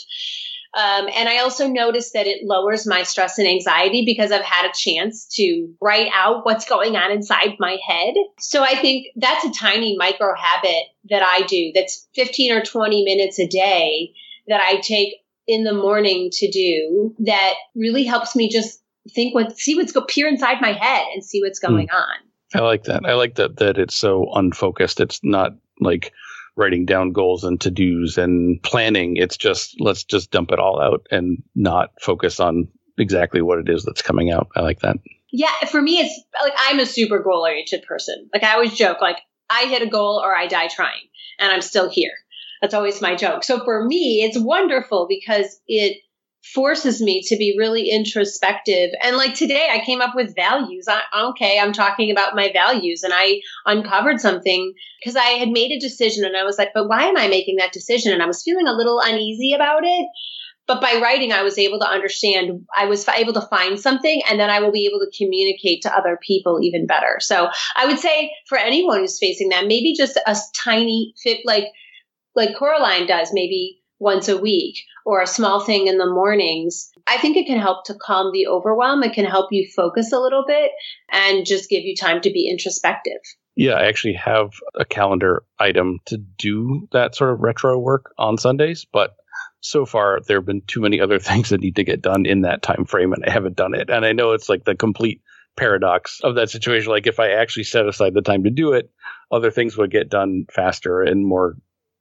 Um, 0.75 1.07
and 1.15 1.29
I 1.29 1.37
also 1.37 1.69
noticed 1.69 2.13
that 2.13 2.27
it 2.27 2.43
lowers 2.43 2.85
my 2.85 3.03
stress 3.03 3.37
and 3.37 3.47
anxiety 3.47 4.03
because 4.05 4.33
I've 4.33 4.43
had 4.43 4.69
a 4.69 4.73
chance 4.75 5.25
to 5.35 5.69
write 5.81 6.09
out 6.13 6.45
what's 6.45 6.67
going 6.67 6.97
on 6.97 7.13
inside 7.13 7.55
my 7.59 7.77
head. 7.87 8.13
So 8.39 8.61
I 8.61 8.75
think 8.75 9.07
that's 9.15 9.45
a 9.45 9.53
tiny 9.53 9.95
micro 9.97 10.35
habit 10.35 10.83
that 11.09 11.23
I 11.23 11.45
do 11.45 11.71
that's 11.73 12.09
15 12.15 12.51
or 12.51 12.61
20 12.61 13.05
minutes 13.05 13.39
a 13.39 13.47
day 13.47 14.11
that 14.49 14.59
I 14.61 14.81
take 14.81 15.13
in 15.47 15.63
the 15.63 15.73
morning 15.73 16.29
to 16.33 16.51
do 16.51 17.15
that 17.19 17.53
really 17.73 18.03
helps 18.03 18.35
me 18.35 18.49
just 18.49 18.81
think 19.13 19.33
what, 19.33 19.57
see 19.57 19.75
what's 19.75 19.93
go 19.93 20.01
peer 20.01 20.27
inside 20.27 20.59
my 20.59 20.73
head 20.73 21.05
and 21.13 21.23
see 21.23 21.41
what's 21.41 21.61
hmm. 21.61 21.71
going 21.71 21.87
mm. 21.87 21.95
on. 21.95 22.15
I 22.55 22.61
like 22.61 22.83
that. 22.85 23.05
I 23.05 23.13
like 23.13 23.35
that 23.35 23.57
that 23.57 23.77
it's 23.77 23.95
so 23.95 24.31
unfocused. 24.33 24.99
It's 24.99 25.19
not 25.23 25.53
like 25.79 26.13
writing 26.55 26.85
down 26.85 27.11
goals 27.11 27.43
and 27.43 27.59
to 27.61 27.71
dos 27.71 28.17
and 28.17 28.61
planning. 28.63 29.17
It's 29.17 29.37
just 29.37 29.79
let's 29.79 30.03
just 30.03 30.31
dump 30.31 30.51
it 30.51 30.59
all 30.59 30.81
out 30.81 31.07
and 31.11 31.43
not 31.53 31.91
focus 32.01 32.39
on 32.39 32.67
exactly 32.97 33.41
what 33.41 33.59
it 33.59 33.69
is 33.69 33.83
that's 33.83 34.01
coming 34.01 34.31
out. 34.31 34.49
I 34.55 34.61
like 34.61 34.79
that. 34.79 34.97
Yeah, 35.31 35.51
for 35.69 35.81
me, 35.81 35.99
it's 35.99 36.21
like 36.41 36.53
I'm 36.57 36.79
a 36.79 36.85
super 36.85 37.19
goal 37.19 37.41
oriented 37.41 37.83
person. 37.83 38.29
Like 38.33 38.43
I 38.43 38.53
always 38.53 38.73
joke, 38.73 39.01
like 39.01 39.17
I 39.49 39.65
hit 39.65 39.81
a 39.81 39.89
goal 39.89 40.21
or 40.23 40.35
I 40.35 40.47
die 40.47 40.69
trying, 40.73 41.09
and 41.39 41.51
I'm 41.51 41.61
still 41.61 41.89
here. 41.89 42.13
That's 42.61 42.73
always 42.73 43.01
my 43.01 43.15
joke. 43.15 43.43
So 43.43 43.63
for 43.63 43.83
me, 43.83 44.23
it's 44.23 44.39
wonderful 44.39 45.07
because 45.09 45.59
it 45.67 45.97
forces 46.53 47.01
me 47.01 47.21
to 47.23 47.35
be 47.37 47.55
really 47.57 47.89
introspective. 47.89 48.91
And 49.01 49.17
like 49.17 49.33
today, 49.33 49.67
I 49.71 49.83
came 49.83 50.01
up 50.01 50.13
with 50.15 50.35
values. 50.35 50.85
I, 50.87 51.01
okay, 51.29 51.59
I'm 51.59 51.73
talking 51.73 52.11
about 52.11 52.35
my 52.35 52.51
values, 52.53 53.03
and 53.03 53.13
I 53.15 53.41
uncovered 53.65 54.19
something 54.19 54.73
because 54.99 55.15
I 55.15 55.39
had 55.39 55.49
made 55.49 55.71
a 55.71 55.79
decision, 55.79 56.23
and 56.23 56.37
I 56.37 56.43
was 56.43 56.57
like, 56.57 56.69
but 56.73 56.87
why 56.87 57.05
am 57.05 57.17
I 57.17 57.27
making 57.27 57.57
that 57.57 57.73
decision? 57.73 58.13
And 58.13 58.21
I 58.21 58.27
was 58.27 58.43
feeling 58.43 58.67
a 58.67 58.73
little 58.73 58.99
uneasy 59.03 59.53
about 59.53 59.83
it. 59.83 60.07
But 60.67 60.81
by 60.81 60.99
writing, 61.01 61.31
I 61.31 61.43
was 61.43 61.59
able 61.59 61.79
to 61.79 61.87
understand, 61.87 62.65
I 62.75 62.85
was 62.85 63.07
able 63.07 63.33
to 63.33 63.41
find 63.41 63.79
something, 63.79 64.21
and 64.29 64.39
then 64.39 64.49
I 64.49 64.59
will 64.61 64.71
be 64.71 64.87
able 64.87 64.99
to 64.99 65.17
communicate 65.17 65.83
to 65.83 65.95
other 65.95 66.17
people 66.25 66.59
even 66.61 66.87
better. 66.87 67.17
So 67.19 67.49
I 67.75 67.85
would 67.85 67.99
say 67.99 68.31
for 68.47 68.57
anyone 68.57 68.99
who's 68.99 69.19
facing 69.19 69.49
that, 69.49 69.67
maybe 69.67 69.93
just 69.95 70.17
a 70.17 70.35
tiny 70.55 71.13
fit, 71.21 71.39
like, 71.45 71.65
like 72.35 72.55
Coraline 72.57 73.05
does, 73.07 73.29
maybe 73.31 73.81
once 73.99 74.27
a 74.27 74.37
week 74.37 74.77
or 75.05 75.21
a 75.21 75.27
small 75.27 75.59
thing 75.59 75.87
in 75.87 75.97
the 75.97 76.09
mornings. 76.09 76.89
I 77.07 77.17
think 77.17 77.37
it 77.37 77.45
can 77.45 77.59
help 77.59 77.85
to 77.85 77.93
calm 77.93 78.31
the 78.33 78.47
overwhelm. 78.47 79.03
It 79.03 79.13
can 79.13 79.25
help 79.25 79.51
you 79.51 79.69
focus 79.73 80.11
a 80.11 80.19
little 80.19 80.43
bit 80.45 80.71
and 81.11 81.45
just 81.45 81.69
give 81.69 81.83
you 81.83 81.95
time 81.95 82.21
to 82.21 82.31
be 82.31 82.49
introspective. 82.49 83.21
Yeah, 83.55 83.73
I 83.73 83.85
actually 83.85 84.15
have 84.15 84.49
a 84.73 84.83
calendar 84.83 85.43
item 85.59 85.99
to 86.07 86.17
do 86.17 86.89
that 86.91 87.15
sort 87.15 87.31
of 87.31 87.41
retro 87.41 87.77
work 87.77 88.11
on 88.17 88.37
Sundays, 88.37 88.85
but 88.91 89.15
so 89.61 89.85
far 89.85 90.19
there 90.27 90.37
have 90.37 90.45
been 90.45 90.61
too 90.67 90.81
many 90.81 90.99
other 90.99 91.19
things 91.19 91.49
that 91.49 91.61
need 91.61 91.75
to 91.75 91.83
get 91.83 92.01
done 92.01 92.25
in 92.25 92.41
that 92.41 92.63
time 92.63 92.85
frame 92.85 93.13
and 93.13 93.23
I 93.25 93.31
haven't 93.31 93.55
done 93.55 93.75
it. 93.75 93.89
And 93.89 94.05
I 94.05 94.11
know 94.11 94.31
it's 94.31 94.49
like 94.49 94.65
the 94.65 94.75
complete 94.75 95.21
paradox 95.55 96.19
of 96.21 96.35
that 96.35 96.49
situation 96.49 96.91
like 96.91 97.07
if 97.07 97.17
I 97.17 97.29
actually 97.29 97.63
set 97.63 97.87
aside 97.87 98.13
the 98.13 98.21
time 98.21 98.43
to 98.43 98.49
do 98.49 98.73
it, 98.73 98.91
other 99.31 99.51
things 99.51 99.77
would 99.77 99.89
get 99.89 100.09
done 100.09 100.45
faster 100.51 101.01
and 101.01 101.25
more 101.25 101.55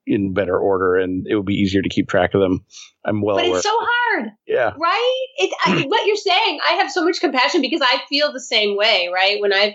in 0.06 0.34
better 0.34 0.58
order 0.58 0.96
and 0.96 1.26
it 1.26 1.34
would 1.34 1.46
be 1.46 1.54
easier 1.54 1.82
to 1.82 1.88
keep 1.88 2.08
track 2.08 2.34
of 2.34 2.40
them. 2.40 2.64
I'm 3.04 3.22
well 3.22 3.36
But 3.36 3.46
aware. 3.46 3.56
it's 3.56 3.66
so 3.66 3.76
hard. 3.78 4.30
Yeah. 4.46 4.72
Right? 4.78 5.26
It, 5.36 5.54
I, 5.64 5.84
what 5.86 6.06
you're 6.06 6.16
saying, 6.16 6.60
I 6.66 6.72
have 6.74 6.90
so 6.90 7.04
much 7.04 7.20
compassion 7.20 7.60
because 7.60 7.80
I 7.82 8.02
feel 8.08 8.32
the 8.32 8.40
same 8.40 8.76
way, 8.76 9.10
right? 9.12 9.40
When 9.40 9.52
I've 9.52 9.74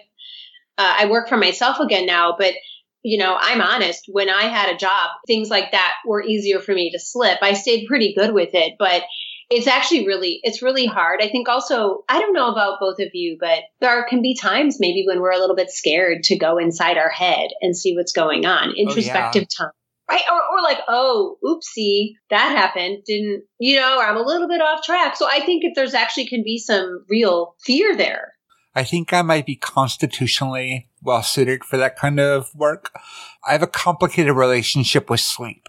uh, 0.77 0.95
I 0.99 1.05
work 1.07 1.27
for 1.27 1.35
myself 1.35 1.79
again 1.79 2.05
now, 2.05 2.35
but 2.37 2.53
you 3.01 3.17
know, 3.17 3.35
I'm 3.39 3.61
honest, 3.61 4.05
when 4.07 4.29
I 4.29 4.43
had 4.43 4.73
a 4.73 4.77
job, 4.77 5.09
things 5.25 5.49
like 5.49 5.71
that 5.71 5.93
were 6.05 6.23
easier 6.23 6.59
for 6.59 6.73
me 6.73 6.91
to 6.91 6.99
slip. 6.99 7.39
I 7.41 7.53
stayed 7.53 7.87
pretty 7.87 8.13
good 8.13 8.33
with 8.33 8.49
it, 8.53 8.73
but 8.77 9.03
it's 9.49 9.67
actually 9.67 10.05
really 10.05 10.39
it's 10.43 10.61
really 10.61 10.85
hard. 10.85 11.21
I 11.21 11.29
think 11.29 11.49
also 11.49 12.03
I 12.07 12.19
don't 12.19 12.33
know 12.33 12.51
about 12.51 12.79
both 12.79 12.99
of 12.99 13.09
you, 13.13 13.37
but 13.39 13.63
there 13.81 14.05
can 14.07 14.21
be 14.21 14.35
times 14.35 14.77
maybe 14.79 15.05
when 15.07 15.21
we're 15.21 15.31
a 15.31 15.39
little 15.39 15.55
bit 15.55 15.71
scared 15.71 16.23
to 16.23 16.37
go 16.37 16.57
inside 16.57 16.97
our 16.97 17.09
head 17.09 17.49
and 17.61 17.75
see 17.75 17.95
what's 17.95 18.11
going 18.11 18.45
on. 18.45 18.73
Introspective 18.77 19.43
oh, 19.43 19.45
yeah. 19.59 19.65
time. 19.65 19.73
Right? 20.09 20.23
Or, 20.31 20.41
or 20.57 20.63
like, 20.63 20.79
oh, 20.87 21.37
oopsie, 21.45 22.15
that 22.31 22.57
happened. 22.57 23.03
Didn't, 23.05 23.43
you 23.59 23.75
know, 23.75 23.99
I'm 24.01 24.17
a 24.17 24.21
little 24.21 24.47
bit 24.47 24.61
off 24.61 24.83
track. 24.83 25.15
So 25.15 25.27
I 25.29 25.39
think 25.45 25.63
if 25.63 25.75
there's 25.75 25.93
actually 25.93 26.25
can 26.25 26.43
be 26.43 26.57
some 26.57 27.05
real 27.07 27.55
fear 27.63 27.95
there. 27.95 28.33
I 28.75 28.83
think 28.83 29.13
I 29.13 29.21
might 29.21 29.45
be 29.45 29.55
constitutionally 29.55 30.89
well 31.01 31.23
suited 31.23 31.63
for 31.63 31.77
that 31.77 31.95
kind 31.95 32.19
of 32.19 32.53
work. 32.55 32.91
I 33.47 33.51
have 33.51 33.63
a 33.63 33.67
complicated 33.67 34.35
relationship 34.35 35.09
with 35.09 35.19
sleep. 35.19 35.67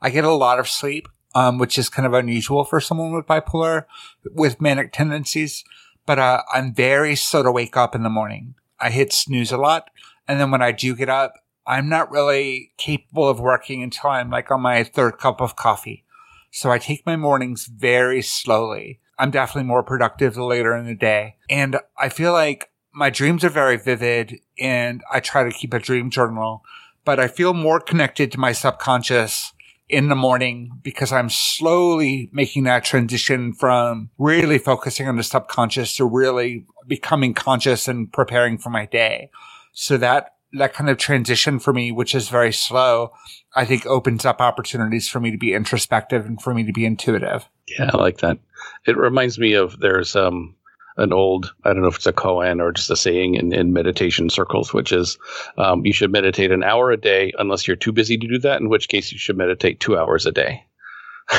I 0.00 0.10
get 0.10 0.24
a 0.24 0.32
lot 0.32 0.58
of 0.58 0.68
sleep, 0.68 1.08
um, 1.34 1.58
which 1.58 1.78
is 1.78 1.88
kind 1.88 2.06
of 2.06 2.14
unusual 2.14 2.64
for 2.64 2.80
someone 2.80 3.12
with 3.12 3.26
bipolar, 3.26 3.84
with 4.24 4.60
manic 4.60 4.92
tendencies. 4.92 5.64
But 6.06 6.18
uh, 6.18 6.42
I'm 6.52 6.74
very 6.74 7.14
slow 7.14 7.42
to 7.42 7.52
wake 7.52 7.76
up 7.76 7.94
in 7.94 8.02
the 8.02 8.10
morning. 8.10 8.54
I 8.80 8.90
hit 8.90 9.12
snooze 9.12 9.52
a 9.52 9.56
lot, 9.56 9.90
and 10.26 10.40
then 10.40 10.50
when 10.50 10.62
I 10.62 10.72
do 10.72 10.96
get 10.96 11.08
up, 11.08 11.34
I'm 11.66 11.88
not 11.88 12.10
really 12.10 12.72
capable 12.76 13.28
of 13.28 13.40
working 13.40 13.82
until 13.82 14.10
I'm 14.10 14.30
like 14.30 14.50
on 14.50 14.60
my 14.60 14.82
third 14.84 15.18
cup 15.18 15.40
of 15.40 15.56
coffee. 15.56 16.04
So 16.50 16.70
I 16.70 16.78
take 16.78 17.06
my 17.06 17.16
mornings 17.16 17.66
very 17.66 18.20
slowly. 18.22 19.00
I'm 19.18 19.30
definitely 19.30 19.68
more 19.68 19.82
productive 19.82 20.36
later 20.36 20.76
in 20.76 20.86
the 20.86 20.94
day. 20.94 21.36
And 21.48 21.78
I 21.98 22.08
feel 22.08 22.32
like 22.32 22.70
my 22.92 23.08
dreams 23.08 23.44
are 23.44 23.48
very 23.48 23.76
vivid 23.76 24.40
and 24.58 25.02
I 25.10 25.20
try 25.20 25.44
to 25.44 25.56
keep 25.56 25.72
a 25.72 25.78
dream 25.78 26.10
journal, 26.10 26.62
but 27.04 27.18
I 27.18 27.28
feel 27.28 27.54
more 27.54 27.80
connected 27.80 28.32
to 28.32 28.40
my 28.40 28.52
subconscious 28.52 29.52
in 29.88 30.08
the 30.08 30.16
morning 30.16 30.78
because 30.82 31.12
I'm 31.12 31.30
slowly 31.30 32.30
making 32.32 32.64
that 32.64 32.84
transition 32.84 33.52
from 33.52 34.10
really 34.18 34.58
focusing 34.58 35.06
on 35.06 35.16
the 35.16 35.22
subconscious 35.22 35.96
to 35.96 36.04
really 36.04 36.66
becoming 36.86 37.34
conscious 37.34 37.88
and 37.88 38.12
preparing 38.12 38.58
for 38.58 38.70
my 38.70 38.86
day. 38.86 39.30
So 39.72 39.96
that 39.98 40.34
that 40.54 40.74
kind 40.74 40.90
of 40.90 40.98
transition 40.98 41.58
for 41.58 41.72
me, 41.72 41.92
which 41.92 42.14
is 42.14 42.28
very 42.28 42.52
slow, 42.52 43.12
I 43.54 43.64
think 43.64 43.86
opens 43.86 44.24
up 44.24 44.40
opportunities 44.40 45.08
for 45.08 45.20
me 45.20 45.30
to 45.30 45.38
be 45.38 45.54
introspective 45.54 46.26
and 46.26 46.40
for 46.40 46.54
me 46.54 46.64
to 46.64 46.72
be 46.72 46.84
intuitive. 46.84 47.48
Yeah, 47.68 47.90
I 47.92 47.96
like 47.96 48.18
that. 48.18 48.38
It 48.86 48.96
reminds 48.96 49.38
me 49.38 49.54
of 49.54 49.78
there's 49.80 50.14
um 50.14 50.56
an 50.96 51.12
old, 51.12 51.54
I 51.64 51.72
don't 51.72 51.82
know 51.82 51.88
if 51.88 51.96
it's 51.96 52.06
a 52.06 52.12
koan 52.12 52.60
or 52.60 52.72
just 52.72 52.90
a 52.90 52.96
saying 52.96 53.34
in, 53.34 53.52
in 53.52 53.72
meditation 53.72 54.28
circles, 54.28 54.74
which 54.74 54.92
is 54.92 55.18
um, 55.56 55.84
you 55.86 55.92
should 55.92 56.12
meditate 56.12 56.52
an 56.52 56.62
hour 56.62 56.90
a 56.90 56.96
day 56.96 57.32
unless 57.38 57.66
you're 57.66 57.76
too 57.76 57.92
busy 57.92 58.18
to 58.18 58.28
do 58.28 58.38
that, 58.40 58.60
in 58.60 58.68
which 58.68 58.88
case 58.88 59.10
you 59.10 59.18
should 59.18 59.36
meditate 59.36 59.80
two 59.80 59.96
hours 59.96 60.26
a 60.26 60.32
day. 60.32 60.64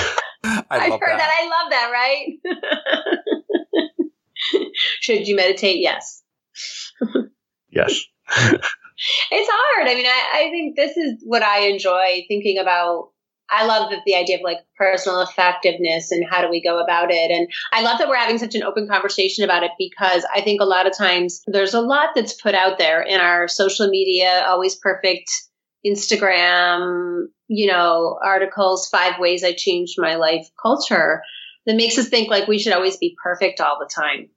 I 0.44 0.64
have 0.72 1.00
heard 1.00 1.02
that. 1.02 1.18
that. 1.18 1.32
I 1.32 1.62
love 1.62 1.70
that, 1.70 1.92
right? 1.94 2.28
should 5.02 5.28
you 5.28 5.36
meditate? 5.36 5.80
Yes. 5.80 6.24
yes. 7.70 8.06
It's 9.32 9.50
hard. 9.52 9.88
I 9.88 9.96
mean, 9.96 10.06
I, 10.06 10.46
I 10.46 10.50
think 10.50 10.76
this 10.76 10.98
is 10.98 11.22
what 11.24 11.44
I 11.44 11.68
enjoy 11.68 12.26
thinking 12.28 12.58
about 12.58 13.10
I 13.50 13.66
love 13.66 13.92
that 13.92 14.00
the 14.06 14.16
idea 14.16 14.38
of 14.38 14.42
like 14.44 14.60
personal 14.78 15.22
effectiveness 15.22 16.12
and 16.12 16.26
how 16.28 16.42
do 16.42 16.50
we 16.50 16.62
go 16.62 16.82
about 16.82 17.12
it. 17.12 17.30
And 17.30 17.48
I 17.72 17.82
love 17.82 18.00
that 18.00 18.08
we're 18.08 18.16
having 18.16 18.40
such 18.40 18.56
an 18.56 18.64
open 18.64 18.88
conversation 18.88 19.44
about 19.44 19.64
it 19.64 19.72
because 19.78 20.26
I 20.34 20.42
think 20.42 20.60
a 20.60 20.66
lot 20.66 20.88
of 20.88 20.98
times 20.98 21.42
there's 21.46 21.74
a 21.74 21.82
lot 21.82 22.10
that's 22.16 22.42
put 22.42 22.56
out 22.56 22.78
there 22.78 23.02
in 23.02 23.20
our 23.20 23.48
social 23.48 23.88
media, 23.90 24.44
always 24.48 24.76
perfect 24.76 25.30
Instagram, 25.86 27.26
you 27.48 27.68
know, 27.68 28.18
articles, 28.24 28.88
five 28.90 29.20
ways 29.20 29.44
I 29.44 29.54
changed 29.54 29.96
my 29.98 30.16
life 30.16 30.48
culture 30.60 31.22
that 31.66 31.76
makes 31.76 31.98
us 31.98 32.08
think 32.08 32.30
like 32.30 32.48
we 32.48 32.60
should 32.60 32.74
always 32.74 32.98
be 32.98 33.16
perfect 33.22 33.62
all 33.62 33.78
the 33.80 33.90
time 33.94 34.30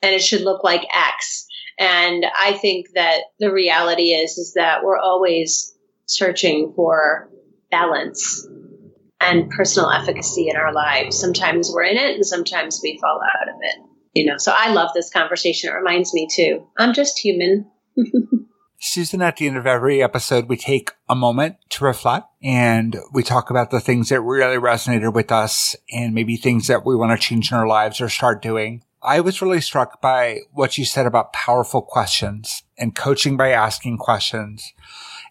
and 0.00 0.14
it 0.14 0.22
should 0.22 0.42
look 0.42 0.64
like 0.64 0.86
X. 0.94 1.46
And 1.78 2.24
I 2.38 2.52
think 2.52 2.86
that 2.94 3.22
the 3.38 3.52
reality 3.52 4.10
is, 4.12 4.38
is 4.38 4.54
that 4.54 4.84
we're 4.84 4.98
always 4.98 5.74
searching 6.06 6.72
for 6.76 7.30
balance 7.70 8.46
and 9.20 9.50
personal 9.50 9.90
efficacy 9.90 10.48
in 10.48 10.56
our 10.56 10.72
lives. 10.72 11.18
Sometimes 11.18 11.70
we're 11.72 11.84
in 11.84 11.96
it 11.96 12.14
and 12.14 12.26
sometimes 12.26 12.80
we 12.82 12.98
fall 13.00 13.20
out 13.40 13.48
of 13.48 13.54
it. 13.60 13.76
You 14.14 14.26
know, 14.26 14.36
so 14.38 14.52
I 14.54 14.72
love 14.72 14.90
this 14.94 15.10
conversation. 15.10 15.70
It 15.70 15.74
reminds 15.76 16.14
me 16.14 16.28
too. 16.30 16.66
I'm 16.78 16.92
just 16.92 17.18
human. 17.18 17.66
Susan, 18.80 19.22
at 19.22 19.38
the 19.38 19.46
end 19.46 19.56
of 19.56 19.66
every 19.66 20.02
episode, 20.02 20.46
we 20.46 20.58
take 20.58 20.92
a 21.08 21.14
moment 21.14 21.56
to 21.70 21.84
reflect 21.84 22.26
and 22.42 22.98
we 23.14 23.22
talk 23.22 23.48
about 23.48 23.70
the 23.70 23.80
things 23.80 24.10
that 24.10 24.20
really 24.20 24.56
resonated 24.56 25.14
with 25.14 25.32
us 25.32 25.74
and 25.90 26.14
maybe 26.14 26.36
things 26.36 26.66
that 26.66 26.84
we 26.84 26.94
want 26.94 27.18
to 27.18 27.26
change 27.26 27.50
in 27.50 27.56
our 27.56 27.66
lives 27.66 28.00
or 28.00 28.10
start 28.10 28.42
doing. 28.42 28.84
I 29.04 29.20
was 29.20 29.42
really 29.42 29.60
struck 29.60 30.00
by 30.00 30.40
what 30.52 30.78
you 30.78 30.86
said 30.86 31.04
about 31.04 31.34
powerful 31.34 31.82
questions 31.82 32.62
and 32.78 32.94
coaching 32.94 33.36
by 33.36 33.50
asking 33.50 33.98
questions. 33.98 34.72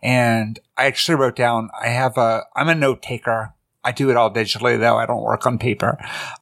And 0.04 0.60
I 0.78 0.86
actually 0.86 1.16
wrote 1.16 1.36
down, 1.36 1.70
I 1.82 1.88
have 1.88 2.16
a, 2.18 2.44
I'm 2.56 2.70
a 2.70 2.76
note 2.76 3.02
taker. 3.02 3.56
I 3.84 3.92
do 3.92 4.12
it 4.12 4.16
all 4.16 4.32
digitally 4.32 4.80
though. 4.80 4.98
I 4.98 5.08
don't 5.08 5.24
work 5.24 5.48
on 5.48 5.58
paper. 5.58 5.98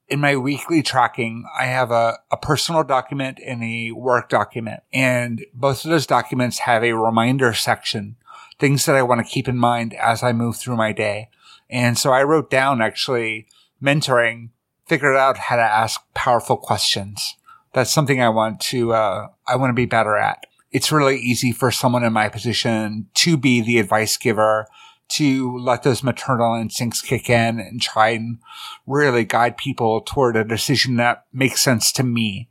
In 0.10 0.20
my 0.20 0.36
weekly 0.36 0.84
tracking, 0.84 1.46
I 1.58 1.68
have 1.68 1.90
a, 1.90 2.20
a 2.32 2.38
personal 2.38 2.84
document 2.84 3.40
and 3.44 3.64
a 3.64 3.92
work 3.92 4.28
document. 4.28 4.84
And 4.92 5.46
both 5.54 5.86
of 5.86 5.90
those 5.90 6.06
documents 6.06 6.60
have 6.60 6.84
a 6.84 6.94
reminder 6.94 7.54
section, 7.54 8.18
things 8.60 8.86
that 8.86 8.98
I 8.98 9.04
want 9.04 9.26
to 9.26 9.32
keep 9.32 9.48
in 9.48 9.58
mind 9.58 9.94
as 9.94 10.22
I 10.22 10.34
move 10.34 10.58
through 10.58 10.76
my 10.76 10.92
day. 10.92 11.30
And 11.70 11.98
so 11.98 12.12
I 12.12 12.24
wrote 12.24 12.52
down 12.52 12.82
actually 12.82 13.48
mentoring 13.82 14.50
figured 14.92 15.16
out 15.16 15.38
how 15.38 15.56
to 15.56 15.62
ask 15.62 16.02
powerful 16.14 16.58
questions. 16.58 17.38
That's 17.72 17.90
something 17.90 18.22
I 18.22 18.28
want 18.28 18.60
to, 18.72 18.92
uh, 18.92 19.30
I 19.48 19.56
want 19.56 19.70
to 19.70 19.74
be 19.74 19.86
better 19.86 20.18
at. 20.18 20.46
It's 20.70 20.92
really 20.92 21.18
easy 21.18 21.54
for 21.54 21.72
someone 21.72 22.04
in 22.04 22.12
my 22.12 22.28
position 22.28 23.08
to 23.14 23.38
be 23.38 23.62
the 23.62 23.80
advice 23.80 24.18
giver, 24.18 24.68
to 25.12 25.58
let 25.60 25.84
those 25.84 26.04
maternal 26.04 26.56
instincts 26.56 27.02
kick 27.02 27.30
in 27.30 27.58
and 27.58 27.82
try 27.82 28.10
and 28.10 28.40
really 28.86 29.24
guide 29.24 29.56
people 29.56 30.02
toward 30.02 30.36
a 30.36 30.44
decision 30.44 30.98
that 30.98 31.24
makes 31.32 31.62
sense 31.62 31.94
to 31.94 32.04
me. 32.04 32.50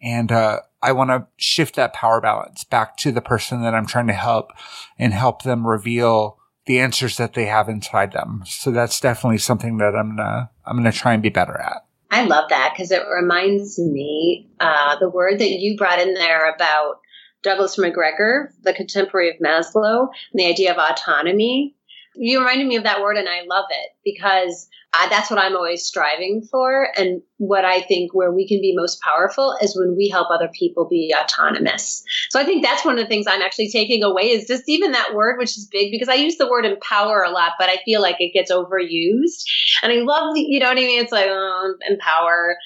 And, 0.00 0.30
uh, 0.30 0.60
I 0.80 0.92
want 0.92 1.10
to 1.10 1.26
shift 1.38 1.74
that 1.74 1.92
power 1.92 2.20
balance 2.20 2.62
back 2.62 2.96
to 2.98 3.10
the 3.10 3.20
person 3.20 3.62
that 3.62 3.74
I'm 3.74 3.86
trying 3.86 4.06
to 4.06 4.12
help 4.12 4.52
and 4.96 5.12
help 5.12 5.42
them 5.42 5.66
reveal 5.66 6.38
the 6.70 6.78
answers 6.78 7.16
that 7.16 7.34
they 7.34 7.46
have 7.46 7.68
inside 7.68 8.12
them. 8.12 8.44
So 8.46 8.70
that's 8.70 9.00
definitely 9.00 9.38
something 9.38 9.78
that 9.78 9.96
I'm 9.96 10.14
gonna 10.14 10.50
I'm 10.64 10.76
gonna 10.76 10.92
try 10.92 11.14
and 11.14 11.22
be 11.22 11.28
better 11.28 11.58
at. 11.58 11.84
I 12.12 12.22
love 12.22 12.48
that 12.50 12.72
because 12.72 12.92
it 12.92 13.02
reminds 13.12 13.76
me 13.76 14.48
uh, 14.60 14.96
the 15.00 15.10
word 15.10 15.40
that 15.40 15.50
you 15.50 15.76
brought 15.76 15.98
in 15.98 16.14
there 16.14 16.48
about 16.48 17.00
Douglas 17.42 17.76
McGregor, 17.76 18.52
the 18.62 18.72
contemporary 18.72 19.30
of 19.30 19.36
Maslow, 19.44 20.10
and 20.32 20.38
the 20.38 20.46
idea 20.46 20.70
of 20.72 20.78
autonomy. 20.78 21.74
You 22.14 22.40
reminded 22.40 22.66
me 22.66 22.76
of 22.76 22.84
that 22.84 23.00
word, 23.00 23.16
and 23.16 23.28
I 23.28 23.42
love 23.48 23.66
it 23.70 23.90
because 24.04 24.68
I, 24.92 25.08
that's 25.08 25.30
what 25.30 25.38
I'm 25.38 25.54
always 25.54 25.84
striving 25.84 26.42
for. 26.50 26.88
And 26.96 27.22
what 27.36 27.64
I 27.64 27.80
think 27.80 28.12
where 28.12 28.32
we 28.32 28.48
can 28.48 28.60
be 28.60 28.74
most 28.76 29.00
powerful 29.00 29.56
is 29.62 29.76
when 29.76 29.96
we 29.96 30.08
help 30.08 30.28
other 30.30 30.50
people 30.52 30.88
be 30.88 31.14
autonomous. 31.16 32.02
So 32.30 32.40
I 32.40 32.44
think 32.44 32.64
that's 32.64 32.84
one 32.84 32.98
of 32.98 33.04
the 33.04 33.08
things 33.08 33.26
I'm 33.28 33.42
actually 33.42 33.70
taking 33.70 34.02
away 34.02 34.30
is 34.30 34.48
just 34.48 34.64
even 34.66 34.92
that 34.92 35.14
word, 35.14 35.38
which 35.38 35.56
is 35.56 35.68
big 35.70 35.92
because 35.92 36.08
I 36.08 36.14
use 36.14 36.36
the 36.36 36.50
word 36.50 36.66
empower 36.66 37.22
a 37.22 37.30
lot, 37.30 37.52
but 37.58 37.68
I 37.68 37.78
feel 37.84 38.02
like 38.02 38.16
it 38.18 38.32
gets 38.32 38.50
overused. 38.50 39.44
And 39.82 39.92
I 39.92 39.96
love, 39.96 40.34
the, 40.34 40.40
you 40.40 40.58
know 40.58 40.68
what 40.68 40.78
I 40.78 40.80
mean? 40.80 41.00
It's 41.00 41.12
like, 41.12 41.28
oh, 41.28 41.74
empower 41.88 42.56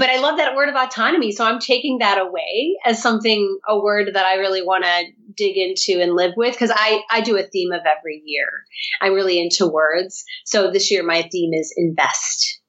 but 0.00 0.08
I 0.08 0.18
love 0.18 0.38
that 0.38 0.56
word 0.56 0.70
of 0.70 0.76
autonomy. 0.76 1.30
So 1.30 1.44
I'm 1.44 1.60
taking 1.60 1.98
that 1.98 2.18
away 2.18 2.78
as 2.86 3.02
something, 3.02 3.58
a 3.68 3.78
word 3.78 4.08
that 4.14 4.24
I 4.24 4.36
really 4.36 4.62
want 4.62 4.84
to 4.84 5.04
dig 5.36 5.58
into 5.58 6.00
and 6.00 6.14
live 6.14 6.32
with 6.38 6.54
because 6.54 6.72
I, 6.74 7.02
I 7.10 7.20
do 7.20 7.36
a 7.36 7.42
theme 7.42 7.70
of 7.72 7.82
every 7.84 8.22
year. 8.24 8.48
I'm 9.02 9.12
really 9.12 9.38
into 9.38 9.66
words. 9.66 10.24
So 10.46 10.70
this 10.70 10.90
year 10.90 11.02
my 11.02 11.28
theme 11.30 11.52
is 11.52 11.74
invest. 11.76 12.60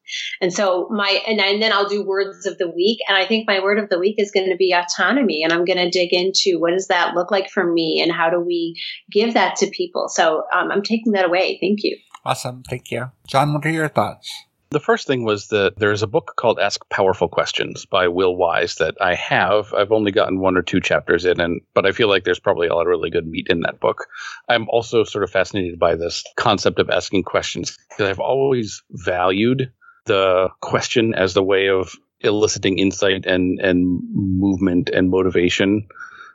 And 0.42 0.54
so 0.54 0.90
my, 0.92 1.22
and, 1.26 1.40
and 1.40 1.62
then 1.62 1.72
I'll 1.72 1.88
do 1.88 2.06
words 2.06 2.46
of 2.46 2.58
the 2.58 2.70
week. 2.70 3.00
And 3.08 3.18
I 3.18 3.26
think 3.26 3.48
my 3.48 3.62
word 3.62 3.80
of 3.80 3.90
the 3.90 3.98
week 3.98 4.16
is 4.18 4.32
going 4.32 4.50
to 4.50 4.58
be 4.58 4.74
autonomy. 4.74 5.42
And 5.42 5.54
I'm 5.54 5.64
going 5.64 5.78
to 5.78 5.90
dig 5.90 6.14
into 6.14 6.60
what 6.60 6.72
does 6.72 6.88
that 6.88 7.16
look 7.16 7.32
like 7.32 7.50
for 7.50 7.66
me 7.66 8.02
and 8.04 8.12
how 8.12 8.30
do 8.30 8.42
we 8.42 8.78
give 9.10 9.36
that 9.36 9.56
to 9.58 9.70
people? 9.72 10.10
So 10.10 10.44
um, 10.54 10.70
I'm 10.70 10.82
taking 10.82 11.14
that 11.14 11.24
away. 11.24 11.60
Thank 11.62 11.80
you. 11.84 11.98
Awesome. 12.26 12.64
Thank 12.70 12.92
you. 12.92 13.10
John, 13.26 13.54
what 13.54 13.66
are 13.66 13.72
your 13.72 13.88
thoughts? 13.88 14.30
The 14.72 14.80
first 14.80 15.06
thing 15.06 15.26
was 15.26 15.50
that 15.50 15.78
there's 15.78 16.02
a 16.02 16.08
book 16.08 16.36
called 16.38 16.58
Ask 16.58 16.88
Powerful 16.90 17.28
Questions 17.28 17.86
by 17.86 18.08
Will 18.08 18.38
Wise 18.38 18.76
that 18.76 18.96
I 19.02 19.16
have. 19.16 19.74
I've 19.74 19.92
only 19.92 20.14
gotten 20.14 20.40
one 20.40 20.56
or 20.56 20.62
two 20.62 20.80
chapters 20.80 21.26
in, 21.26 21.42
and 21.42 21.60
but 21.74 21.86
I 21.86 21.92
feel 21.92 22.08
like 22.08 22.24
there's 22.24 22.40
probably 22.40 22.68
a 22.68 22.74
lot 22.74 22.84
of 22.84 22.88
really 22.88 23.10
good 23.10 23.28
meat 23.28 23.48
in 23.50 23.60
that 23.62 23.82
book. 23.82 24.08
I'm 24.48 24.70
also 24.70 25.04
sort 25.04 25.26
of 25.26 25.30
fascinated 25.30 25.78
by 25.78 25.96
this 25.96 26.24
concept 26.38 26.80
of 26.80 26.90
asking 26.90 27.24
questions 27.24 27.78
because 27.90 28.10
I've 28.10 28.22
always 28.22 28.82
valued 28.92 29.74
the 30.06 30.48
question 30.62 31.16
as 31.16 31.34
the 31.34 31.44
way 31.44 31.68
of 31.68 31.94
eliciting 32.22 32.80
insight 32.80 33.26
and 33.26 33.60
and 33.60 34.00
movement 34.14 34.90
and 34.90 35.10
motivation 35.10 35.86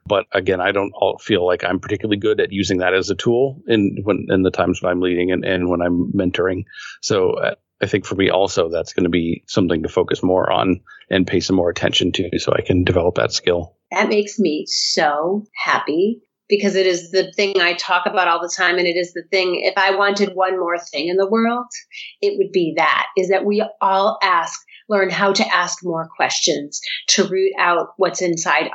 but 0.08 0.26
again, 0.32 0.60
I 0.60 0.72
don't 0.72 0.92
feel 1.20 1.44
like 1.44 1.64
I'm 1.64 1.80
particularly 1.80 2.18
good 2.18 2.40
at 2.40 2.52
using 2.52 2.78
that 2.78 2.94
as 2.94 3.10
a 3.10 3.14
tool 3.14 3.60
in 3.66 3.98
when 4.04 4.26
in 4.28 4.42
the 4.42 4.50
times 4.50 4.80
when 4.80 4.92
I'm 4.92 5.00
leading 5.00 5.32
and, 5.32 5.44
and 5.44 5.68
when 5.68 5.82
I'm 5.82 6.12
mentoring. 6.12 6.64
So 7.02 7.32
uh, 7.32 7.54
I 7.82 7.86
think 7.86 8.06
for 8.06 8.14
me 8.14 8.30
also 8.30 8.68
that's 8.68 8.92
going 8.92 9.04
to 9.04 9.10
be 9.10 9.44
something 9.46 9.82
to 9.82 9.88
focus 9.88 10.22
more 10.22 10.50
on 10.50 10.80
and 11.10 11.26
pay 11.26 11.40
some 11.40 11.56
more 11.56 11.70
attention 11.70 12.12
to 12.12 12.38
so 12.38 12.52
I 12.52 12.62
can 12.62 12.84
develop 12.84 13.16
that 13.16 13.32
skill. 13.32 13.76
That 13.90 14.08
makes 14.08 14.38
me 14.38 14.64
so 14.66 15.46
happy 15.54 16.22
because 16.48 16.74
it 16.76 16.86
is 16.86 17.10
the 17.10 17.32
thing 17.32 17.60
I 17.60 17.74
talk 17.74 18.06
about 18.06 18.28
all 18.28 18.40
the 18.40 18.52
time 18.54 18.78
and 18.78 18.86
it 18.86 18.96
is 18.96 19.12
the 19.12 19.24
thing 19.30 19.60
if 19.62 19.74
I 19.76 19.96
wanted 19.96 20.30
one 20.34 20.58
more 20.58 20.78
thing 20.78 21.08
in 21.08 21.16
the 21.16 21.28
world 21.28 21.66
it 22.20 22.38
would 22.38 22.52
be 22.52 22.74
that 22.76 23.06
is 23.16 23.28
that 23.30 23.44
we 23.44 23.64
all 23.80 24.18
ask 24.22 24.60
learn 24.88 25.10
how 25.10 25.32
to 25.32 25.54
ask 25.54 25.78
more 25.82 26.08
questions 26.16 26.80
to 27.08 27.24
root 27.24 27.52
out 27.58 27.88
what's 27.96 28.22
inside 28.22 28.70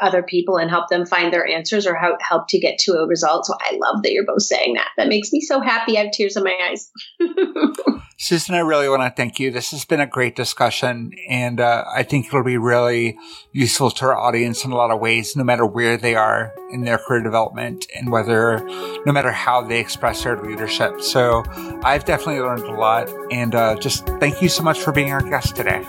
other 0.00 0.22
people 0.22 0.56
and 0.56 0.70
help 0.70 0.88
them 0.88 1.06
find 1.06 1.32
their 1.32 1.46
answers 1.46 1.86
or 1.86 1.94
how, 1.94 2.16
help 2.20 2.48
to 2.48 2.58
get 2.58 2.78
to 2.78 2.94
a 2.94 3.06
result. 3.06 3.46
So 3.46 3.54
I 3.60 3.78
love 3.80 4.02
that 4.02 4.12
you're 4.12 4.26
both 4.26 4.42
saying 4.42 4.74
that. 4.74 4.88
That 4.96 5.08
makes 5.08 5.32
me 5.32 5.40
so 5.40 5.60
happy. 5.60 5.96
I 5.96 6.04
have 6.04 6.12
tears 6.12 6.36
in 6.36 6.44
my 6.44 6.56
eyes. 6.68 6.90
Susan, 8.22 8.54
I 8.54 8.60
really 8.60 8.88
want 8.88 9.02
to 9.02 9.10
thank 9.10 9.40
you. 9.40 9.50
This 9.50 9.72
has 9.72 9.84
been 9.84 9.98
a 9.98 10.06
great 10.06 10.36
discussion, 10.36 11.12
and 11.28 11.58
uh, 11.58 11.84
I 11.92 12.04
think 12.04 12.28
it'll 12.28 12.44
be 12.44 12.56
really 12.56 13.18
useful 13.50 13.90
to 13.90 14.04
our 14.04 14.16
audience 14.16 14.64
in 14.64 14.70
a 14.70 14.76
lot 14.76 14.92
of 14.92 15.00
ways, 15.00 15.34
no 15.34 15.42
matter 15.42 15.66
where 15.66 15.96
they 15.96 16.14
are 16.14 16.54
in 16.70 16.82
their 16.82 16.98
career 16.98 17.20
development 17.20 17.88
and 17.96 18.12
whether, 18.12 18.60
no 19.04 19.12
matter 19.12 19.32
how 19.32 19.62
they 19.62 19.80
express 19.80 20.22
their 20.22 20.40
leadership. 20.40 21.00
So 21.00 21.42
I've 21.82 22.04
definitely 22.04 22.42
learned 22.42 22.62
a 22.62 22.74
lot, 22.74 23.12
and 23.32 23.56
uh, 23.56 23.74
just 23.80 24.06
thank 24.20 24.40
you 24.40 24.48
so 24.48 24.62
much 24.62 24.78
for 24.78 24.92
being 24.92 25.10
our 25.10 25.28
guest 25.28 25.56
today. 25.56 25.84